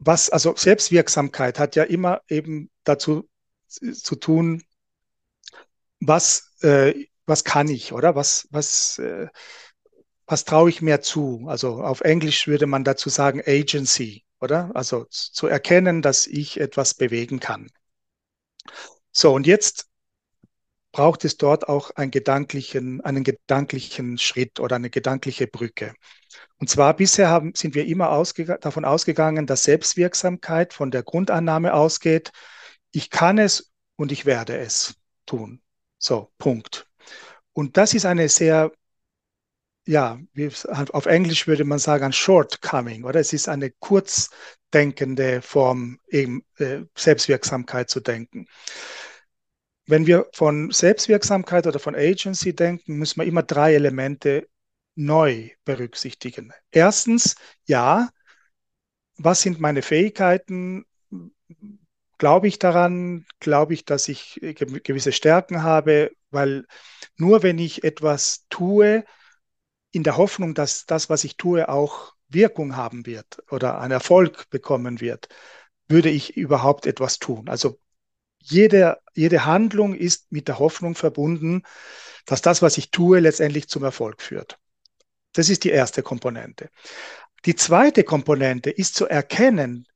was, 0.00 0.28
also 0.28 0.54
Selbstwirksamkeit 0.54 1.58
hat 1.58 1.76
ja 1.76 1.84
immer 1.84 2.20
eben 2.28 2.70
dazu 2.84 3.26
zu 3.68 4.16
tun, 4.16 4.62
was, 5.98 6.52
äh, 6.60 7.06
was 7.24 7.44
kann 7.44 7.68
ich, 7.68 7.94
oder? 7.94 8.14
Was, 8.14 8.48
was, 8.50 8.98
äh, 8.98 9.28
was 10.28 10.44
traue 10.44 10.68
ich 10.68 10.82
mir 10.82 11.00
zu? 11.00 11.46
Also 11.48 11.82
auf 11.82 12.02
Englisch 12.02 12.46
würde 12.46 12.66
man 12.66 12.84
dazu 12.84 13.08
sagen 13.08 13.42
Agency, 13.44 14.24
oder? 14.40 14.70
Also 14.74 15.06
zu 15.08 15.46
erkennen, 15.46 16.02
dass 16.02 16.26
ich 16.26 16.60
etwas 16.60 16.94
bewegen 16.94 17.40
kann. 17.40 17.70
So, 19.10 19.34
und 19.34 19.46
jetzt 19.46 19.88
braucht 20.92 21.24
es 21.24 21.38
dort 21.38 21.68
auch 21.68 21.90
einen 21.92 22.10
gedanklichen, 22.10 23.00
einen 23.00 23.24
gedanklichen 23.24 24.18
Schritt 24.18 24.60
oder 24.60 24.76
eine 24.76 24.90
gedankliche 24.90 25.46
Brücke. 25.46 25.94
Und 26.58 26.68
zwar 26.68 26.94
bisher 26.94 27.28
haben, 27.28 27.54
sind 27.54 27.74
wir 27.74 27.86
immer 27.86 28.10
ausge 28.10 28.58
davon 28.60 28.84
ausgegangen, 28.84 29.46
dass 29.46 29.64
Selbstwirksamkeit 29.64 30.74
von 30.74 30.90
der 30.90 31.02
Grundannahme 31.02 31.72
ausgeht, 31.72 32.32
ich 32.90 33.10
kann 33.10 33.38
es 33.38 33.72
und 33.96 34.12
ich 34.12 34.26
werde 34.26 34.58
es 34.58 34.96
tun. 35.24 35.62
So, 35.98 36.30
Punkt. 36.36 36.86
Und 37.54 37.76
das 37.76 37.94
ist 37.94 38.04
eine 38.04 38.28
sehr, 38.28 38.72
ja, 39.88 40.20
auf 40.92 41.06
Englisch 41.06 41.46
würde 41.46 41.64
man 41.64 41.78
sagen, 41.78 42.04
ein 42.04 42.12
Shortcoming, 42.12 43.04
oder? 43.04 43.20
Es 43.20 43.32
ist 43.32 43.48
eine 43.48 43.70
kurzdenkende 43.70 45.40
Form, 45.40 45.98
eben 46.08 46.44
äh, 46.58 46.80
Selbstwirksamkeit 46.94 47.88
zu 47.88 48.00
denken. 48.00 48.46
Wenn 49.86 50.06
wir 50.06 50.28
von 50.34 50.70
Selbstwirksamkeit 50.70 51.66
oder 51.66 51.78
von 51.78 51.94
Agency 51.94 52.54
denken, 52.54 52.98
müssen 52.98 53.18
wir 53.18 53.26
immer 53.26 53.42
drei 53.42 53.74
Elemente 53.74 54.46
neu 54.94 55.52
berücksichtigen. 55.64 56.52
Erstens, 56.70 57.36
ja, 57.66 58.10
was 59.16 59.40
sind 59.40 59.58
meine 59.58 59.80
Fähigkeiten? 59.80 60.84
Glaube 62.18 62.46
ich 62.46 62.58
daran? 62.58 63.24
Glaube 63.40 63.72
ich, 63.72 63.86
dass 63.86 64.08
ich 64.08 64.38
gewisse 64.42 65.12
Stärken 65.12 65.62
habe? 65.62 66.10
Weil 66.30 66.66
nur 67.16 67.42
wenn 67.42 67.58
ich 67.58 67.84
etwas 67.84 68.44
tue, 68.50 69.06
in 69.90 70.02
der 70.02 70.16
Hoffnung, 70.16 70.54
dass 70.54 70.86
das, 70.86 71.08
was 71.08 71.24
ich 71.24 71.36
tue, 71.36 71.68
auch 71.68 72.14
Wirkung 72.28 72.76
haben 72.76 73.06
wird 73.06 73.42
oder 73.50 73.80
einen 73.80 73.92
Erfolg 73.92 74.50
bekommen 74.50 75.00
wird, 75.00 75.28
würde 75.88 76.10
ich 76.10 76.36
überhaupt 76.36 76.86
etwas 76.86 77.18
tun. 77.18 77.48
Also 77.48 77.80
jede, 78.38 78.98
jede 79.14 79.46
Handlung 79.46 79.94
ist 79.94 80.30
mit 80.30 80.48
der 80.48 80.58
Hoffnung 80.58 80.94
verbunden, 80.94 81.62
dass 82.26 82.42
das, 82.42 82.62
was 82.62 82.78
ich 82.78 82.90
tue, 82.90 83.20
letztendlich 83.20 83.68
zum 83.68 83.84
Erfolg 83.84 84.20
führt. 84.20 84.58
Das 85.32 85.48
ist 85.48 85.64
die 85.64 85.70
erste 85.70 86.02
Komponente. 86.02 86.70
Die 87.44 87.54
zweite 87.54 88.04
Komponente 88.04 88.70
ist 88.70 88.94
zu 88.94 89.06
erkennen, 89.06 89.86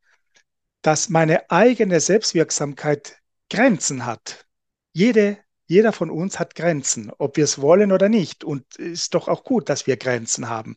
dass 0.80 1.08
meine 1.08 1.50
eigene 1.50 2.00
Selbstwirksamkeit 2.00 3.18
Grenzen 3.50 4.06
hat. 4.06 4.46
Jede, 4.92 5.38
jeder 5.72 5.92
von 5.92 6.10
uns 6.10 6.38
hat 6.38 6.54
Grenzen, 6.54 7.10
ob 7.18 7.36
wir 7.36 7.44
es 7.44 7.60
wollen 7.60 7.92
oder 7.92 8.08
nicht. 8.08 8.44
Und 8.44 8.64
es 8.78 9.04
ist 9.04 9.14
doch 9.14 9.28
auch 9.28 9.44
gut, 9.44 9.68
dass 9.68 9.86
wir 9.86 9.96
Grenzen 9.96 10.48
haben. 10.48 10.76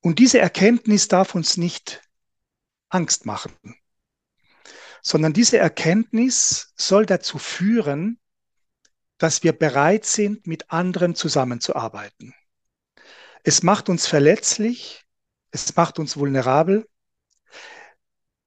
Und 0.00 0.18
diese 0.18 0.38
Erkenntnis 0.38 1.08
darf 1.08 1.34
uns 1.34 1.56
nicht 1.56 2.02
Angst 2.90 3.26
machen 3.26 3.52
sondern 5.02 5.32
diese 5.32 5.58
Erkenntnis 5.58 6.72
soll 6.76 7.06
dazu 7.06 7.38
führen, 7.38 8.18
dass 9.16 9.42
wir 9.42 9.52
bereit 9.52 10.04
sind, 10.04 10.46
mit 10.46 10.70
anderen 10.70 11.14
zusammenzuarbeiten. 11.14 12.34
Es 13.42 13.62
macht 13.62 13.88
uns 13.88 14.06
verletzlich, 14.06 15.04
es 15.50 15.74
macht 15.74 15.98
uns 15.98 16.16
vulnerabel. 16.16 16.86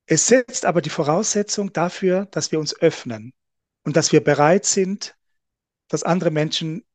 Es 0.06 0.28
setzt 0.28 0.66
aber 0.66 0.82
die 0.82 0.90
Voraussetzung 0.90 1.74
dafür, 1.74 2.26
dass 2.28 2.52
wir 2.52 2.60
uns 2.60 2.80
öffnen 2.80 3.34
und 3.84 3.96
dass 3.96 4.12
wir 4.12 4.24
bereit 4.24 4.66
sind, 4.66 5.16
dass 5.92 6.04
andere 6.04 6.32
Menschen 6.32 6.86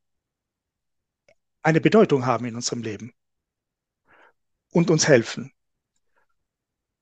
eine 1.60 1.82
Bedeutung 1.82 2.24
haben 2.24 2.46
in 2.46 2.54
unserem 2.54 2.82
Leben 2.82 3.12
und 4.70 4.88
uns 4.88 5.06
helfen. 5.06 5.52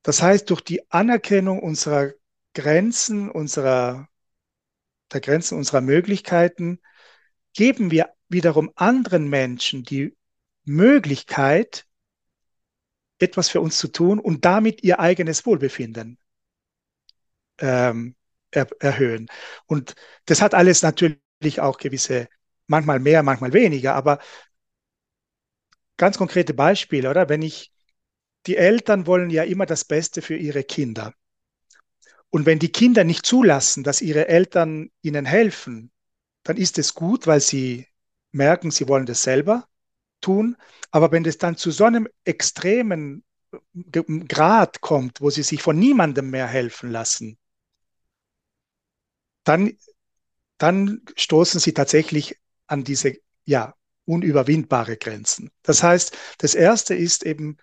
Das 0.03 0.21
heißt, 0.21 0.51
durch 0.51 0.61
die 0.61 0.91
Anerkennung 0.91 1.61
unserer 1.61 2.13
Grenzen 2.53 3.31
unserer, 3.31 4.09
der 5.13 5.21
Grenzen 5.21 5.57
unserer 5.57 5.83
Möglichkeiten 5.83 6.81
geben 7.53 7.93
wir 7.93 8.13
wiederum 8.29 8.73
anderen 8.75 9.29
Menschen 9.29 9.85
die 9.85 10.17
Möglichkeit, 10.65 11.87
etwas 13.21 13.51
für 13.51 13.61
uns 13.61 13.79
zu 13.79 13.87
tun 13.87 14.19
und 14.19 14.45
damit 14.45 14.83
ihr 14.83 14.99
eigenes 14.99 15.47
Wohlbefinden 15.47 16.19
ähm, 17.59 18.17
er, 18.51 18.67
erhöhen. 18.81 19.29
Und 19.67 19.95
das 20.25 20.43
hat 20.43 20.55
alles 20.55 20.83
natürlich 20.83 21.24
auch 21.61 21.79
gewisse, 21.79 22.29
manchmal 22.67 23.01
mehr, 23.01 23.23
manchmal 23.23 23.53
weniger, 23.53 23.95
aber 23.95 24.19
ganz 25.97 26.19
konkrete 26.19 26.55
Beispiele, 26.55 27.11
oder? 27.11 27.29
Wenn 27.29 27.43
ich, 27.43 27.73
die 28.47 28.57
Eltern 28.57 29.07
wollen 29.07 29.31
ja 29.31 29.45
immer 29.45 29.67
das 29.67 29.85
Beste 29.85 30.23
für 30.23 30.37
ihre 30.37 30.65
Kinder. 30.65 31.15
Und 32.31 32.47
wenn 32.47 32.59
die 32.59 32.73
Kinder 32.73 33.05
nicht 33.05 33.25
zulassen, 33.25 33.85
dass 33.85 34.03
ihre 34.03 34.29
Eltern 34.29 34.91
ihnen 35.03 35.25
helfen, 35.25 35.93
dann 36.43 36.57
ist 36.57 36.79
es 36.79 36.95
gut, 36.95 37.27
weil 37.27 37.41
sie 37.41 37.87
merken, 38.33 38.71
sie 38.71 38.89
wollen 38.89 39.07
das 39.07 39.23
selber 39.23 39.69
tun. 40.21 40.57
Aber 40.91 41.13
wenn 41.13 41.25
es 41.25 41.39
dann 41.39 41.57
zu 41.57 41.71
so 41.71 41.85
einem 41.85 42.09
extremen 42.25 43.25
Grad 44.29 44.81
kommt, 44.81 45.21
wo 45.21 45.31
sie 45.31 45.45
sich 45.45 45.63
von 45.63 45.79
niemandem 45.79 46.31
mehr 46.31 46.49
helfen 46.49 46.91
lassen, 46.91 47.39
dann, 49.45 49.77
dann 50.59 51.03
stoßen 51.17 51.61
sie 51.61 51.75
tatsächlich 51.75 52.39
an 52.67 52.85
diese 52.85 53.15
ja, 53.45 53.75
unüberwindbare 54.07 54.97
Grenzen. 54.97 55.51
Das 55.63 55.83
heißt, 55.83 56.17
das 56.39 56.55
Erste 56.55 56.95
ist 56.95 57.25
eben 57.25 57.57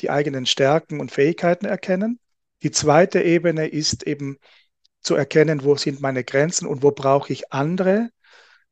die 0.00 0.10
eigenen 0.10 0.46
Stärken 0.46 1.00
und 1.00 1.12
Fähigkeiten 1.12 1.66
erkennen. 1.66 2.18
Die 2.62 2.70
zweite 2.70 3.22
Ebene 3.22 3.68
ist 3.68 4.04
eben 4.04 4.38
zu 5.00 5.14
erkennen, 5.14 5.64
wo 5.64 5.76
sind 5.76 6.00
meine 6.00 6.24
Grenzen 6.24 6.66
und 6.66 6.82
wo 6.82 6.92
brauche 6.92 7.32
ich 7.32 7.52
andere. 7.52 8.10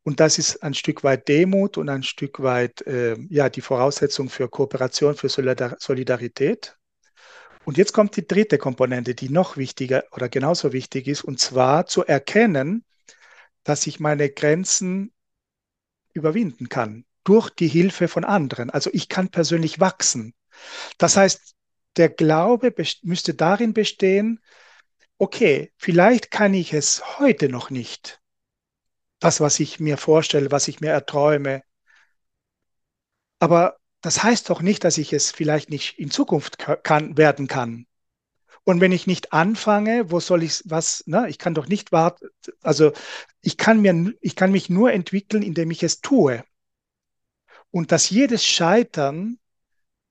Und 0.02 0.20
das 0.20 0.38
ist 0.38 0.62
ein 0.62 0.74
Stück 0.74 1.04
weit 1.04 1.28
Demut 1.28 1.76
und 1.76 1.88
ein 1.88 2.02
Stück 2.02 2.42
weit 2.42 2.82
äh, 2.86 3.16
ja, 3.28 3.48
die 3.48 3.60
Voraussetzung 3.60 4.28
für 4.30 4.48
Kooperation, 4.48 5.14
für 5.14 5.28
Solidarität. 5.28 6.76
Und 7.64 7.76
jetzt 7.76 7.92
kommt 7.92 8.16
die 8.16 8.26
dritte 8.26 8.56
Komponente, 8.56 9.14
die 9.14 9.28
noch 9.28 9.56
wichtiger 9.56 10.04
oder 10.12 10.28
genauso 10.28 10.72
wichtig 10.72 11.06
ist, 11.06 11.22
und 11.22 11.38
zwar 11.38 11.86
zu 11.86 12.04
erkennen, 12.04 12.84
dass 13.70 13.86
ich 13.86 14.00
meine 14.00 14.28
Grenzen 14.28 15.12
überwinden 16.12 16.68
kann 16.68 17.04
durch 17.22 17.50
die 17.50 17.68
Hilfe 17.68 18.08
von 18.08 18.24
anderen. 18.24 18.68
Also 18.68 18.90
ich 18.92 19.08
kann 19.08 19.28
persönlich 19.28 19.78
wachsen. 19.78 20.34
Das 20.98 21.16
heißt, 21.16 21.54
der 21.96 22.08
Glaube 22.08 22.74
müsste 23.02 23.34
darin 23.34 23.72
bestehen, 23.72 24.40
okay, 25.18 25.72
vielleicht 25.76 26.32
kann 26.32 26.52
ich 26.52 26.72
es 26.72 27.20
heute 27.20 27.48
noch 27.48 27.70
nicht. 27.70 28.20
Das, 29.20 29.40
was 29.40 29.60
ich 29.60 29.78
mir 29.78 29.96
vorstelle, 29.98 30.50
was 30.50 30.66
ich 30.66 30.80
mir 30.80 30.90
erträume. 30.90 31.62
Aber 33.38 33.76
das 34.00 34.24
heißt 34.24 34.50
doch 34.50 34.62
nicht, 34.62 34.82
dass 34.82 34.98
ich 34.98 35.12
es 35.12 35.30
vielleicht 35.30 35.70
nicht 35.70 35.96
in 36.00 36.10
Zukunft 36.10 36.58
kann, 36.58 37.16
werden 37.16 37.46
kann. 37.46 37.86
Und 38.64 38.80
wenn 38.80 38.92
ich 38.92 39.06
nicht 39.06 39.32
anfange, 39.32 40.10
wo 40.10 40.20
soll 40.20 40.42
ich 40.42 40.62
was, 40.64 41.02
ne? 41.06 41.28
Ich 41.28 41.38
kann 41.38 41.54
doch 41.54 41.66
nicht 41.66 41.92
warten, 41.92 42.28
also 42.62 42.92
ich 43.40 43.56
kann 43.56 43.80
mir, 43.80 44.14
ich 44.20 44.36
kann 44.36 44.52
mich 44.52 44.68
nur 44.68 44.92
entwickeln, 44.92 45.42
indem 45.42 45.70
ich 45.70 45.82
es 45.82 46.00
tue. 46.00 46.44
Und 47.70 47.92
dass 47.92 48.10
jedes 48.10 48.44
Scheitern 48.44 49.38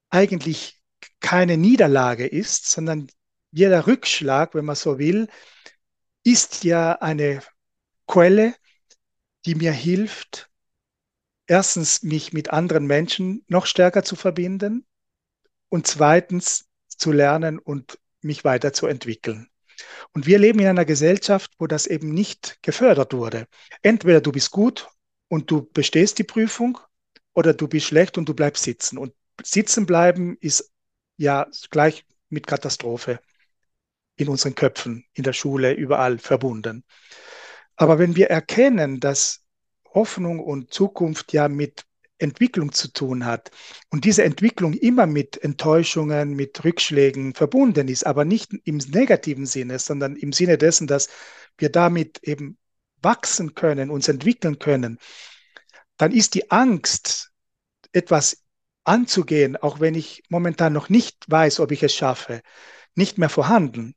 eigentlich 0.09 0.81
keine 1.19 1.57
Niederlage 1.57 2.25
ist, 2.27 2.69
sondern 2.69 3.07
jeder 3.51 3.87
Rückschlag, 3.87 4.55
wenn 4.55 4.65
man 4.65 4.75
so 4.75 4.99
will, 4.99 5.27
ist 6.23 6.63
ja 6.63 6.93
eine 6.93 7.41
Quelle, 8.07 8.55
die 9.45 9.55
mir 9.55 9.71
hilft, 9.71 10.49
erstens 11.47 12.03
mich 12.03 12.33
mit 12.33 12.51
anderen 12.51 12.85
Menschen 12.85 13.43
noch 13.47 13.65
stärker 13.65 14.03
zu 14.03 14.15
verbinden 14.15 14.85
und 15.69 15.87
zweitens 15.87 16.67
zu 16.87 17.11
lernen 17.11 17.59
und 17.59 17.99
mich 18.21 18.43
weiterzuentwickeln. 18.43 19.49
Und 20.13 20.25
wir 20.25 20.39
leben 20.39 20.59
in 20.59 20.67
einer 20.67 20.85
Gesellschaft, 20.85 21.51
wo 21.57 21.67
das 21.67 21.87
eben 21.87 22.09
nicht 22.09 22.61
gefördert 22.61 23.13
wurde. 23.13 23.47
Entweder 23.81 24.21
du 24.21 24.31
bist 24.31 24.51
gut 24.51 24.87
und 25.27 25.49
du 25.51 25.69
bestehst 25.71 26.17
die 26.19 26.23
Prüfung 26.23 26.77
oder 27.33 27.53
du 27.53 27.67
bist 27.67 27.85
schlecht 27.85 28.17
und 28.17 28.27
du 28.27 28.33
bleibst 28.33 28.63
sitzen. 28.63 28.97
Und 28.97 29.13
sitzen 29.43 29.85
bleiben 29.85 30.37
ist 30.41 30.71
ja 31.17 31.47
gleich 31.69 32.05
mit 32.29 32.47
Katastrophe 32.47 33.19
in 34.15 34.27
unseren 34.27 34.55
Köpfen, 34.55 35.05
in 35.13 35.23
der 35.23 35.33
Schule, 35.33 35.73
überall 35.73 36.17
verbunden. 36.17 36.83
Aber 37.75 37.99
wenn 37.99 38.15
wir 38.15 38.29
erkennen, 38.29 38.99
dass 38.99 39.45
Hoffnung 39.93 40.39
und 40.39 40.73
Zukunft 40.73 41.31
ja 41.31 41.47
mit 41.47 41.85
Entwicklung 42.19 42.71
zu 42.73 42.91
tun 42.91 43.25
hat 43.25 43.51
und 43.89 44.05
diese 44.05 44.23
Entwicklung 44.23 44.73
immer 44.73 45.07
mit 45.07 45.41
Enttäuschungen, 45.41 46.35
mit 46.35 46.63
Rückschlägen 46.63 47.33
verbunden 47.33 47.87
ist, 47.87 48.05
aber 48.05 48.25
nicht 48.25 48.53
im 48.65 48.77
negativen 48.77 49.45
Sinne, 49.45 49.79
sondern 49.79 50.15
im 50.15 50.33
Sinne 50.33 50.57
dessen, 50.57 50.87
dass 50.87 51.09
wir 51.57 51.69
damit 51.69 52.19
eben 52.23 52.57
wachsen 53.01 53.55
können, 53.55 53.89
uns 53.89 54.07
entwickeln 54.07 54.59
können, 54.59 54.99
dann 55.97 56.11
ist 56.11 56.35
die 56.35 56.51
Angst, 56.51 57.31
etwas 57.91 58.43
anzugehen, 58.83 59.57
auch 59.57 59.79
wenn 59.79 59.95
ich 59.95 60.23
momentan 60.29 60.73
noch 60.73 60.89
nicht 60.89 61.29
weiß, 61.29 61.59
ob 61.59 61.71
ich 61.71 61.83
es 61.83 61.93
schaffe, 61.93 62.41
nicht 62.95 63.17
mehr 63.17 63.29
vorhanden. 63.29 63.95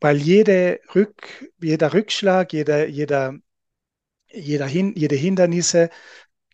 Weil 0.00 0.16
jede 0.16 0.80
Rück, 0.94 1.48
jeder 1.60 1.92
Rückschlag, 1.94 2.52
jeder, 2.52 2.86
jeder, 2.88 3.38
jeder 4.32 4.66
Hin, 4.66 4.94
jede 4.96 5.14
Hindernisse 5.14 5.90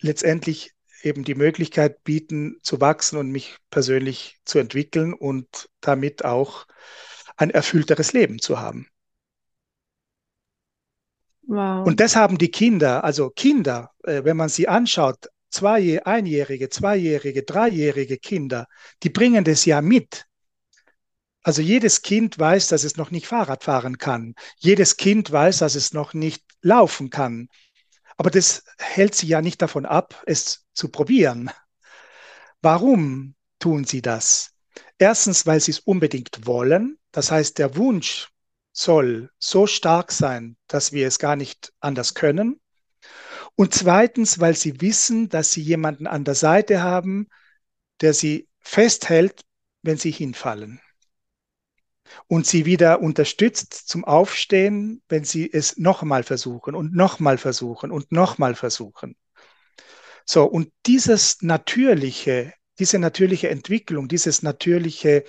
letztendlich 0.00 0.72
eben 1.02 1.24
die 1.24 1.34
Möglichkeit 1.34 2.02
bieten, 2.04 2.58
zu 2.62 2.80
wachsen 2.80 3.18
und 3.18 3.30
mich 3.30 3.56
persönlich 3.70 4.38
zu 4.44 4.58
entwickeln 4.58 5.14
und 5.14 5.68
damit 5.80 6.24
auch 6.24 6.66
ein 7.36 7.50
erfüllteres 7.50 8.12
Leben 8.12 8.40
zu 8.40 8.60
haben. 8.60 8.88
Wow. 11.42 11.86
Und 11.86 12.00
das 12.00 12.14
haben 12.14 12.36
die 12.36 12.50
Kinder, 12.50 13.04
also 13.04 13.30
Kinder, 13.30 13.92
äh, 14.04 14.22
wenn 14.24 14.36
man 14.36 14.50
sie 14.50 14.68
anschaut, 14.68 15.28
zwei, 15.50 16.04
einjährige, 16.04 16.68
zweijährige, 16.68 17.42
dreijährige 17.42 18.18
Kinder, 18.18 18.66
die 19.02 19.08
bringen 19.08 19.44
das 19.44 19.64
ja 19.64 19.80
mit. 19.80 20.26
Also 21.42 21.62
jedes 21.62 22.02
Kind 22.02 22.38
weiß, 22.38 22.68
dass 22.68 22.84
es 22.84 22.96
noch 22.98 23.10
nicht 23.10 23.26
Fahrrad 23.26 23.64
fahren 23.64 23.96
kann. 23.96 24.34
Jedes 24.58 24.98
Kind 24.98 25.32
weiß, 25.32 25.58
dass 25.58 25.74
es 25.74 25.94
noch 25.94 26.12
nicht 26.12 26.44
laufen 26.60 27.08
kann. 27.08 27.48
Aber 28.18 28.30
das 28.30 28.64
hält 28.78 29.14
sie 29.14 29.28
ja 29.28 29.40
nicht 29.40 29.62
davon 29.62 29.86
ab, 29.86 30.22
es 30.26 30.66
zu 30.74 30.88
probieren. 30.88 31.50
Warum 32.60 33.36
tun 33.60 33.84
sie 33.84 34.02
das? 34.02 34.50
Erstens, 34.98 35.46
weil 35.46 35.60
sie 35.60 35.70
es 35.70 35.78
unbedingt 35.80 36.44
wollen. 36.44 36.98
Das 37.12 37.30
heißt, 37.30 37.58
der 37.58 37.76
Wunsch 37.76 38.28
soll 38.72 39.30
so 39.38 39.66
stark 39.66 40.12
sein, 40.12 40.56
dass 40.66 40.92
wir 40.92 41.06
es 41.06 41.18
gar 41.18 41.36
nicht 41.36 41.72
anders 41.80 42.14
können. 42.14 42.60
Und 43.54 43.72
zweitens, 43.72 44.40
weil 44.40 44.56
sie 44.56 44.80
wissen, 44.80 45.28
dass 45.28 45.52
sie 45.52 45.62
jemanden 45.62 46.06
an 46.06 46.24
der 46.24 46.34
Seite 46.34 46.82
haben, 46.82 47.28
der 48.00 48.14
sie 48.14 48.48
festhält, 48.60 49.42
wenn 49.82 49.96
sie 49.96 50.10
hinfallen 50.10 50.80
und 52.26 52.46
sie 52.46 52.64
wieder 52.66 53.00
unterstützt 53.00 53.72
zum 53.72 54.04
Aufstehen, 54.04 55.02
wenn 55.08 55.24
sie 55.24 55.50
es 55.52 55.76
nochmal 55.78 56.22
versuchen 56.22 56.74
und 56.74 56.94
nochmal 56.94 57.38
versuchen 57.38 57.90
und 57.90 58.12
nochmal 58.12 58.54
versuchen. 58.54 59.16
So, 60.24 60.44
und 60.44 60.70
dieses 60.86 61.40
natürliche, 61.42 62.52
diese 62.78 62.98
natürliche 62.98 63.48
Entwicklung, 63.48 64.08
dieses 64.08 64.42
natürliche, 64.42 65.24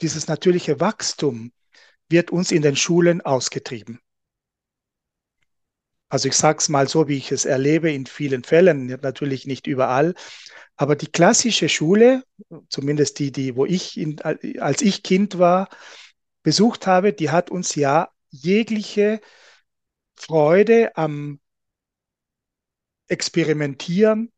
dieses 0.00 0.28
natürliche 0.28 0.78
Wachstum 0.80 1.52
wird 2.08 2.30
uns 2.30 2.52
in 2.52 2.62
den 2.62 2.76
Schulen 2.76 3.20
ausgetrieben. 3.20 4.00
Also 6.08 6.28
ich 6.28 6.36
sage 6.36 6.58
es 6.58 6.68
mal 6.68 6.86
so, 6.86 7.08
wie 7.08 7.16
ich 7.16 7.32
es 7.32 7.44
erlebe 7.44 7.90
in 7.90 8.06
vielen 8.06 8.44
Fällen, 8.44 8.86
natürlich 9.02 9.46
nicht 9.46 9.66
überall, 9.66 10.14
aber 10.76 10.94
die 10.94 11.08
klassische 11.08 11.68
Schule, 11.68 12.22
zumindest 12.68 13.18
die, 13.18 13.32
die, 13.32 13.56
wo 13.56 13.66
ich, 13.66 13.98
in, 13.98 14.20
als 14.60 14.82
ich 14.82 15.02
Kind 15.02 15.38
war, 15.38 15.68
besucht 16.46 16.86
habe, 16.86 17.12
die 17.12 17.30
hat 17.30 17.50
uns 17.50 17.74
ja 17.74 18.08
jegliche 18.28 19.20
Freude 20.14 20.96
am 20.96 21.40
Experimentieren, 23.08 24.30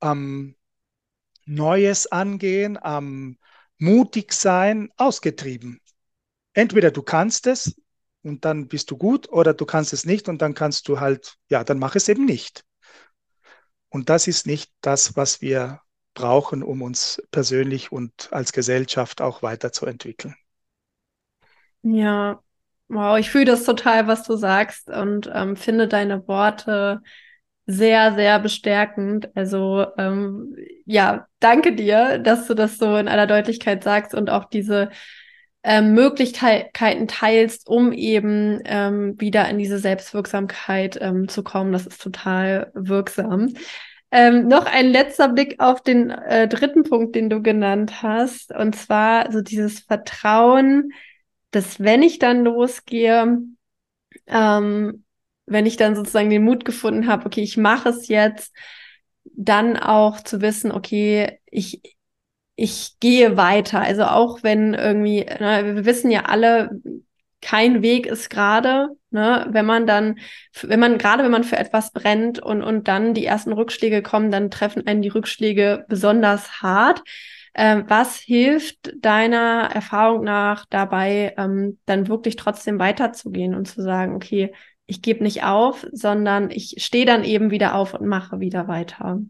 am 0.00 0.54
Neues 1.46 2.12
angehen, 2.12 2.76
am 2.76 3.38
mutig 3.78 4.34
sein 4.34 4.92
ausgetrieben. 4.98 5.80
Entweder 6.52 6.90
du 6.90 7.02
kannst 7.02 7.46
es 7.46 7.74
und 8.22 8.44
dann 8.44 8.68
bist 8.68 8.90
du 8.90 8.98
gut 8.98 9.26
oder 9.30 9.54
du 9.54 9.64
kannst 9.64 9.94
es 9.94 10.04
nicht 10.04 10.28
und 10.28 10.42
dann 10.42 10.52
kannst 10.52 10.88
du 10.88 11.00
halt, 11.00 11.36
ja, 11.48 11.64
dann 11.64 11.78
mach 11.78 11.94
es 11.96 12.10
eben 12.10 12.26
nicht. 12.26 12.66
Und 13.88 14.10
das 14.10 14.26
ist 14.26 14.46
nicht 14.46 14.70
das, 14.82 15.16
was 15.16 15.40
wir 15.40 15.80
brauchen, 16.12 16.62
um 16.62 16.82
uns 16.82 17.22
persönlich 17.30 17.92
und 17.92 18.30
als 18.30 18.52
Gesellschaft 18.52 19.22
auch 19.22 19.40
weiterzuentwickeln. 19.40 20.36
Ja, 21.84 22.40
wow, 22.88 23.18
ich 23.18 23.30
fühle 23.30 23.44
das 23.44 23.64
total, 23.64 24.06
was 24.06 24.24
du 24.24 24.36
sagst 24.36 24.88
und 24.88 25.30
ähm, 25.32 25.56
finde 25.56 25.86
deine 25.86 26.26
Worte 26.26 27.02
sehr, 27.66 28.14
sehr 28.14 28.38
bestärkend. 28.40 29.28
Also 29.36 29.86
ähm, 29.98 30.56
ja, 30.86 31.26
danke 31.40 31.74
dir, 31.74 32.18
dass 32.18 32.46
du 32.46 32.54
das 32.54 32.78
so 32.78 32.96
in 32.96 33.08
aller 33.08 33.26
Deutlichkeit 33.26 33.84
sagst 33.84 34.14
und 34.14 34.30
auch 34.30 34.46
diese 34.46 34.90
ähm, 35.62 35.92
Möglichkeiten 35.94 37.06
teilst, 37.06 37.68
um 37.68 37.92
eben 37.92 38.60
ähm, 38.64 39.14
wieder 39.18 39.48
in 39.50 39.58
diese 39.58 39.78
Selbstwirksamkeit 39.78 40.98
ähm, 41.00 41.28
zu 41.28 41.42
kommen. 41.42 41.72
Das 41.72 41.86
ist 41.86 42.02
total 42.02 42.70
wirksam. 42.74 43.54
Ähm, 44.10 44.48
noch 44.48 44.66
ein 44.66 44.90
letzter 44.90 45.28
Blick 45.28 45.56
auf 45.58 45.82
den 45.82 46.10
äh, 46.10 46.48
dritten 46.48 46.84
Punkt, 46.84 47.14
den 47.14 47.28
du 47.28 47.42
genannt 47.42 48.02
hast, 48.02 48.54
und 48.54 48.74
zwar 48.74 49.30
so 49.32 49.42
dieses 49.42 49.80
Vertrauen 49.80 50.92
dass 51.54 51.80
wenn 51.80 52.02
ich 52.02 52.18
dann 52.18 52.44
losgehe, 52.44 53.38
ähm, 54.26 55.04
wenn 55.46 55.66
ich 55.66 55.76
dann 55.76 55.96
sozusagen 55.96 56.30
den 56.30 56.44
Mut 56.44 56.64
gefunden 56.64 57.06
habe, 57.06 57.26
okay, 57.26 57.42
ich 57.42 57.56
mache 57.56 57.90
es 57.90 58.08
jetzt, 58.08 58.54
dann 59.24 59.76
auch 59.76 60.20
zu 60.20 60.40
wissen, 60.40 60.72
okay, 60.72 61.38
ich, 61.50 61.80
ich 62.56 62.98
gehe 63.00 63.36
weiter. 63.36 63.80
Also 63.80 64.04
auch 64.04 64.42
wenn 64.42 64.74
irgendwie, 64.74 65.24
ne, 65.24 65.76
wir 65.76 65.84
wissen 65.84 66.10
ja 66.10 66.22
alle, 66.22 66.70
kein 67.40 67.82
Weg 67.82 68.06
ist 68.06 68.30
gerade, 68.30 68.88
ne, 69.10 69.46
wenn 69.50 69.66
man 69.66 69.86
dann, 69.86 70.18
wenn 70.62 70.80
man, 70.80 70.98
gerade 70.98 71.24
wenn 71.24 71.30
man 71.30 71.44
für 71.44 71.58
etwas 71.58 71.92
brennt 71.92 72.38
und, 72.38 72.62
und 72.62 72.88
dann 72.88 73.14
die 73.14 73.26
ersten 73.26 73.52
Rückschläge 73.52 74.02
kommen, 74.02 74.30
dann 74.30 74.50
treffen 74.50 74.86
einen 74.86 75.02
die 75.02 75.08
Rückschläge 75.08 75.84
besonders 75.88 76.62
hart. 76.62 77.02
Ähm, 77.54 77.84
was 77.88 78.16
hilft 78.16 78.92
deiner 79.00 79.70
Erfahrung 79.72 80.24
nach 80.24 80.66
dabei, 80.66 81.34
ähm, 81.38 81.78
dann 81.86 82.08
wirklich 82.08 82.36
trotzdem 82.36 82.78
weiterzugehen 82.78 83.54
und 83.54 83.66
zu 83.66 83.82
sagen, 83.82 84.14
okay, 84.14 84.52
ich 84.86 85.02
gebe 85.02 85.22
nicht 85.22 85.44
auf, 85.44 85.86
sondern 85.92 86.50
ich 86.50 86.74
stehe 86.78 87.06
dann 87.06 87.24
eben 87.24 87.50
wieder 87.50 87.74
auf 87.74 87.94
und 87.94 88.06
mache 88.06 88.40
wieder 88.40 88.68
weiter? 88.68 89.20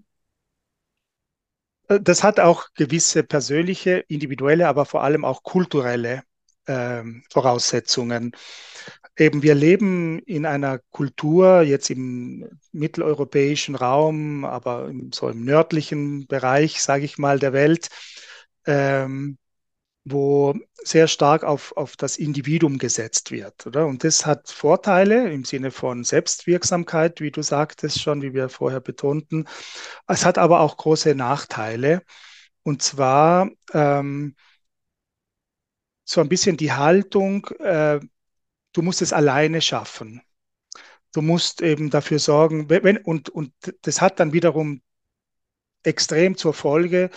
Äh, 1.88 2.00
das 2.00 2.22
hat 2.22 2.40
auch 2.40 2.68
gewisse 2.74 3.22
persönliche, 3.22 4.04
individuelle, 4.08 4.68
aber 4.68 4.86
vor 4.86 5.02
allem 5.02 5.24
auch 5.24 5.42
kulturelle 5.42 6.22
ähm, 6.66 7.24
Voraussetzungen. 7.30 8.32
Eben, 9.16 9.42
wir 9.42 9.54
leben 9.54 10.18
in 10.20 10.44
einer 10.44 10.80
Kultur, 10.90 11.60
jetzt 11.62 11.90
im 11.90 12.48
mitteleuropäischen 12.72 13.76
Raum, 13.76 14.44
aber 14.44 14.90
so 15.12 15.28
im 15.28 15.44
nördlichen 15.44 16.26
Bereich, 16.26 16.82
sage 16.82 17.04
ich 17.04 17.16
mal, 17.18 17.38
der 17.38 17.52
Welt, 17.52 17.88
ähm, 18.66 19.38
wo 20.04 20.54
sehr 20.82 21.08
stark 21.08 21.44
auf, 21.44 21.76
auf 21.76 21.96
das 21.96 22.18
Individuum 22.18 22.78
gesetzt 22.78 23.30
wird. 23.30 23.66
Oder? 23.66 23.86
Und 23.86 24.04
das 24.04 24.26
hat 24.26 24.50
Vorteile 24.50 25.30
im 25.32 25.44
Sinne 25.44 25.70
von 25.70 26.04
Selbstwirksamkeit, 26.04 27.20
wie 27.20 27.30
du 27.30 27.42
sagtest 27.42 28.02
schon, 28.02 28.20
wie 28.22 28.34
wir 28.34 28.50
vorher 28.50 28.80
betonten. 28.80 29.48
Es 30.06 30.26
hat 30.26 30.36
aber 30.38 30.60
auch 30.60 30.76
große 30.76 31.14
Nachteile. 31.14 32.02
Und 32.62 32.82
zwar 32.82 33.50
ähm, 33.72 34.36
so 36.04 36.20
ein 36.20 36.28
bisschen 36.28 36.56
die 36.56 36.72
Haltung, 36.72 37.46
äh, 37.60 38.00
du 38.72 38.82
musst 38.82 39.02
es 39.02 39.12
alleine 39.12 39.62
schaffen. 39.62 40.20
Du 41.12 41.22
musst 41.22 41.62
eben 41.62 41.90
dafür 41.90 42.18
sorgen, 42.18 42.68
wenn, 42.68 42.98
und, 42.98 43.30
und 43.30 43.52
das 43.82 44.00
hat 44.00 44.20
dann 44.20 44.32
wiederum 44.32 44.82
extrem 45.82 46.36
zur 46.36 46.54
Folge, 46.54 47.10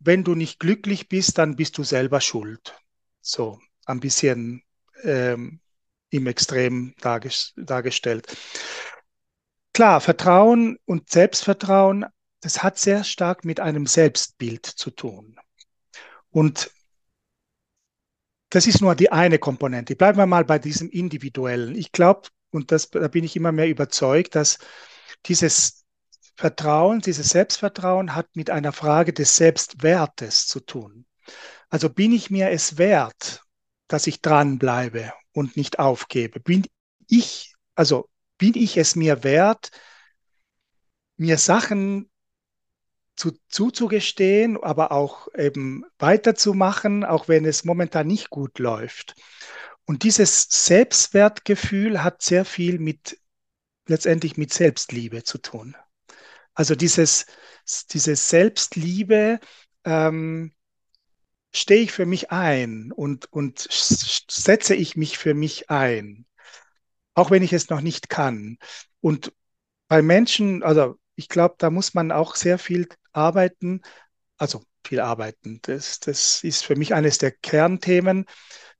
wenn 0.00 0.24
du 0.24 0.34
nicht 0.34 0.58
glücklich 0.58 1.08
bist, 1.08 1.38
dann 1.38 1.56
bist 1.56 1.78
du 1.78 1.84
selber 1.84 2.20
schuld. 2.20 2.74
So 3.20 3.60
ein 3.84 4.00
bisschen 4.00 4.62
ähm, 5.02 5.60
im 6.10 6.26
Extrem 6.26 6.94
dargestellt. 6.98 8.36
Klar, 9.72 10.00
Vertrauen 10.00 10.78
und 10.84 11.10
Selbstvertrauen, 11.10 12.06
das 12.40 12.62
hat 12.62 12.78
sehr 12.78 13.04
stark 13.04 13.44
mit 13.44 13.60
einem 13.60 13.86
Selbstbild 13.86 14.66
zu 14.66 14.90
tun. 14.90 15.38
Und 16.30 16.70
das 18.48 18.66
ist 18.66 18.80
nur 18.80 18.94
die 18.94 19.12
eine 19.12 19.38
Komponente. 19.38 19.94
Bleiben 19.94 20.18
wir 20.18 20.26
mal 20.26 20.44
bei 20.44 20.58
diesem 20.58 20.90
Individuellen. 20.90 21.76
Ich 21.76 21.92
glaube, 21.92 22.28
und 22.50 22.72
das, 22.72 22.90
da 22.90 23.06
bin 23.06 23.22
ich 23.22 23.36
immer 23.36 23.52
mehr 23.52 23.68
überzeugt, 23.68 24.34
dass 24.34 24.58
dieses 25.26 25.79
Vertrauen, 26.36 27.00
dieses 27.00 27.30
Selbstvertrauen 27.30 28.14
hat 28.14 28.34
mit 28.34 28.50
einer 28.50 28.72
Frage 28.72 29.12
des 29.12 29.36
Selbstwertes 29.36 30.46
zu 30.46 30.60
tun. 30.60 31.06
Also 31.68 31.88
bin 31.88 32.12
ich 32.12 32.30
mir 32.30 32.50
es 32.50 32.78
wert, 32.78 33.42
dass 33.88 34.06
ich 34.06 34.20
dranbleibe 34.20 35.12
und 35.32 35.56
nicht 35.56 35.78
aufgebe? 35.78 36.40
Bin 36.40 36.66
ich, 37.08 37.54
also 37.74 38.08
bin 38.38 38.54
ich 38.54 38.76
es 38.76 38.96
mir 38.96 39.22
wert, 39.22 39.70
mir 41.16 41.38
Sachen 41.38 42.10
zu, 43.16 43.32
zuzugestehen, 43.48 44.56
aber 44.62 44.92
auch 44.92 45.28
eben 45.36 45.84
weiterzumachen, 45.98 47.04
auch 47.04 47.28
wenn 47.28 47.44
es 47.44 47.64
momentan 47.64 48.06
nicht 48.06 48.30
gut 48.30 48.58
läuft. 48.58 49.14
Und 49.84 50.04
dieses 50.04 50.44
Selbstwertgefühl 50.48 52.02
hat 52.02 52.22
sehr 52.22 52.44
viel 52.44 52.78
mit 52.78 53.18
letztendlich 53.86 54.36
mit 54.36 54.54
Selbstliebe 54.54 55.24
zu 55.24 55.38
tun. 55.38 55.76
Also 56.54 56.74
dieses, 56.74 57.26
diese 57.90 58.16
Selbstliebe 58.16 59.40
ähm, 59.84 60.52
stehe 61.52 61.82
ich 61.82 61.92
für 61.92 62.06
mich 62.06 62.30
ein 62.30 62.92
und, 62.92 63.32
und 63.32 63.66
setze 63.70 64.74
ich 64.74 64.96
mich 64.96 65.18
für 65.18 65.34
mich 65.34 65.70
ein, 65.70 66.26
auch 67.14 67.30
wenn 67.30 67.42
ich 67.42 67.52
es 67.52 67.70
noch 67.70 67.80
nicht 67.80 68.08
kann. 68.08 68.58
Und 69.00 69.32
bei 69.88 70.02
Menschen, 70.02 70.62
also 70.62 70.96
ich 71.16 71.28
glaube, 71.28 71.56
da 71.58 71.70
muss 71.70 71.94
man 71.94 72.12
auch 72.12 72.34
sehr 72.36 72.58
viel 72.58 72.88
arbeiten, 73.12 73.82
also 74.36 74.64
viel 74.86 75.00
arbeiten. 75.00 75.58
Das, 75.62 76.00
das 76.00 76.42
ist 76.44 76.64
für 76.64 76.76
mich 76.76 76.94
eines 76.94 77.18
der 77.18 77.32
Kernthemen, 77.32 78.26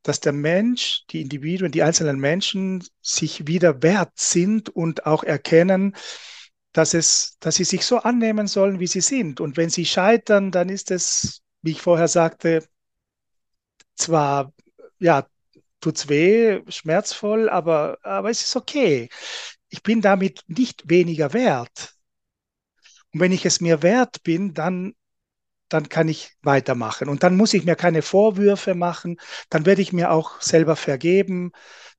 dass 0.02 0.20
der 0.20 0.32
Mensch, 0.32 1.04
die 1.10 1.20
Individuen, 1.20 1.72
die 1.72 1.82
einzelnen 1.82 2.18
Menschen 2.18 2.84
sich 3.02 3.46
wieder 3.46 3.82
wert 3.82 4.12
sind 4.18 4.70
und 4.70 5.04
auch 5.06 5.24
erkennen, 5.24 5.94
dass, 6.72 6.94
es, 6.94 7.36
dass 7.40 7.56
sie 7.56 7.64
sich 7.64 7.84
so 7.84 7.98
annehmen 7.98 8.46
sollen, 8.46 8.80
wie 8.80 8.86
sie 8.86 9.00
sind. 9.00 9.40
Und 9.40 9.56
wenn 9.56 9.70
sie 9.70 9.84
scheitern, 9.84 10.50
dann 10.50 10.68
ist 10.68 10.90
es, 10.90 11.42
wie 11.62 11.72
ich 11.72 11.82
vorher 11.82 12.08
sagte, 12.08 12.64
zwar, 13.96 14.52
ja, 14.98 15.26
tut's 15.80 16.08
weh, 16.08 16.62
schmerzvoll, 16.68 17.48
aber, 17.48 17.98
aber 18.02 18.30
es 18.30 18.42
ist 18.42 18.56
okay. 18.56 19.08
Ich 19.68 19.82
bin 19.82 20.00
damit 20.00 20.42
nicht 20.48 20.88
weniger 20.88 21.32
wert. 21.32 21.94
Und 23.12 23.20
wenn 23.20 23.32
ich 23.32 23.44
es 23.46 23.60
mir 23.60 23.82
wert 23.82 24.22
bin, 24.22 24.54
dann, 24.54 24.94
dann 25.68 25.88
kann 25.88 26.08
ich 26.08 26.32
weitermachen. 26.42 27.08
Und 27.08 27.22
dann 27.22 27.36
muss 27.36 27.54
ich 27.54 27.64
mir 27.64 27.76
keine 27.76 28.02
Vorwürfe 28.02 28.74
machen. 28.74 29.18
Dann 29.50 29.66
werde 29.66 29.82
ich 29.82 29.92
mir 29.92 30.10
auch 30.12 30.40
selber 30.40 30.76
vergeben. 30.76 31.52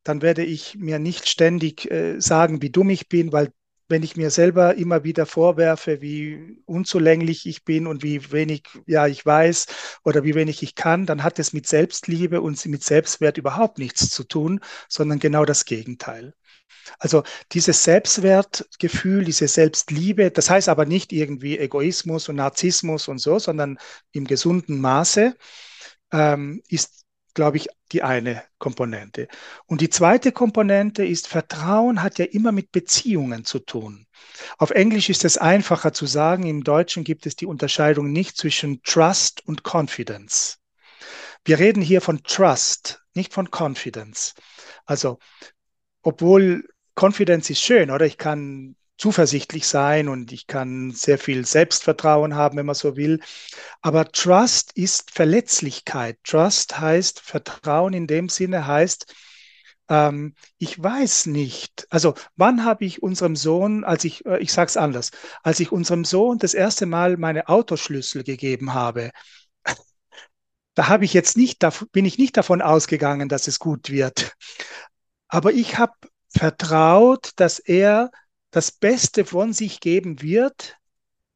Dann 0.04 0.22
werde 0.22 0.44
ich 0.44 0.76
mir 0.78 1.00
nicht 1.00 1.28
ständig 1.30 1.90
äh, 1.92 2.20
sagen, 2.20 2.62
wie 2.62 2.72
dumm 2.72 2.90
ich 2.90 3.10
bin, 3.10 3.32
weil 3.32 3.54
wenn 3.92 4.04
ich 4.04 4.16
mir 4.16 4.32
selber 4.32 4.76
immer 4.76 5.04
wieder 5.04 5.26
vorwerfe, 5.26 6.02
wie 6.02 6.58
unzulänglich 6.66 7.46
ich 7.46 7.64
bin 7.64 7.86
und 7.86 8.02
wie 8.02 8.32
wenig 8.32 8.64
ja 8.88 9.06
ich 9.06 9.26
weiß 9.26 9.68
oder 10.04 10.24
wie 10.24 10.34
wenig 10.34 10.64
ich 10.64 10.74
kann, 10.76 11.06
dann 11.06 11.24
hat 11.24 11.38
es 11.38 11.54
mit 11.54 11.68
Selbstliebe 11.68 12.42
und 12.42 12.66
mit 12.66 12.84
Selbstwert 12.84 13.38
überhaupt 13.38 13.78
nichts 13.78 14.10
zu 14.10 14.24
tun, 14.24 14.62
sondern 14.90 15.20
genau 15.20 15.46
das 15.46 15.66
Gegenteil. 15.66 16.34
Also 17.00 17.24
dieses 17.52 17.84
Selbstwertgefühl, 17.84 19.26
diese 19.26 19.48
Selbstliebe, 19.48 20.32
das 20.32 20.50
heißt 20.50 20.70
aber 20.70 20.86
nicht 20.86 21.12
irgendwie 21.12 21.58
Egoismus 21.60 22.30
und 22.30 22.38
Narzissmus 22.38 23.08
und 23.08 23.20
so, 23.20 23.40
sondern 23.40 23.78
im 24.12 24.26
gesunden 24.26 24.82
Maße 24.82 25.36
ähm, 26.12 26.62
ist, 26.68 27.06
glaube 27.34 27.58
ich, 27.58 27.68
die 27.92 28.04
eine 28.04 28.44
Komponente. 28.58 29.28
Und 29.66 29.82
die 29.82 29.90
zweite 29.90 30.32
Komponente 30.32 31.06
ist, 31.06 31.28
Vertrauen 31.28 32.02
hat 32.02 32.20
ja 32.20 32.26
immer 32.26 32.52
mit 32.52 32.72
Beziehungen 32.72 33.46
zu 33.46 33.60
tun. 33.60 34.06
Auf 34.58 34.72
Englisch 34.72 35.10
ist 35.10 35.26
es 35.26 35.38
einfacher 35.38 35.94
zu 35.94 36.06
sagen, 36.06 36.46
im 36.46 36.64
Deutschen 36.64 37.04
gibt 37.04 37.26
es 37.26 37.36
die 37.36 37.46
Unterscheidung 37.46 38.12
nicht 38.12 38.38
zwischen 38.38 38.82
Trust 38.84 39.46
und 39.48 39.64
Confidence. 39.64 40.58
Wir 41.44 41.60
reden 41.60 41.82
hier 41.82 42.02
von 42.02 42.24
Trust, 42.24 43.02
nicht 43.14 43.34
von 43.34 43.50
Confidence. 43.52 44.34
Also, 44.86 45.20
obwohl 46.04 46.68
Confidence 46.96 47.50
ist 47.50 47.62
schön, 47.62 47.90
oder? 47.90 48.06
Ich 48.06 48.18
kann 48.18 48.76
zuversichtlich 49.02 49.68
sein 49.68 50.10
und 50.10 50.32
ich 50.32 50.46
kann 50.46 50.92
sehr 50.92 51.18
viel 51.18 51.44
Selbstvertrauen 51.44 52.36
haben, 52.36 52.58
wenn 52.58 52.68
man 52.68 52.76
so 52.76 52.96
will. 52.96 53.20
Aber 53.82 54.12
Trust 54.12 54.74
ist 54.76 55.10
Verletzlichkeit. 55.10 56.20
Trust 56.24 56.80
heißt 56.80 57.20
Vertrauen 57.20 57.94
in 57.94 58.06
dem 58.06 58.30
Sinne 58.30 58.68
heißt, 58.68 59.12
ähm, 59.90 60.36
ich 60.60 60.82
weiß 60.82 61.26
nicht. 61.26 61.88
Also 61.90 62.14
wann 62.36 62.64
habe 62.64 62.86
ich 62.86 63.02
unserem 63.02 63.36
Sohn, 63.36 63.84
als 63.84 64.04
ich, 64.04 64.24
äh, 64.28 64.38
ich 64.38 64.54
sage 64.54 64.68
es 64.68 64.78
anders, 64.78 65.10
als 65.42 65.60
ich 65.60 65.72
unserem 65.72 66.06
Sohn 66.06 66.38
das 66.38 66.54
erste 66.54 66.86
Mal 66.86 67.18
meine 67.18 67.50
Autoschlüssel 67.50 68.24
gegeben 68.24 68.76
habe, 68.76 69.10
da 70.76 70.90
habe 70.90 71.06
ich 71.06 71.14
jetzt 71.16 71.38
nicht, 71.38 71.66
bin 71.92 72.06
ich 72.06 72.20
nicht 72.20 72.38
davon 72.38 72.62
ausgegangen, 72.62 73.30
dass 73.30 73.48
es 73.48 73.58
gut 73.58 73.90
wird. 73.90 74.34
Aber 75.28 75.54
ich 75.54 75.80
habe 75.80 75.94
vertraut, 76.30 77.32
dass 77.38 77.58
er 77.58 78.12
das 78.52 78.72
Beste 78.72 79.26
von 79.26 79.54
sich 79.54 79.80
geben 79.80 80.22
wird 80.22 80.78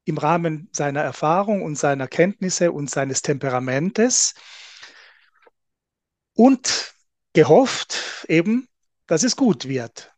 im 0.04 0.18
Rahmen 0.18 0.70
seiner 0.72 1.02
Erfahrung 1.02 1.64
und 1.64 1.78
seiner 1.78 2.08
Kenntnisse 2.08 2.72
und 2.72 2.90
seines 2.90 3.22
Temperamentes 3.22 4.36
und 6.34 6.94
gehofft 7.34 8.26
eben, 8.28 8.68
dass 9.08 9.24
es 9.24 9.36
gut 9.36 9.68
wird. 9.68 10.14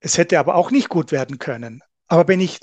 Es 0.00 0.18
hätte 0.18 0.38
aber 0.38 0.56
auch 0.56 0.70
nicht 0.70 0.88
gut 0.88 1.12
werden 1.12 1.38
können. 1.38 1.82
Aber 2.08 2.26
wenn 2.28 2.40
ich 2.40 2.60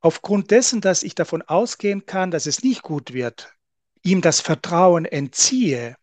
aufgrund 0.00 0.50
dessen, 0.50 0.80
dass 0.80 1.02
ich 1.02 1.14
davon 1.14 1.42
ausgehen 1.42 2.04
kann, 2.04 2.30
dass 2.30 2.46
es 2.46 2.62
nicht 2.62 2.82
gut 2.82 3.12
wird, 3.12 3.54
ihm 4.02 4.20
das 4.20 4.40
Vertrauen 4.40 5.04
entziehe, 5.04 5.96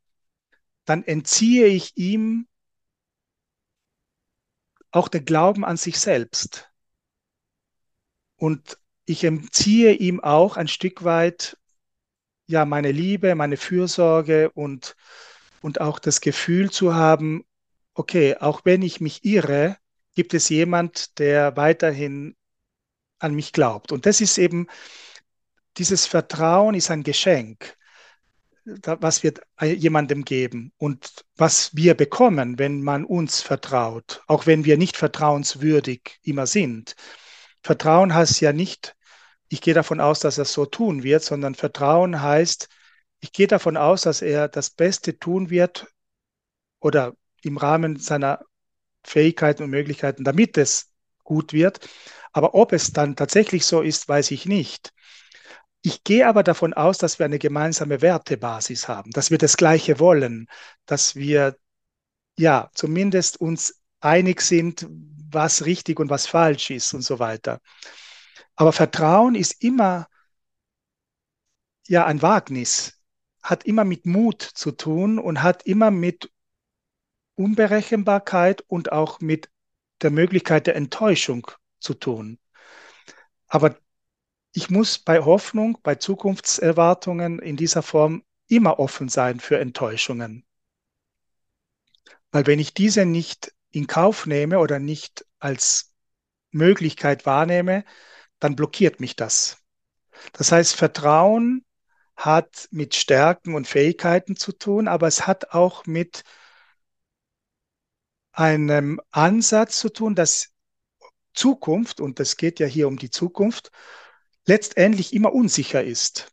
dann 0.86 1.04
entziehe 1.04 1.68
ich 1.68 1.98
ihm 1.98 2.48
auch 4.96 5.08
der 5.10 5.22
Glauben 5.22 5.66
an 5.66 5.78
sich 5.78 6.00
selbst. 6.00 6.72
Und 8.38 8.78
ich 9.06 9.24
entziehe 9.24 9.94
ihm 9.94 10.20
auch 10.22 10.58
ein 10.58 10.68
Stück 10.68 11.04
weit 11.04 11.58
ja 12.48 12.66
meine 12.66 12.92
Liebe, 12.92 13.36
meine 13.36 13.58
Fürsorge 13.58 14.52
und, 14.52 14.96
und 15.62 15.82
auch 15.82 16.00
das 16.00 16.22
Gefühl 16.22 16.72
zu 16.72 16.96
haben, 16.96 17.44
okay, 17.94 18.38
auch 18.38 18.62
wenn 18.64 18.82
ich 18.82 19.02
mich 19.02 19.26
irre, 19.26 19.78
gibt 20.16 20.34
es 20.34 20.50
jemand, 20.50 21.20
der 21.20 21.58
weiterhin 21.58 22.36
an 23.20 23.36
mich 23.36 23.52
glaubt. 23.52 23.92
Und 23.92 24.06
das 24.06 24.22
ist 24.22 24.38
eben, 24.38 24.68
dieses 25.78 26.06
Vertrauen 26.06 26.76
ist 26.76 26.90
ein 26.90 27.04
Geschenk 27.04 27.78
was 28.66 29.24
wir 29.24 29.34
jemandem 29.62 30.26
geben 30.26 30.72
und 30.78 31.24
was 31.36 31.76
wir 31.76 31.94
bekommen, 31.94 32.58
wenn 32.58 32.82
man 32.82 33.06
uns 33.06 33.42
vertraut, 33.42 34.24
auch 34.28 34.48
wenn 34.48 34.66
wir 34.66 34.78
nicht 34.78 34.98
vertrauenswürdig 34.98 36.20
immer 36.24 36.48
sind. 36.48 36.96
Vertrauen 37.62 38.14
heißt 38.14 38.42
ja 38.42 38.54
nicht, 38.54 38.96
ich 39.50 39.62
gehe 39.62 39.76
davon 39.76 40.02
aus, 40.02 40.20
dass 40.20 40.38
er 40.38 40.46
so 40.46 40.66
tun 40.66 41.04
wird, 41.04 41.24
sondern 41.24 41.56
Vertrauen 41.56 42.22
heißt, 42.22 42.68
ich 43.20 43.32
gehe 43.32 43.48
davon 43.48 43.78
aus, 43.78 44.02
dass 44.02 44.22
er 44.22 44.48
das 44.48 44.72
Beste 44.72 45.20
tun 45.20 45.50
wird 45.50 45.88
oder 46.80 47.16
im 47.42 47.58
Rahmen 47.58 47.98
seiner 47.98 48.44
Fähigkeiten 49.04 49.64
und 49.64 49.70
Möglichkeiten, 49.70 50.24
damit 50.24 50.58
es 50.58 50.92
gut 51.24 51.54
wird. 51.54 51.88
Aber 52.34 52.56
ob 52.56 52.74
es 52.74 52.92
dann 52.92 53.16
tatsächlich 53.16 53.66
so 53.66 53.82
ist, 53.82 54.08
weiß 54.08 54.32
ich 54.32 54.46
nicht. 54.46 54.95
Ich 55.86 56.04
gehe 56.04 56.28
aber 56.28 56.42
davon 56.42 56.74
aus, 56.74 56.98
dass 56.98 57.20
wir 57.20 57.28
eine 57.28 57.38
gemeinsame 57.38 58.02
Wertebasis 58.02 58.88
haben, 58.88 59.12
dass 59.12 59.30
wir 59.30 59.38
das 59.38 59.56
Gleiche 59.56 60.00
wollen, 60.00 60.48
dass 60.88 61.16
wir 61.16 61.60
ja 62.40 62.72
zumindest 62.74 63.40
uns 63.40 63.84
einig 64.00 64.42
sind, 64.42 64.88
was 64.90 65.66
richtig 65.66 66.00
und 66.00 66.10
was 66.10 66.26
falsch 66.26 66.72
ist 66.72 66.92
und 66.96 67.04
so 67.04 67.20
weiter. 67.20 67.62
Aber 68.56 68.74
Vertrauen 68.74 69.36
ist 69.36 69.64
immer 69.64 70.08
ja 71.88 72.08
ein 72.08 72.24
Wagnis, 72.24 73.00
hat 73.44 73.64
immer 73.66 73.86
mit 73.86 74.08
Mut 74.08 74.42
zu 74.42 74.72
tun 74.72 75.20
und 75.20 75.44
hat 75.44 75.68
immer 75.68 75.92
mit 75.92 76.32
Unberechenbarkeit 77.36 78.62
und 78.62 78.92
auch 78.92 79.20
mit 79.20 79.52
der 80.02 80.10
Möglichkeit 80.10 80.66
der 80.66 80.78
Enttäuschung 80.78 81.46
zu 81.80 81.94
tun. 81.94 82.40
Aber 83.46 83.78
ich 84.56 84.70
muss 84.70 85.00
bei 85.00 85.20
Hoffnung, 85.20 85.80
bei 85.84 85.96
Zukunftserwartungen 85.96 87.40
in 87.40 87.58
dieser 87.58 87.84
Form 87.84 88.24
immer 88.48 88.80
offen 88.80 89.10
sein 89.10 89.42
für 89.42 89.60
Enttäuschungen. 89.60 90.46
Weil 92.32 92.48
wenn 92.48 92.60
ich 92.60 92.74
diese 92.74 93.06
nicht 93.06 93.54
in 93.72 93.86
Kauf 93.86 94.26
nehme 94.26 94.60
oder 94.60 94.80
nicht 94.80 95.26
als 95.40 95.94
Möglichkeit 96.52 97.26
wahrnehme, 97.26 97.84
dann 98.40 98.56
blockiert 98.56 99.02
mich 99.02 99.18
das. 99.18 99.58
Das 100.32 100.54
heißt, 100.54 100.74
Vertrauen 100.74 101.66
hat 102.16 102.70
mit 102.72 102.96
Stärken 102.96 103.56
und 103.56 103.68
Fähigkeiten 103.68 104.38
zu 104.38 104.54
tun, 104.54 104.88
aber 104.88 105.08
es 105.08 105.28
hat 105.28 105.52
auch 105.52 105.86
mit 105.86 106.24
einem 108.32 109.02
Ansatz 109.12 109.80
zu 109.80 109.90
tun, 109.90 110.16
dass 110.16 110.54
Zukunft, 111.34 112.00
und 112.00 112.22
es 112.22 112.38
geht 112.38 112.62
ja 112.62 112.68
hier 112.68 112.88
um 112.88 112.98
die 112.98 113.10
Zukunft, 113.10 113.70
letztendlich 114.46 115.14
immer 115.14 115.34
unsicher 115.34 115.84
ist 115.84 116.32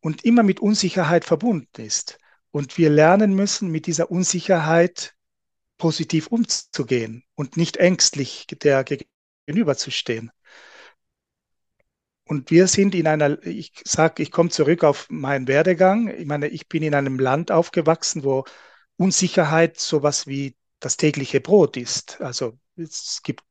und 0.00 0.24
immer 0.24 0.42
mit 0.42 0.60
Unsicherheit 0.60 1.24
verbunden 1.24 1.80
ist. 1.80 2.18
Und 2.50 2.76
wir 2.76 2.90
lernen 2.90 3.34
müssen, 3.34 3.70
mit 3.70 3.86
dieser 3.86 4.10
Unsicherheit 4.10 5.14
positiv 5.78 6.26
umzugehen 6.26 7.24
und 7.34 7.56
nicht 7.56 7.78
ängstlich 7.78 8.46
der 8.46 8.84
gegenüberzustehen. 8.84 10.30
Und 12.24 12.50
wir 12.50 12.68
sind 12.68 12.94
in 12.94 13.06
einer, 13.06 13.44
ich 13.46 13.72
sage, 13.84 14.22
ich 14.22 14.30
komme 14.30 14.50
zurück 14.50 14.84
auf 14.84 15.08
meinen 15.10 15.48
Werdegang. 15.48 16.08
Ich 16.08 16.26
meine, 16.26 16.48
ich 16.48 16.68
bin 16.68 16.82
in 16.82 16.94
einem 16.94 17.18
Land 17.18 17.50
aufgewachsen, 17.50 18.24
wo 18.24 18.44
Unsicherheit 18.96 19.78
sowas 19.78 20.26
wie 20.26 20.56
das 20.80 20.96
tägliche 20.96 21.40
Brot 21.40 21.76
ist. 21.76 22.20
Also 22.20 22.58
es 22.76 23.20
gibt 23.22 23.42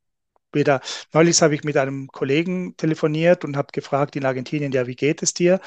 weder, 0.53 0.81
neulich 1.13 1.41
habe 1.41 1.55
ich 1.55 1.63
mit 1.63 1.77
einem 1.77 2.07
Kollegen 2.07 2.75
telefoniert 2.77 3.45
und 3.45 3.57
habe 3.57 3.69
gefragt 3.71 4.15
in 4.15 4.25
Argentinien, 4.25 4.71
ja, 4.71 4.87
wie 4.87 4.95
geht 4.95 5.23
es 5.23 5.33
dir? 5.33 5.59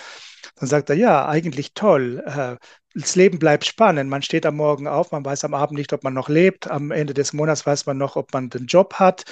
Dann 0.57 0.69
sagt 0.69 0.91
er, 0.91 0.97
ja, 0.97 1.27
eigentlich 1.27 1.75
toll. 1.75 2.23
Äh, 2.27 2.57
das 2.95 3.17
Leben 3.17 3.39
bleibt 3.39 3.65
spannend. 3.65 4.09
Man 4.09 4.23
steht 4.23 4.47
am 4.47 4.57
Morgen 4.57 4.87
auf, 4.87 5.11
man 5.11 5.25
weiß 5.25 5.45
am 5.45 5.55
Abend 5.55 5.79
nicht, 5.79 5.93
ob 5.93 6.05
man 6.05 6.15
noch 6.15 6.29
lebt. 6.29 6.71
Am 6.71 6.91
Ende 6.91 7.15
des 7.15 7.33
Monats 7.33 7.67
weiß 7.67 7.87
man 7.87 7.99
noch, 7.99 8.17
ob 8.17 8.33
man 8.33 8.51
den 8.51 8.67
Job 8.67 8.95
hat. 8.95 9.25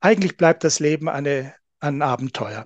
Eigentlich 0.00 0.36
bleibt 0.36 0.64
das 0.64 0.80
Leben 0.80 1.08
eine, 1.08 1.54
ein 1.80 2.00
Abenteuer. 2.02 2.64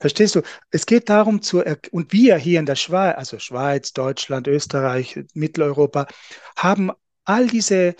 Verstehst 0.00 0.36
du? 0.36 0.42
Es 0.70 0.86
geht 0.86 1.10
darum 1.10 1.42
zu, 1.42 1.62
und 1.90 2.12
wir 2.12 2.36
hier 2.36 2.60
in 2.60 2.66
der 2.66 2.76
Schweiz, 2.76 3.16
also 3.16 3.38
Schweiz, 3.38 3.92
Deutschland, 3.92 4.48
Österreich, 4.48 5.20
Mitteleuropa, 5.34 6.06
haben 6.56 6.90
all 7.24 7.46
diese 7.46 7.94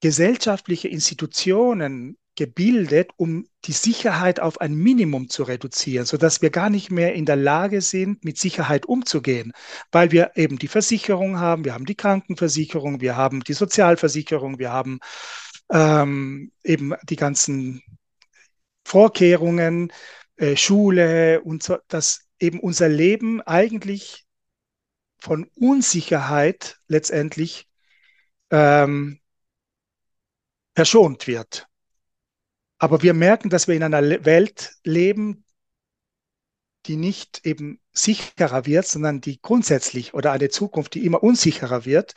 gesellschaftliche 0.00 0.88
Institutionen 0.88 2.18
gebildet, 2.36 3.10
um 3.16 3.46
die 3.64 3.72
Sicherheit 3.72 4.40
auf 4.40 4.60
ein 4.60 4.74
Minimum 4.74 5.28
zu 5.28 5.42
reduzieren, 5.42 6.06
sodass 6.06 6.42
wir 6.42 6.50
gar 6.50 6.70
nicht 6.70 6.90
mehr 6.90 7.14
in 7.14 7.26
der 7.26 7.36
Lage 7.36 7.80
sind, 7.80 8.24
mit 8.24 8.38
Sicherheit 8.38 8.86
umzugehen, 8.86 9.52
weil 9.90 10.12
wir 10.12 10.32
eben 10.36 10.58
die 10.58 10.68
Versicherung 10.68 11.38
haben, 11.38 11.64
wir 11.64 11.74
haben 11.74 11.86
die 11.86 11.94
Krankenversicherung, 11.94 13.00
wir 13.00 13.16
haben 13.16 13.40
die 13.40 13.54
Sozialversicherung, 13.54 14.58
wir 14.58 14.70
haben 14.70 15.00
ähm, 15.72 16.52
eben 16.62 16.94
die 17.08 17.16
ganzen 17.16 17.82
Vorkehrungen, 18.84 19.92
äh, 20.36 20.56
Schule 20.56 21.40
und 21.40 21.62
so, 21.62 21.78
dass 21.88 22.28
eben 22.38 22.60
unser 22.60 22.88
Leben 22.88 23.40
eigentlich 23.42 24.26
von 25.18 25.50
Unsicherheit 25.56 26.76
letztendlich 26.86 27.66
ähm, 28.50 29.18
verschont 30.74 31.26
wird. 31.26 31.66
Aber 32.78 33.02
wir 33.02 33.14
merken, 33.14 33.50
dass 33.50 33.68
wir 33.68 33.74
in 33.74 33.82
einer 33.82 34.24
Welt 34.24 34.76
leben, 34.84 35.44
die 36.86 36.96
nicht 36.96 37.44
eben 37.44 37.80
sicherer 37.92 38.66
wird, 38.66 38.86
sondern 38.86 39.20
die 39.20 39.40
grundsätzlich 39.40 40.14
oder 40.14 40.32
eine 40.32 40.50
Zukunft, 40.50 40.94
die 40.94 41.04
immer 41.04 41.22
unsicherer 41.22 41.84
wird. 41.84 42.14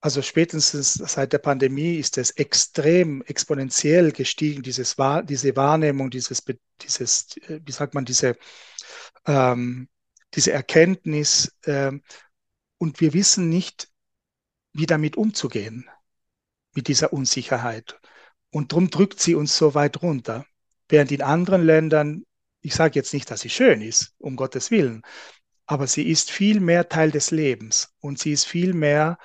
Also 0.00 0.22
spätestens 0.22 0.92
seit 0.94 1.32
der 1.32 1.38
Pandemie 1.38 1.96
ist 1.96 2.18
es 2.18 2.30
extrem 2.32 3.22
exponentiell 3.22 4.12
gestiegen, 4.12 4.62
dieses, 4.62 4.96
diese 5.24 5.56
Wahrnehmung, 5.56 6.10
dieses, 6.10 6.44
dieses, 6.80 7.34
wie 7.48 7.72
sagt 7.72 7.94
man, 7.94 8.04
diese, 8.04 8.36
ähm, 9.26 9.88
diese 10.34 10.52
Erkenntnis. 10.52 11.56
Ähm, 11.64 12.02
und 12.78 13.00
wir 13.00 13.14
wissen 13.14 13.48
nicht, 13.48 13.88
wie 14.72 14.86
damit 14.86 15.16
umzugehen, 15.16 15.88
mit 16.74 16.88
dieser 16.88 17.12
Unsicherheit. 17.12 17.98
Und 18.50 18.72
darum 18.72 18.90
drückt 18.90 19.20
sie 19.20 19.34
uns 19.34 19.56
so 19.56 19.74
weit 19.74 20.02
runter. 20.02 20.46
Während 20.88 21.12
in 21.12 21.22
anderen 21.22 21.64
Ländern, 21.64 22.24
ich 22.62 22.74
sage 22.74 22.94
jetzt 22.94 23.12
nicht, 23.12 23.30
dass 23.30 23.40
sie 23.40 23.50
schön 23.50 23.82
ist, 23.82 24.14
um 24.18 24.36
Gottes 24.36 24.70
Willen, 24.70 25.02
aber 25.66 25.86
sie 25.86 26.08
ist 26.08 26.30
viel 26.30 26.60
mehr 26.60 26.88
Teil 26.88 27.10
des 27.10 27.30
Lebens 27.30 27.94
und 28.00 28.18
sie 28.18 28.32
ist 28.32 28.44
viel 28.44 28.72
mehr 28.72 29.18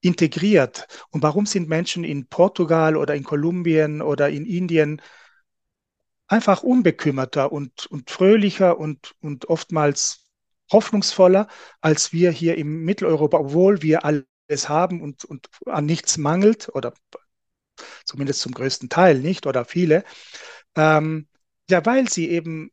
integriert. 0.00 0.86
Und 1.10 1.22
warum 1.22 1.46
sind 1.46 1.68
Menschen 1.68 2.02
in 2.04 2.26
Portugal 2.26 2.96
oder 2.96 3.14
in 3.14 3.24
Kolumbien 3.24 4.02
oder 4.02 4.30
in 4.30 4.46
Indien 4.46 5.00
einfach 6.26 6.62
unbekümmerter 6.62 7.52
und, 7.52 7.86
und 7.86 8.10
fröhlicher 8.10 8.78
und, 8.78 9.14
und 9.20 9.48
oftmals 9.48 10.26
hoffnungsvoller 10.72 11.46
als 11.80 12.12
wir 12.12 12.30
hier 12.30 12.56
im 12.56 12.84
Mitteleuropa, 12.84 13.38
obwohl 13.38 13.82
wir 13.82 14.04
alles 14.04 14.68
haben 14.68 15.02
und, 15.02 15.24
und 15.24 15.48
an 15.66 15.84
nichts 15.84 16.16
mangelt 16.16 16.70
oder 16.72 16.94
zumindest 18.04 18.40
zum 18.40 18.52
größten 18.52 18.88
Teil 18.88 19.18
nicht 19.18 19.46
oder 19.46 19.64
viele, 19.64 20.04
ähm, 20.76 21.28
ja, 21.70 21.84
weil 21.86 22.08
sie 22.08 22.30
eben 22.30 22.70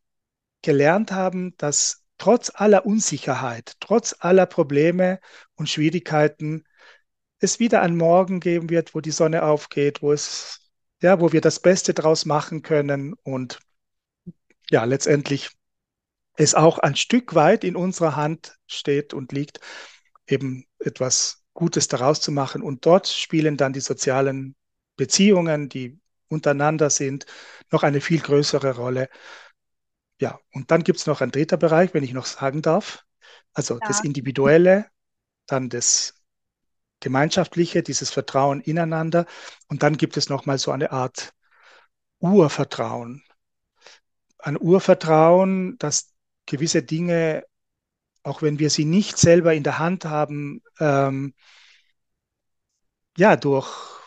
gelernt 0.61 1.11
haben, 1.11 1.55
dass 1.57 2.03
trotz 2.17 2.51
aller 2.53 2.85
Unsicherheit, 2.85 3.73
trotz 3.79 4.15
aller 4.19 4.45
Probleme 4.45 5.19
und 5.55 5.69
Schwierigkeiten 5.69 6.65
es 7.39 7.59
wieder 7.59 7.81
einen 7.81 7.97
Morgen 7.97 8.39
geben 8.39 8.69
wird, 8.69 8.93
wo 8.93 9.01
die 9.01 9.11
Sonne 9.11 9.43
aufgeht, 9.43 10.01
wo 10.01 10.11
es, 10.11 10.69
ja, 11.01 11.21
wo 11.21 11.31
wir 11.31 11.41
das 11.41 11.61
Beste 11.61 11.93
draus 11.93 12.25
machen 12.25 12.61
können 12.61 13.13
und 13.23 13.59
ja, 14.69 14.83
letztendlich 14.83 15.51
es 16.35 16.55
auch 16.55 16.77
ein 16.79 16.95
Stück 16.95 17.35
weit 17.35 17.63
in 17.63 17.75
unserer 17.75 18.15
Hand 18.15 18.55
steht 18.67 19.13
und 19.13 19.31
liegt, 19.31 19.59
eben 20.27 20.65
etwas 20.79 21.43
Gutes 21.53 21.87
daraus 21.87 22.21
zu 22.21 22.31
machen. 22.31 22.61
Und 22.61 22.85
dort 22.85 23.07
spielen 23.07 23.57
dann 23.57 23.73
die 23.73 23.81
sozialen 23.81 24.55
Beziehungen, 24.99 25.69
die 25.69 25.97
untereinander 26.27 26.89
sind, 26.89 27.25
noch 27.71 27.83
eine 27.83 28.01
viel 28.01 28.19
größere 28.19 28.75
Rolle. 28.75 29.09
Ja, 30.19 30.37
und 30.51 30.71
dann 30.71 30.83
gibt 30.83 30.99
es 30.99 31.07
noch 31.07 31.21
einen 31.21 31.31
dritter 31.31 31.55
Bereich, 31.55 31.93
wenn 31.93 32.03
ich 32.03 32.11
noch 32.11 32.25
sagen 32.25 32.61
darf. 32.61 33.05
Also 33.53 33.75
ja. 33.75 33.87
das 33.87 34.03
Individuelle, 34.03 34.87
dann 35.47 35.69
das 35.69 36.15
Gemeinschaftliche, 36.99 37.81
dieses 37.81 38.11
Vertrauen 38.11 38.59
ineinander. 38.59 39.25
Und 39.69 39.83
dann 39.83 39.95
gibt 39.95 40.17
es 40.17 40.27
noch 40.27 40.45
mal 40.45 40.57
so 40.57 40.71
eine 40.71 40.91
Art 40.91 41.33
Urvertrauen. 42.19 43.23
Ein 44.37 44.59
Urvertrauen, 44.59 45.77
dass 45.77 46.13
gewisse 46.45 46.83
Dinge, 46.83 47.45
auch 48.23 48.41
wenn 48.41 48.59
wir 48.59 48.69
sie 48.69 48.83
nicht 48.83 49.17
selber 49.17 49.53
in 49.53 49.63
der 49.63 49.79
Hand 49.79 50.03
haben, 50.03 50.61
ähm, 50.81 51.33
ja, 53.15 53.37
durch 53.37 53.98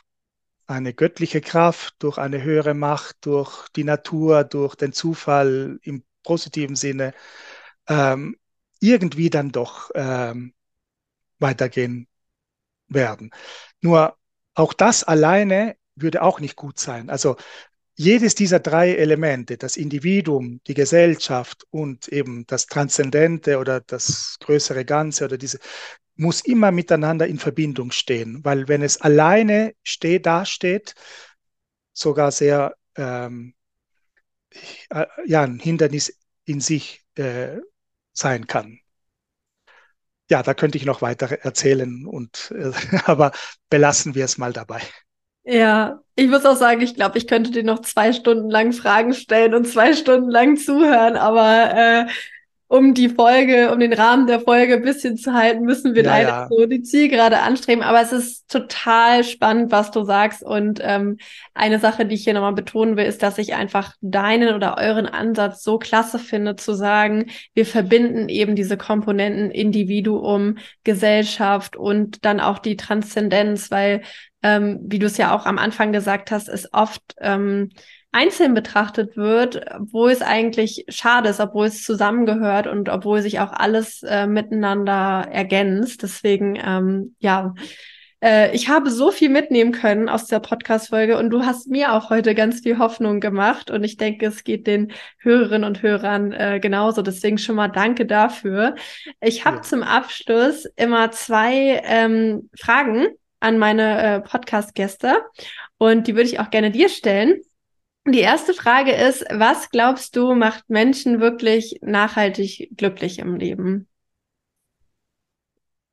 eine 0.67 0.95
göttliche 0.95 1.41
Kraft, 1.41 1.97
durch 2.01 2.19
eine 2.19 2.43
höhere 2.43 2.75
Macht, 2.75 3.27
durch 3.27 3.69
die 3.71 3.85
Natur, 3.85 4.45
durch 4.45 4.75
den 4.75 4.93
Zufall 4.93 5.79
im 5.83 6.05
positiven 6.23 6.77
Sinne 6.77 7.15
ähm, 7.89 8.37
irgendwie 8.81 9.31
dann 9.31 9.53
doch 9.53 9.91
ähm, 9.95 10.55
weitergehen 11.39 12.09
werden. 12.89 13.31
Nur 13.81 14.17
auch 14.55 14.73
das 14.73 15.05
alleine 15.05 15.77
würde 15.95 16.23
auch 16.23 16.41
nicht 16.41 16.57
gut 16.57 16.79
sein. 16.79 17.11
Also 17.11 17.37
jedes 17.95 18.35
dieser 18.35 18.61
drei 18.61 18.95
Elemente, 18.95 19.57
das 19.59 19.77
Individuum, 19.77 20.61
die 20.67 20.75
Gesellschaft 20.75 21.67
und 21.71 22.09
eben 22.09 22.47
das 22.47 22.67
Transzendente 22.67 23.59
oder 23.59 23.81
das 23.81 24.37
größere 24.41 24.85
Ganze 24.85 25.25
oder 25.25 25.39
diese, 25.39 25.59
muss 26.17 26.41
immer 26.43 26.71
miteinander 26.73 27.27
in 27.27 27.39
Verbindung 27.39 27.91
stehen, 27.93 28.45
weil 28.45 28.69
wenn 28.69 28.83
es 28.83 29.01
alleine 29.01 29.75
steht, 29.83 30.27
dasteht, 30.27 30.95
sogar 31.93 32.33
sehr 32.33 32.75
ähm, 32.97 33.55
äh, 34.91 35.07
ja, 35.27 35.43
ein 35.43 35.59
Hindernis 35.59 36.19
in 36.45 36.61
sich 36.61 37.05
äh, 37.17 37.59
sein 38.13 38.47
kann. 38.47 38.81
Ja, 40.31 40.43
da 40.43 40.55
könnte 40.55 40.79
ich 40.79 40.85
noch 40.87 41.03
weiter 41.03 41.31
erzählen, 41.31 42.07
und, 42.07 42.53
äh, 42.57 42.73
aber 43.05 43.33
belassen 43.69 44.15
wir 44.15 44.25
es 44.25 44.39
mal 44.39 44.53
dabei. 44.53 44.83
Ja, 45.45 46.01
ich 46.15 46.29
muss 46.29 46.45
auch 46.45 46.57
sagen, 46.57 46.83
ich 46.83 46.95
glaube, 46.95 47.19
ich 47.19 47.27
könnte 47.27 47.51
dir 47.51 47.65
noch 47.65 47.81
zwei 47.81 48.13
Stunden 48.13 48.51
lang 48.51 48.73
Fragen 48.73 49.13
stellen 49.13 49.55
und 49.55 49.67
zwei 49.67 49.93
Stunden 49.95 50.31
lang 50.31 50.57
zuhören, 50.57 51.17
aber 51.17 51.75
äh, 51.75 52.07
um 52.73 52.95
die 52.95 53.11
Folge, 53.11 53.71
um 53.71 53.81
den 53.81 53.93
Rahmen 53.93 54.27
der 54.27 54.41
Folge 54.41 54.77
ein 54.77 54.83
bisschen 54.83 55.19
zu 55.19 55.35
halten, 55.35 55.65
müssen 55.65 55.95
wir 55.95 56.05
ja, 56.05 56.11
leider 56.11 56.29
ja. 56.29 56.49
so 56.49 56.65
die 56.65 56.81
Zielgerade 56.81 57.41
anstreben. 57.41 57.85
Aber 57.85 58.01
es 58.01 58.13
ist 58.13 58.51
total 58.51 59.25
spannend, 59.25 59.71
was 59.71 59.91
du 59.91 60.05
sagst. 60.05 60.43
Und 60.43 60.81
ähm, 60.83 61.19
eine 61.53 61.79
Sache, 61.81 62.07
die 62.07 62.15
ich 62.15 62.25
hier 62.25 62.33
nochmal 62.33 62.55
betonen 62.55 62.97
will, 62.97 63.05
ist, 63.05 63.23
dass 63.23 63.37
ich 63.37 63.55
einfach 63.55 63.93
deinen 64.01 64.55
oder 64.55 64.79
euren 64.79 65.05
Ansatz 65.05 65.63
so 65.63 65.79
klasse 65.79 66.19
finde, 66.19 66.57
zu 66.57 66.73
sagen, 66.73 67.27
wir 67.53 67.67
verbinden 67.67 68.31
eben 68.31 68.57
diese 68.57 68.79
Komponenten 68.79 69.51
Individuum, 69.51 70.57
Gesellschaft 70.83 71.77
und 71.77 72.25
dann 72.25 72.41
auch 72.41 72.59
die 72.59 72.79
Transzendenz, 72.79 73.71
weil, 73.71 74.01
ähm, 74.43 74.81
wie 74.83 74.99
du 74.99 75.07
es 75.07 75.17
ja 75.17 75.35
auch 75.35 75.47
am 75.47 75.59
Anfang 75.59 75.93
gesagt 75.93 76.31
hast, 76.31 76.49
ist 76.49 76.73
oft 76.73 77.03
ähm, 77.21 77.71
einzeln 78.13 78.53
betrachtet 78.53 79.17
wird, 79.17 79.65
wo 79.79 80.07
es 80.07 80.21
eigentlich 80.21 80.85
schade 80.89 81.31
ist, 81.31 81.41
obwohl 81.41 81.67
es 81.67 81.83
zusammengehört 81.83 82.67
und 82.67 82.91
obwohl 82.91 83.23
sich 83.23 83.41
auch 83.41 83.53
alles 83.53 84.03
äh, 84.03 84.27
miteinander 84.27 85.27
ergänzt. 85.31 86.03
Deswegen, 86.03 86.59
ähm, 86.63 87.17
ja, 87.21 87.55
äh, 88.23 88.55
ich 88.55 88.69
habe 88.69 88.91
so 88.91 89.11
viel 89.11 89.31
mitnehmen 89.31 89.73
können 89.73 90.11
aus 90.11 90.27
der 90.27 90.41
Podcast-Folge 90.41 91.17
und 91.17 91.31
du 91.31 91.47
hast 91.47 91.69
mir 91.69 91.95
auch 91.95 92.11
heute 92.11 92.35
ganz 92.35 92.61
viel 92.61 92.79
Hoffnung 92.79 93.19
gemacht 93.19 93.71
und 93.71 93.83
ich 93.83 93.97
denke, 93.97 94.27
es 94.27 94.45
geht 94.45 94.67
den 94.67 94.93
Hörerinnen 95.19 95.65
und 95.65 95.83
Hörern 95.83 96.33
äh, 96.33 96.61
genauso. 96.61 97.01
Deswegen 97.01 97.39
schon 97.39 97.57
mal 97.57 97.69
danke 97.69 98.05
dafür. 98.05 98.75
Ich 99.23 99.47
habe 99.47 99.57
ja. 99.57 99.63
zum 99.63 99.83
Abschluss 99.83 100.67
immer 100.77 101.11
zwei 101.13 101.81
ähm, 101.85 102.51
Fragen 102.59 103.09
an 103.43 103.59
meine 103.59 104.03
äh, 104.03 104.21
Podcast-Gäste 104.21 105.23
und 105.79 106.07
die 106.07 106.15
würde 106.15 106.29
ich 106.29 106.41
auch 106.41 106.51
gerne 106.51 106.71
dir 106.71 106.89
stellen. 106.89 107.41
Die 108.07 108.21
erste 108.21 108.55
Frage 108.55 108.93
ist, 108.93 109.25
was 109.31 109.71
glaubst 109.71 110.17
du 110.17 110.35
macht 110.35 110.69
Menschen 110.69 111.21
wirklich 111.21 111.79
nachhaltig 111.83 112.71
glücklich 112.77 113.19
im 113.21 113.37
Leben? 113.37 113.89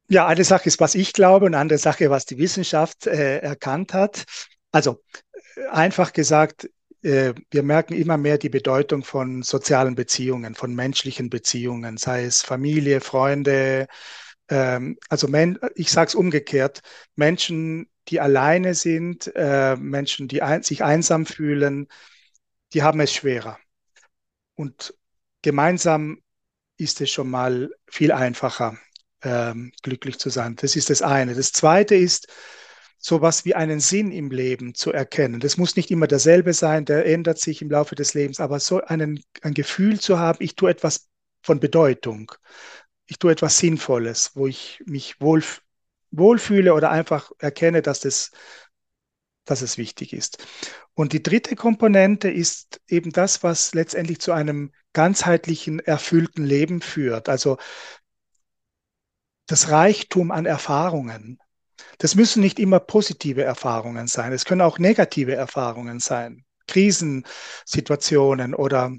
Ja, 0.08 0.26
eine 0.26 0.43
Sache 0.43 0.66
ist, 0.66 0.80
was 0.80 0.95
ich 0.95 1.14
glaube, 1.14 1.45
und 1.45 1.54
andere 1.54 1.78
Sache, 1.78 2.10
was 2.10 2.26
die 2.26 2.39
Wissenschaft 2.39 3.06
äh, 3.06 3.38
erkannt 3.39 3.93
hat. 3.93 4.26
Also 4.72 5.04
einfach 5.70 6.14
gesagt, 6.14 6.68
äh, 7.04 7.34
wir 7.52 7.64
merken 7.64 7.93
immer 7.93 8.18
mehr 8.18 8.39
die 8.39 8.50
Bedeutung 8.50 9.04
von 9.04 9.43
sozialen 9.43 9.93
Beziehungen, 9.93 10.56
von 10.56 10.74
menschlichen 10.74 11.30
Beziehungen, 11.30 11.97
sei 11.97 12.24
es 12.24 12.41
Familie, 12.41 13.02
Freunde. 13.02 13.88
Ähm, 14.50 14.97
also 15.10 15.28
men 15.28 15.60
ich 15.76 15.91
sage 15.91 16.10
es 16.10 16.16
umgekehrt, 16.16 16.82
Menschen, 17.16 17.89
die 18.08 18.20
alleine 18.20 18.74
sind, 18.74 19.32
äh, 19.36 19.76
Menschen, 19.76 20.28
die 20.28 20.41
ein, 20.41 20.64
sich 20.64 20.84
einsam 20.84 21.26
fühlen, 21.26 21.88
die 22.74 22.84
haben 22.84 23.00
es 23.00 23.14
schwerer. 23.14 23.60
Und 24.56 24.93
gemeinsam 25.41 26.22
ist 26.78 27.02
es 27.02 27.12
schon 27.12 27.30
mal 27.30 27.70
viel 27.89 28.12
einfacher, 28.12 28.78
ähm, 29.22 29.72
glücklich 29.84 30.18
zu 30.18 30.30
sein. 30.30 30.56
Das 30.56 30.76
ist 30.76 30.89
das 30.89 31.02
eine. 31.02 31.36
Das 31.36 31.52
zweite 31.52 31.95
ist, 31.95 32.28
sowas 33.00 33.45
wie 33.45 33.56
einen 33.56 33.80
Sinn 33.80 34.12
im 34.12 34.30
Leben 34.30 34.76
zu 34.76 34.91
erkennen. 34.91 35.39
Das 35.39 35.58
muss 35.58 35.76
nicht 35.76 35.89
immer 35.89 36.08
derselbe 36.08 36.54
sein, 36.54 36.86
der 36.86 37.06
ändert 37.06 37.39
sich 37.39 37.62
im 37.62 37.70
Laufe 37.70 37.95
des 37.95 38.14
Lebens, 38.14 38.39
aber 38.39 38.60
so 38.60 38.82
einen, 38.82 39.24
ein 39.41 39.54
Gefühl 39.54 40.00
zu 40.00 40.20
haben, 40.20 40.43
ich 40.43 40.56
tue 40.56 40.70
etwas 40.70 41.08
von 41.41 41.60
Bedeutung, 41.62 42.32
ich 43.10 43.18
tue 43.18 43.32
etwas 43.32 43.57
Sinnvolles, 43.57 44.32
wo 44.36 44.45
ich 44.45 44.84
mich 44.86 45.20
wohl 45.20 45.43
wohlfühle 46.12 46.76
oder 46.76 46.91
einfach 46.91 47.32
erkenne, 47.39 47.82
dass, 47.82 48.01
das, 48.01 48.32
dass 49.45 49.64
es 49.64 49.80
wichtig 49.80 50.14
ist. 50.14 50.45
Und 50.93 51.12
die 51.12 51.24
dritte 51.24 51.55
Komponente 51.55 52.30
ist 52.30 52.80
eben 52.88 53.12
das, 53.12 53.41
was 53.41 53.74
letztendlich 53.74 54.20
zu 54.20 54.32
einem 54.32 54.72
ganzheitlichen, 54.93 55.80
erfüllten 55.80 56.45
Leben 56.45 56.82
führt. 56.82 57.30
Also 57.30 57.57
das 59.47 59.70
Reichtum 59.70 60.30
an 60.30 60.45
Erfahrungen. 60.45 61.39
Das 61.97 62.14
müssen 62.14 62.41
nicht 62.41 62.60
immer 62.60 62.80
positive 62.80 63.43
Erfahrungen 63.43 64.07
sein. 64.07 64.34
Es 64.34 64.45
können 64.45 64.62
auch 64.62 64.78
negative 64.78 65.34
Erfahrungen 65.34 65.99
sein. 65.99 66.45
Krisensituationen 66.68 68.53
oder 68.53 68.95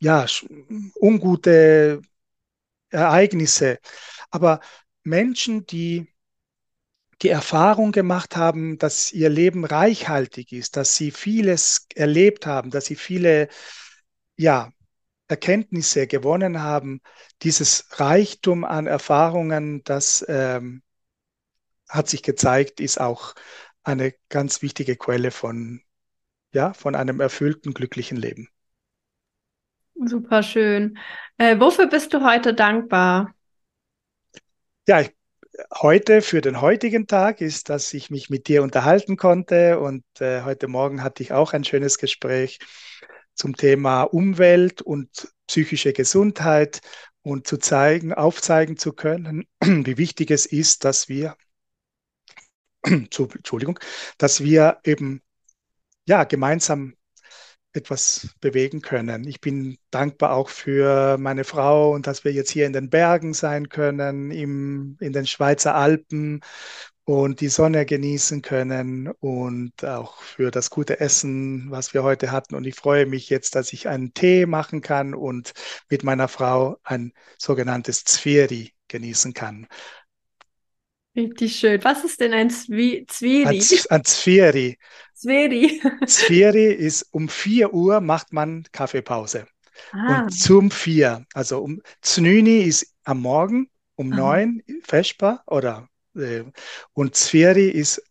ja, 0.00 0.24
ungute 0.98 2.00
Ereignisse. 2.90 3.78
Aber 4.30 4.60
Menschen, 5.02 5.66
die 5.66 6.08
die 7.22 7.28
Erfahrung 7.28 7.92
gemacht 7.92 8.36
haben, 8.36 8.78
dass 8.78 9.12
ihr 9.12 9.28
Leben 9.28 9.64
reichhaltig 9.64 10.52
ist, 10.52 10.76
dass 10.76 10.96
sie 10.96 11.10
vieles 11.10 11.86
erlebt 11.94 12.46
haben, 12.46 12.70
dass 12.70 12.86
sie 12.86 12.96
viele 12.96 13.48
ja, 14.36 14.72
Erkenntnisse 15.28 16.06
gewonnen 16.06 16.62
haben, 16.62 17.02
dieses 17.42 17.86
Reichtum 18.00 18.64
an 18.64 18.86
Erfahrungen, 18.86 19.84
das 19.84 20.24
ähm, 20.28 20.82
hat 21.88 22.08
sich 22.08 22.22
gezeigt, 22.22 22.80
ist 22.80 23.00
auch 23.00 23.34
eine 23.82 24.14
ganz 24.28 24.62
wichtige 24.62 24.96
Quelle 24.96 25.30
von, 25.30 25.82
ja, 26.52 26.72
von 26.72 26.94
einem 26.94 27.20
erfüllten, 27.20 27.74
glücklichen 27.74 28.16
Leben. 28.16 28.48
Super 30.06 30.42
schön. 30.42 30.98
Äh, 31.36 31.58
wofür 31.60 31.86
bist 31.86 32.14
du 32.14 32.24
heute 32.24 32.54
dankbar? 32.54 33.34
Ja, 34.86 35.02
ich, 35.02 35.14
heute 35.80 36.22
für 36.22 36.40
den 36.40 36.60
heutigen 36.60 37.06
Tag 37.06 37.40
ist, 37.40 37.68
dass 37.68 37.92
ich 37.92 38.10
mich 38.10 38.30
mit 38.30 38.48
dir 38.48 38.62
unterhalten 38.62 39.16
konnte 39.16 39.78
und 39.78 40.04
äh, 40.20 40.42
heute 40.42 40.68
Morgen 40.68 41.02
hatte 41.02 41.22
ich 41.22 41.32
auch 41.32 41.52
ein 41.52 41.64
schönes 41.64 41.98
Gespräch 41.98 42.60
zum 43.34 43.56
Thema 43.56 44.04
Umwelt 44.04 44.80
und 44.80 45.32
psychische 45.46 45.92
Gesundheit 45.92 46.80
und 47.22 47.46
zu 47.46 47.58
zeigen, 47.58 48.14
aufzeigen 48.14 48.78
zu 48.78 48.92
können, 48.92 49.46
wie 49.60 49.98
wichtig 49.98 50.30
es 50.30 50.46
ist, 50.46 50.84
dass 50.84 51.08
wir, 51.08 51.36
Entschuldigung, 52.82 53.78
dass 54.16 54.42
wir 54.42 54.78
eben 54.84 55.20
ja 56.06 56.24
gemeinsam 56.24 56.94
etwas 57.72 58.28
bewegen 58.40 58.80
können. 58.82 59.26
Ich 59.26 59.40
bin 59.40 59.78
dankbar 59.90 60.32
auch 60.34 60.48
für 60.48 61.18
meine 61.18 61.44
Frau 61.44 61.92
und 61.92 62.06
dass 62.06 62.24
wir 62.24 62.32
jetzt 62.32 62.50
hier 62.50 62.66
in 62.66 62.72
den 62.72 62.90
Bergen 62.90 63.32
sein 63.32 63.68
können, 63.68 64.30
im, 64.30 64.96
in 65.00 65.12
den 65.12 65.26
Schweizer 65.26 65.74
Alpen 65.74 66.40
und 67.04 67.40
die 67.40 67.48
Sonne 67.48 67.86
genießen 67.86 68.42
können 68.42 69.08
und 69.20 69.84
auch 69.84 70.22
für 70.22 70.50
das 70.50 70.70
gute 70.70 71.00
Essen, 71.00 71.70
was 71.70 71.94
wir 71.94 72.02
heute 72.02 72.30
hatten. 72.30 72.54
Und 72.54 72.66
ich 72.66 72.76
freue 72.76 73.06
mich 73.06 73.28
jetzt, 73.30 73.54
dass 73.54 73.72
ich 73.72 73.88
einen 73.88 74.14
Tee 74.14 74.46
machen 74.46 74.80
kann 74.80 75.14
und 75.14 75.52
mit 75.88 76.04
meiner 76.04 76.28
Frau 76.28 76.76
ein 76.84 77.12
sogenanntes 77.38 78.04
Zvieri 78.04 78.74
genießen 78.88 79.34
kann. 79.34 79.66
Richtig 81.16 81.56
schön. 81.56 81.82
Was 81.82 82.04
ist 82.04 82.20
denn 82.20 82.32
ein 82.32 82.50
Zwi 82.50 83.04
Zwieri? 83.08 83.60
Ein, 83.90 84.04
Zvieri. 84.04 84.78
Zvieri. 85.14 85.80
Zvieri 86.06 86.72
ist 86.72 87.06
um 87.10 87.28
4 87.28 87.74
Uhr 87.74 88.00
macht 88.00 88.32
man 88.32 88.64
Kaffeepause. 88.72 89.46
Ah. 89.92 90.22
Und 90.22 90.30
zum 90.30 90.70
4, 90.70 91.24
also 91.34 91.62
um 91.62 91.82
Znüni 92.00 92.60
ist 92.60 92.94
am 93.04 93.20
Morgen 93.20 93.68
um 93.96 94.12
ah. 94.12 94.16
9 94.16 94.62
Vesper 94.82 95.42
oder 95.46 95.88
äh, 96.14 96.44
und 96.92 97.16
Zvieri 97.16 97.68
ist 97.68 98.02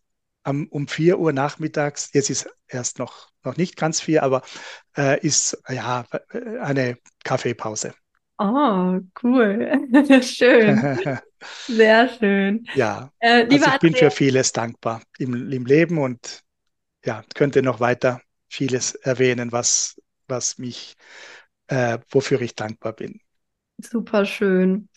am, 0.42 0.66
um 0.68 0.86
4 0.86 1.18
Uhr 1.18 1.32
nachmittags, 1.32 2.10
jetzt 2.12 2.30
ist 2.30 2.48
erst 2.68 2.98
noch, 2.98 3.28
noch 3.44 3.56
nicht 3.56 3.76
ganz 3.76 4.00
4, 4.00 4.22
aber 4.22 4.42
äh, 4.96 5.18
ist 5.20 5.60
ja 5.68 6.06
eine 6.60 6.98
Kaffeepause. 7.24 7.94
Oh, 8.40 9.00
cool. 9.22 9.88
Schön. 10.22 10.90
Sehr 11.68 12.08
schön. 12.08 12.66
Ja, 12.72 13.12
äh, 13.20 13.44
also 13.48 13.66
ich 13.66 13.78
bin 13.78 13.94
für 13.94 14.10
vieles 14.10 14.52
dankbar 14.52 15.02
im, 15.18 15.50
im 15.52 15.66
Leben 15.66 15.98
und 15.98 16.42
ja, 17.04 17.24
könnte 17.34 17.62
noch 17.62 17.80
weiter 17.80 18.22
vieles 18.50 18.94
erwähnen, 18.94 19.52
was, 19.52 20.00
was 20.28 20.58
mich, 20.58 20.96
äh, 21.68 21.98
wofür 22.10 22.40
ich 22.42 22.56
dankbar 22.56 22.94
bin. 22.94 23.20
Super 23.82 24.24
schön. 24.26 24.88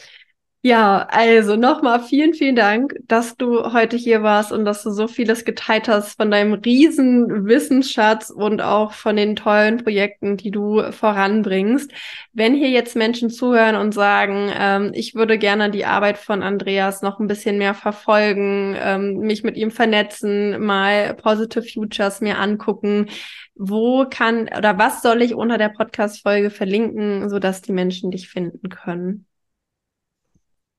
Ja, 0.66 1.08
also 1.12 1.58
nochmal 1.58 2.00
vielen, 2.02 2.34
vielen 2.34 2.56
Dank, 2.56 2.96
dass 3.06 3.36
du 3.36 3.74
heute 3.74 3.98
hier 3.98 4.24
warst 4.24 4.54
und 4.54 4.64
dass 4.64 4.82
du 4.82 4.92
so 4.92 5.10
vieles 5.10 5.44
geteilt 5.44 5.90
hast 5.90 6.16
von 6.16 6.32
deinem 6.32 6.54
riesen 6.54 7.46
Wissensschatz 7.46 8.30
und 8.30 8.62
auch 8.62 8.94
von 8.94 9.18
den 9.18 9.36
tollen 9.36 9.84
Projekten, 9.84 10.38
die 10.38 10.52
du 10.52 10.82
voranbringst. 10.94 11.92
Wenn 12.32 12.56
hier 12.56 12.70
jetzt 12.70 12.96
Menschen 12.96 13.30
zuhören 13.30 13.76
und 13.76 13.94
sagen, 13.94 14.50
ähm, 14.58 14.92
ich 14.94 15.16
würde 15.16 15.38
gerne 15.38 15.70
die 15.70 15.84
Arbeit 15.84 16.18
von 16.18 16.42
Andreas 16.42 17.02
noch 17.02 17.20
ein 17.20 17.28
bisschen 17.28 17.58
mehr 17.58 17.74
verfolgen, 17.74 18.78
ähm, 18.80 19.18
mich 19.18 19.44
mit 19.44 19.58
ihm 19.58 19.70
vernetzen, 19.70 20.66
mal 20.66 21.14
Positive 21.16 21.64
Futures 21.64 22.22
mir 22.22 22.40
angucken, 22.40 23.10
wo 23.56 24.06
kann 24.10 24.50
oder 24.58 24.78
was 24.78 25.02
soll 25.02 25.24
ich 25.24 25.36
unter 25.36 25.58
der 25.58 25.70
Podcast-Folge 25.70 26.50
verlinken, 26.52 27.30
sodass 27.30 27.62
die 27.62 27.74
Menschen 27.74 28.12
dich 28.12 28.30
finden 28.30 28.70
können? 28.70 29.26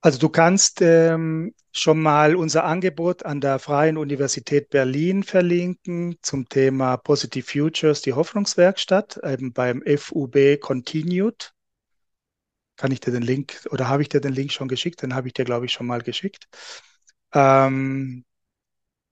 Also 0.04 0.18
du 0.18 0.28
kannst 0.28 0.82
ähm, 0.82 1.54
schon 1.72 2.02
mal 2.02 2.36
unser 2.36 2.64
Angebot 2.64 3.24
an 3.24 3.40
der 3.40 3.58
Freien 3.58 3.96
Universität 3.96 4.68
Berlin 4.68 5.22
verlinken 5.22 6.18
zum 6.20 6.46
Thema 6.46 6.98
Positive 6.98 7.50
Futures, 7.50 8.02
die 8.02 8.12
Hoffnungswerkstatt, 8.12 9.18
eben 9.24 9.54
beim 9.54 9.82
FUB 9.82 10.58
Continued. 10.60 11.54
kann 12.76 12.92
ich 12.92 13.00
dir 13.00 13.12
den 13.12 13.22
Link 13.22 13.66
oder 13.70 13.88
habe 13.88 14.02
ich 14.02 14.10
dir 14.10 14.20
den 14.20 14.34
Link 14.34 14.52
schon 14.52 14.68
geschickt? 14.68 15.00
Den 15.00 15.14
habe 15.14 15.28
ich 15.28 15.32
dir, 15.32 15.46
glaube 15.46 15.64
ich, 15.64 15.72
schon 15.72 15.86
mal 15.86 16.02
geschickt. 16.02 16.48
Ähm, 17.32 18.26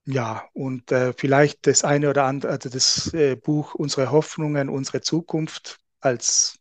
ja, 0.05 0.47
und 0.53 0.91
äh, 0.91 1.13
vielleicht 1.13 1.67
das 1.67 1.83
eine 1.83 2.11
oder 2.11 2.25
andere, 2.25 2.51
also 2.51 2.69
das 2.69 3.13
äh, 3.15 3.35
Buch 3.35 3.73
Unsere 3.73 4.11
Hoffnungen, 4.11 4.69
unsere 4.69 5.01
Zukunft 5.01 5.79
als, 6.01 6.59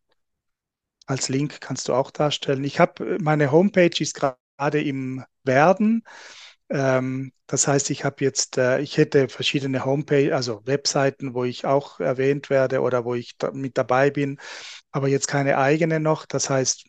als 1.13 1.29
Link 1.29 1.61
kannst 1.61 1.89
du 1.89 1.95
auch 1.95 2.11
darstellen. 2.11 2.65
Ich 2.65 2.81
habe, 2.81 3.19
meine 3.21 3.53
Homepage 3.53 4.01
ist 4.01 4.15
gerade 4.15 4.81
im 4.81 5.25
Werden. 5.45 6.05
Ähm, 6.71 7.33
das 7.47 7.69
heißt, 7.69 7.91
ich 7.91 8.05
habe 8.05 8.25
jetzt, 8.25 8.57
äh, 8.59 8.81
ich 8.81 8.97
hätte 8.97 9.29
verschiedene 9.29 9.85
Homepage, 9.85 10.35
also 10.35 10.63
Webseiten, 10.65 11.35
wo 11.35 11.45
ich 11.45 11.67
auch 11.67 12.01
erwähnt 12.01 12.49
werde 12.49 12.81
oder 12.81 13.05
wo 13.05 13.15
ich 13.15 13.37
da 13.37 13.51
mit 13.53 13.77
dabei 13.77 14.11
bin, 14.11 14.39
aber 14.91 15.09
jetzt 15.09 15.29
keine 15.29 15.59
eigene 15.59 16.01
noch. 16.01 16.25
Das 16.27 16.49
heißt, 16.49 16.87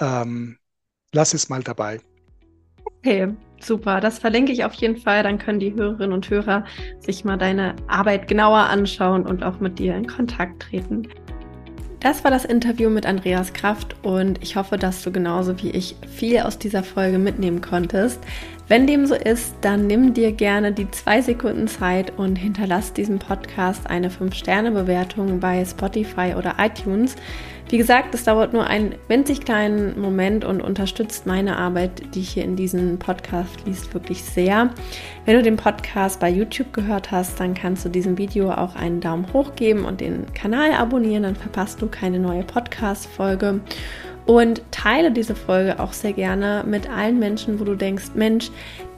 ähm, 0.00 0.58
lass 1.12 1.32
es 1.32 1.48
mal 1.48 1.62
dabei. 1.62 2.00
Okay, 2.98 3.28
super. 3.60 4.00
Das 4.00 4.18
verlinke 4.18 4.50
ich 4.50 4.64
auf 4.64 4.74
jeden 4.74 4.96
Fall. 4.96 5.22
Dann 5.22 5.38
können 5.38 5.60
die 5.60 5.72
Hörerinnen 5.72 6.12
und 6.12 6.28
Hörer 6.28 6.64
sich 6.98 7.24
mal 7.24 7.36
deine 7.36 7.76
Arbeit 7.86 8.26
genauer 8.26 8.58
anschauen 8.58 9.24
und 9.24 9.44
auch 9.44 9.60
mit 9.60 9.78
dir 9.78 9.94
in 9.94 10.08
Kontakt 10.08 10.62
treten. 10.62 11.08
Das 12.00 12.24
war 12.24 12.30
das 12.30 12.44
Interview 12.44 12.90
mit 12.90 13.06
Andreas 13.06 13.52
Kraft 13.54 13.96
und 14.02 14.42
ich 14.42 14.56
hoffe, 14.56 14.76
dass 14.76 15.02
du 15.02 15.10
genauso 15.10 15.60
wie 15.62 15.70
ich 15.70 15.96
viel 16.06 16.40
aus 16.40 16.58
dieser 16.58 16.82
Folge 16.82 17.18
mitnehmen 17.18 17.62
konntest. 17.62 18.20
Wenn 18.68 18.86
dem 18.86 19.06
so 19.06 19.14
ist, 19.14 19.54
dann 19.62 19.86
nimm 19.86 20.12
dir 20.12 20.32
gerne 20.32 20.72
die 20.72 20.90
zwei 20.90 21.22
Sekunden 21.22 21.68
Zeit 21.68 22.12
und 22.18 22.36
hinterlass 22.36 22.92
diesem 22.92 23.18
Podcast 23.18 23.88
eine 23.88 24.10
5-Sterne-Bewertung 24.10 25.40
bei 25.40 25.64
Spotify 25.64 26.34
oder 26.36 26.56
iTunes. 26.58 27.16
Wie 27.68 27.78
gesagt, 27.78 28.14
es 28.14 28.22
dauert 28.22 28.52
nur 28.52 28.68
einen 28.68 28.94
winzig 29.08 29.40
kleinen 29.40 30.00
Moment 30.00 30.44
und 30.44 30.60
unterstützt 30.60 31.26
meine 31.26 31.58
Arbeit, 31.58 32.14
die 32.14 32.20
ich 32.20 32.30
hier 32.30 32.44
in 32.44 32.54
diesem 32.54 33.00
Podcast 33.00 33.66
liest, 33.66 33.92
wirklich 33.92 34.22
sehr. 34.22 34.70
Wenn 35.24 35.34
du 35.34 35.42
den 35.42 35.56
Podcast 35.56 36.20
bei 36.20 36.30
YouTube 36.30 36.72
gehört 36.72 37.10
hast, 37.10 37.40
dann 37.40 37.54
kannst 37.54 37.84
du 37.84 37.88
diesem 37.88 38.18
Video 38.18 38.52
auch 38.52 38.76
einen 38.76 39.00
Daumen 39.00 39.32
hoch 39.32 39.56
geben 39.56 39.84
und 39.84 40.00
den 40.00 40.32
Kanal 40.32 40.74
abonnieren, 40.74 41.24
dann 41.24 41.34
verpasst 41.34 41.82
du 41.82 41.88
keine 41.88 42.20
neue 42.20 42.44
Podcast-Folge. 42.44 43.60
Und 44.26 44.62
teile 44.70 45.10
diese 45.10 45.34
Folge 45.34 45.80
auch 45.80 45.92
sehr 45.92 46.12
gerne 46.12 46.64
mit 46.66 46.88
allen 46.88 47.18
Menschen, 47.18 47.58
wo 47.58 47.64
du 47.64 47.74
denkst, 47.74 48.10
Mensch, 48.14 48.50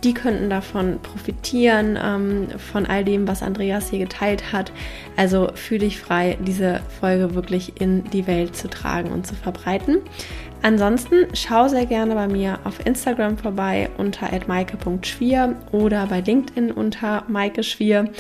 die 0.04 0.14
könnten 0.14 0.48
davon 0.48 1.00
profitieren, 1.02 1.98
ähm, 2.02 2.48
von 2.58 2.86
all 2.86 3.04
dem, 3.04 3.26
was 3.26 3.42
Andreas 3.42 3.90
hier 3.90 3.98
geteilt 3.98 4.52
hat. 4.52 4.72
Also 5.16 5.50
fühle 5.54 5.80
dich 5.80 5.98
frei, 5.98 6.38
diese 6.40 6.80
Folge 7.00 7.34
wirklich 7.34 7.80
in 7.80 8.04
die 8.10 8.26
Welt 8.26 8.56
zu 8.56 8.68
tragen 8.68 9.10
und 9.10 9.26
zu 9.26 9.34
verbreiten. 9.34 9.98
Ansonsten 10.62 11.26
schau 11.34 11.68
sehr 11.68 11.86
gerne 11.86 12.14
bei 12.14 12.26
mir 12.26 12.58
auf 12.64 12.84
Instagram 12.84 13.38
vorbei 13.38 13.90
unter 13.96 14.28
maike.schwier 14.46 15.54
oder 15.70 16.06
bei 16.06 16.20
LinkedIn 16.20 16.72
unter 16.72 17.24
Maike 17.28 17.62
Schwier. 17.62 18.10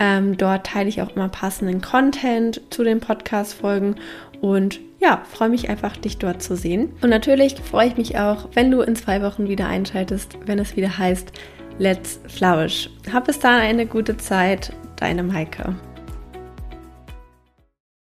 Ähm, 0.00 0.36
dort 0.36 0.66
teile 0.66 0.88
ich 0.88 1.00
auch 1.00 1.14
immer 1.14 1.28
passenden 1.28 1.80
Content 1.80 2.60
zu 2.70 2.82
den 2.82 2.98
Podcast-Folgen 3.00 3.96
und 4.40 4.80
ja, 4.98 5.22
freue 5.30 5.48
mich 5.48 5.68
einfach, 5.68 5.96
dich 5.96 6.18
dort 6.18 6.42
zu 6.42 6.56
sehen. 6.56 6.92
Und 7.02 7.10
natürlich 7.10 7.56
freue 7.56 7.88
ich 7.88 7.96
mich 7.96 8.18
auch, 8.18 8.48
wenn 8.54 8.70
du 8.70 8.80
in 8.80 8.96
zwei 8.96 9.22
Wochen 9.22 9.48
wieder 9.48 9.66
einschaltest, 9.68 10.38
wenn 10.46 10.58
es 10.58 10.76
wieder 10.76 10.96
heißt 10.96 11.32
Let's 11.78 12.20
Flourish. 12.28 12.88
Hab 13.12 13.26
bis 13.26 13.38
dahin 13.38 13.62
eine 13.62 13.86
gute 13.86 14.16
Zeit, 14.16 14.72
deine 14.96 15.22
Maike. 15.22 15.74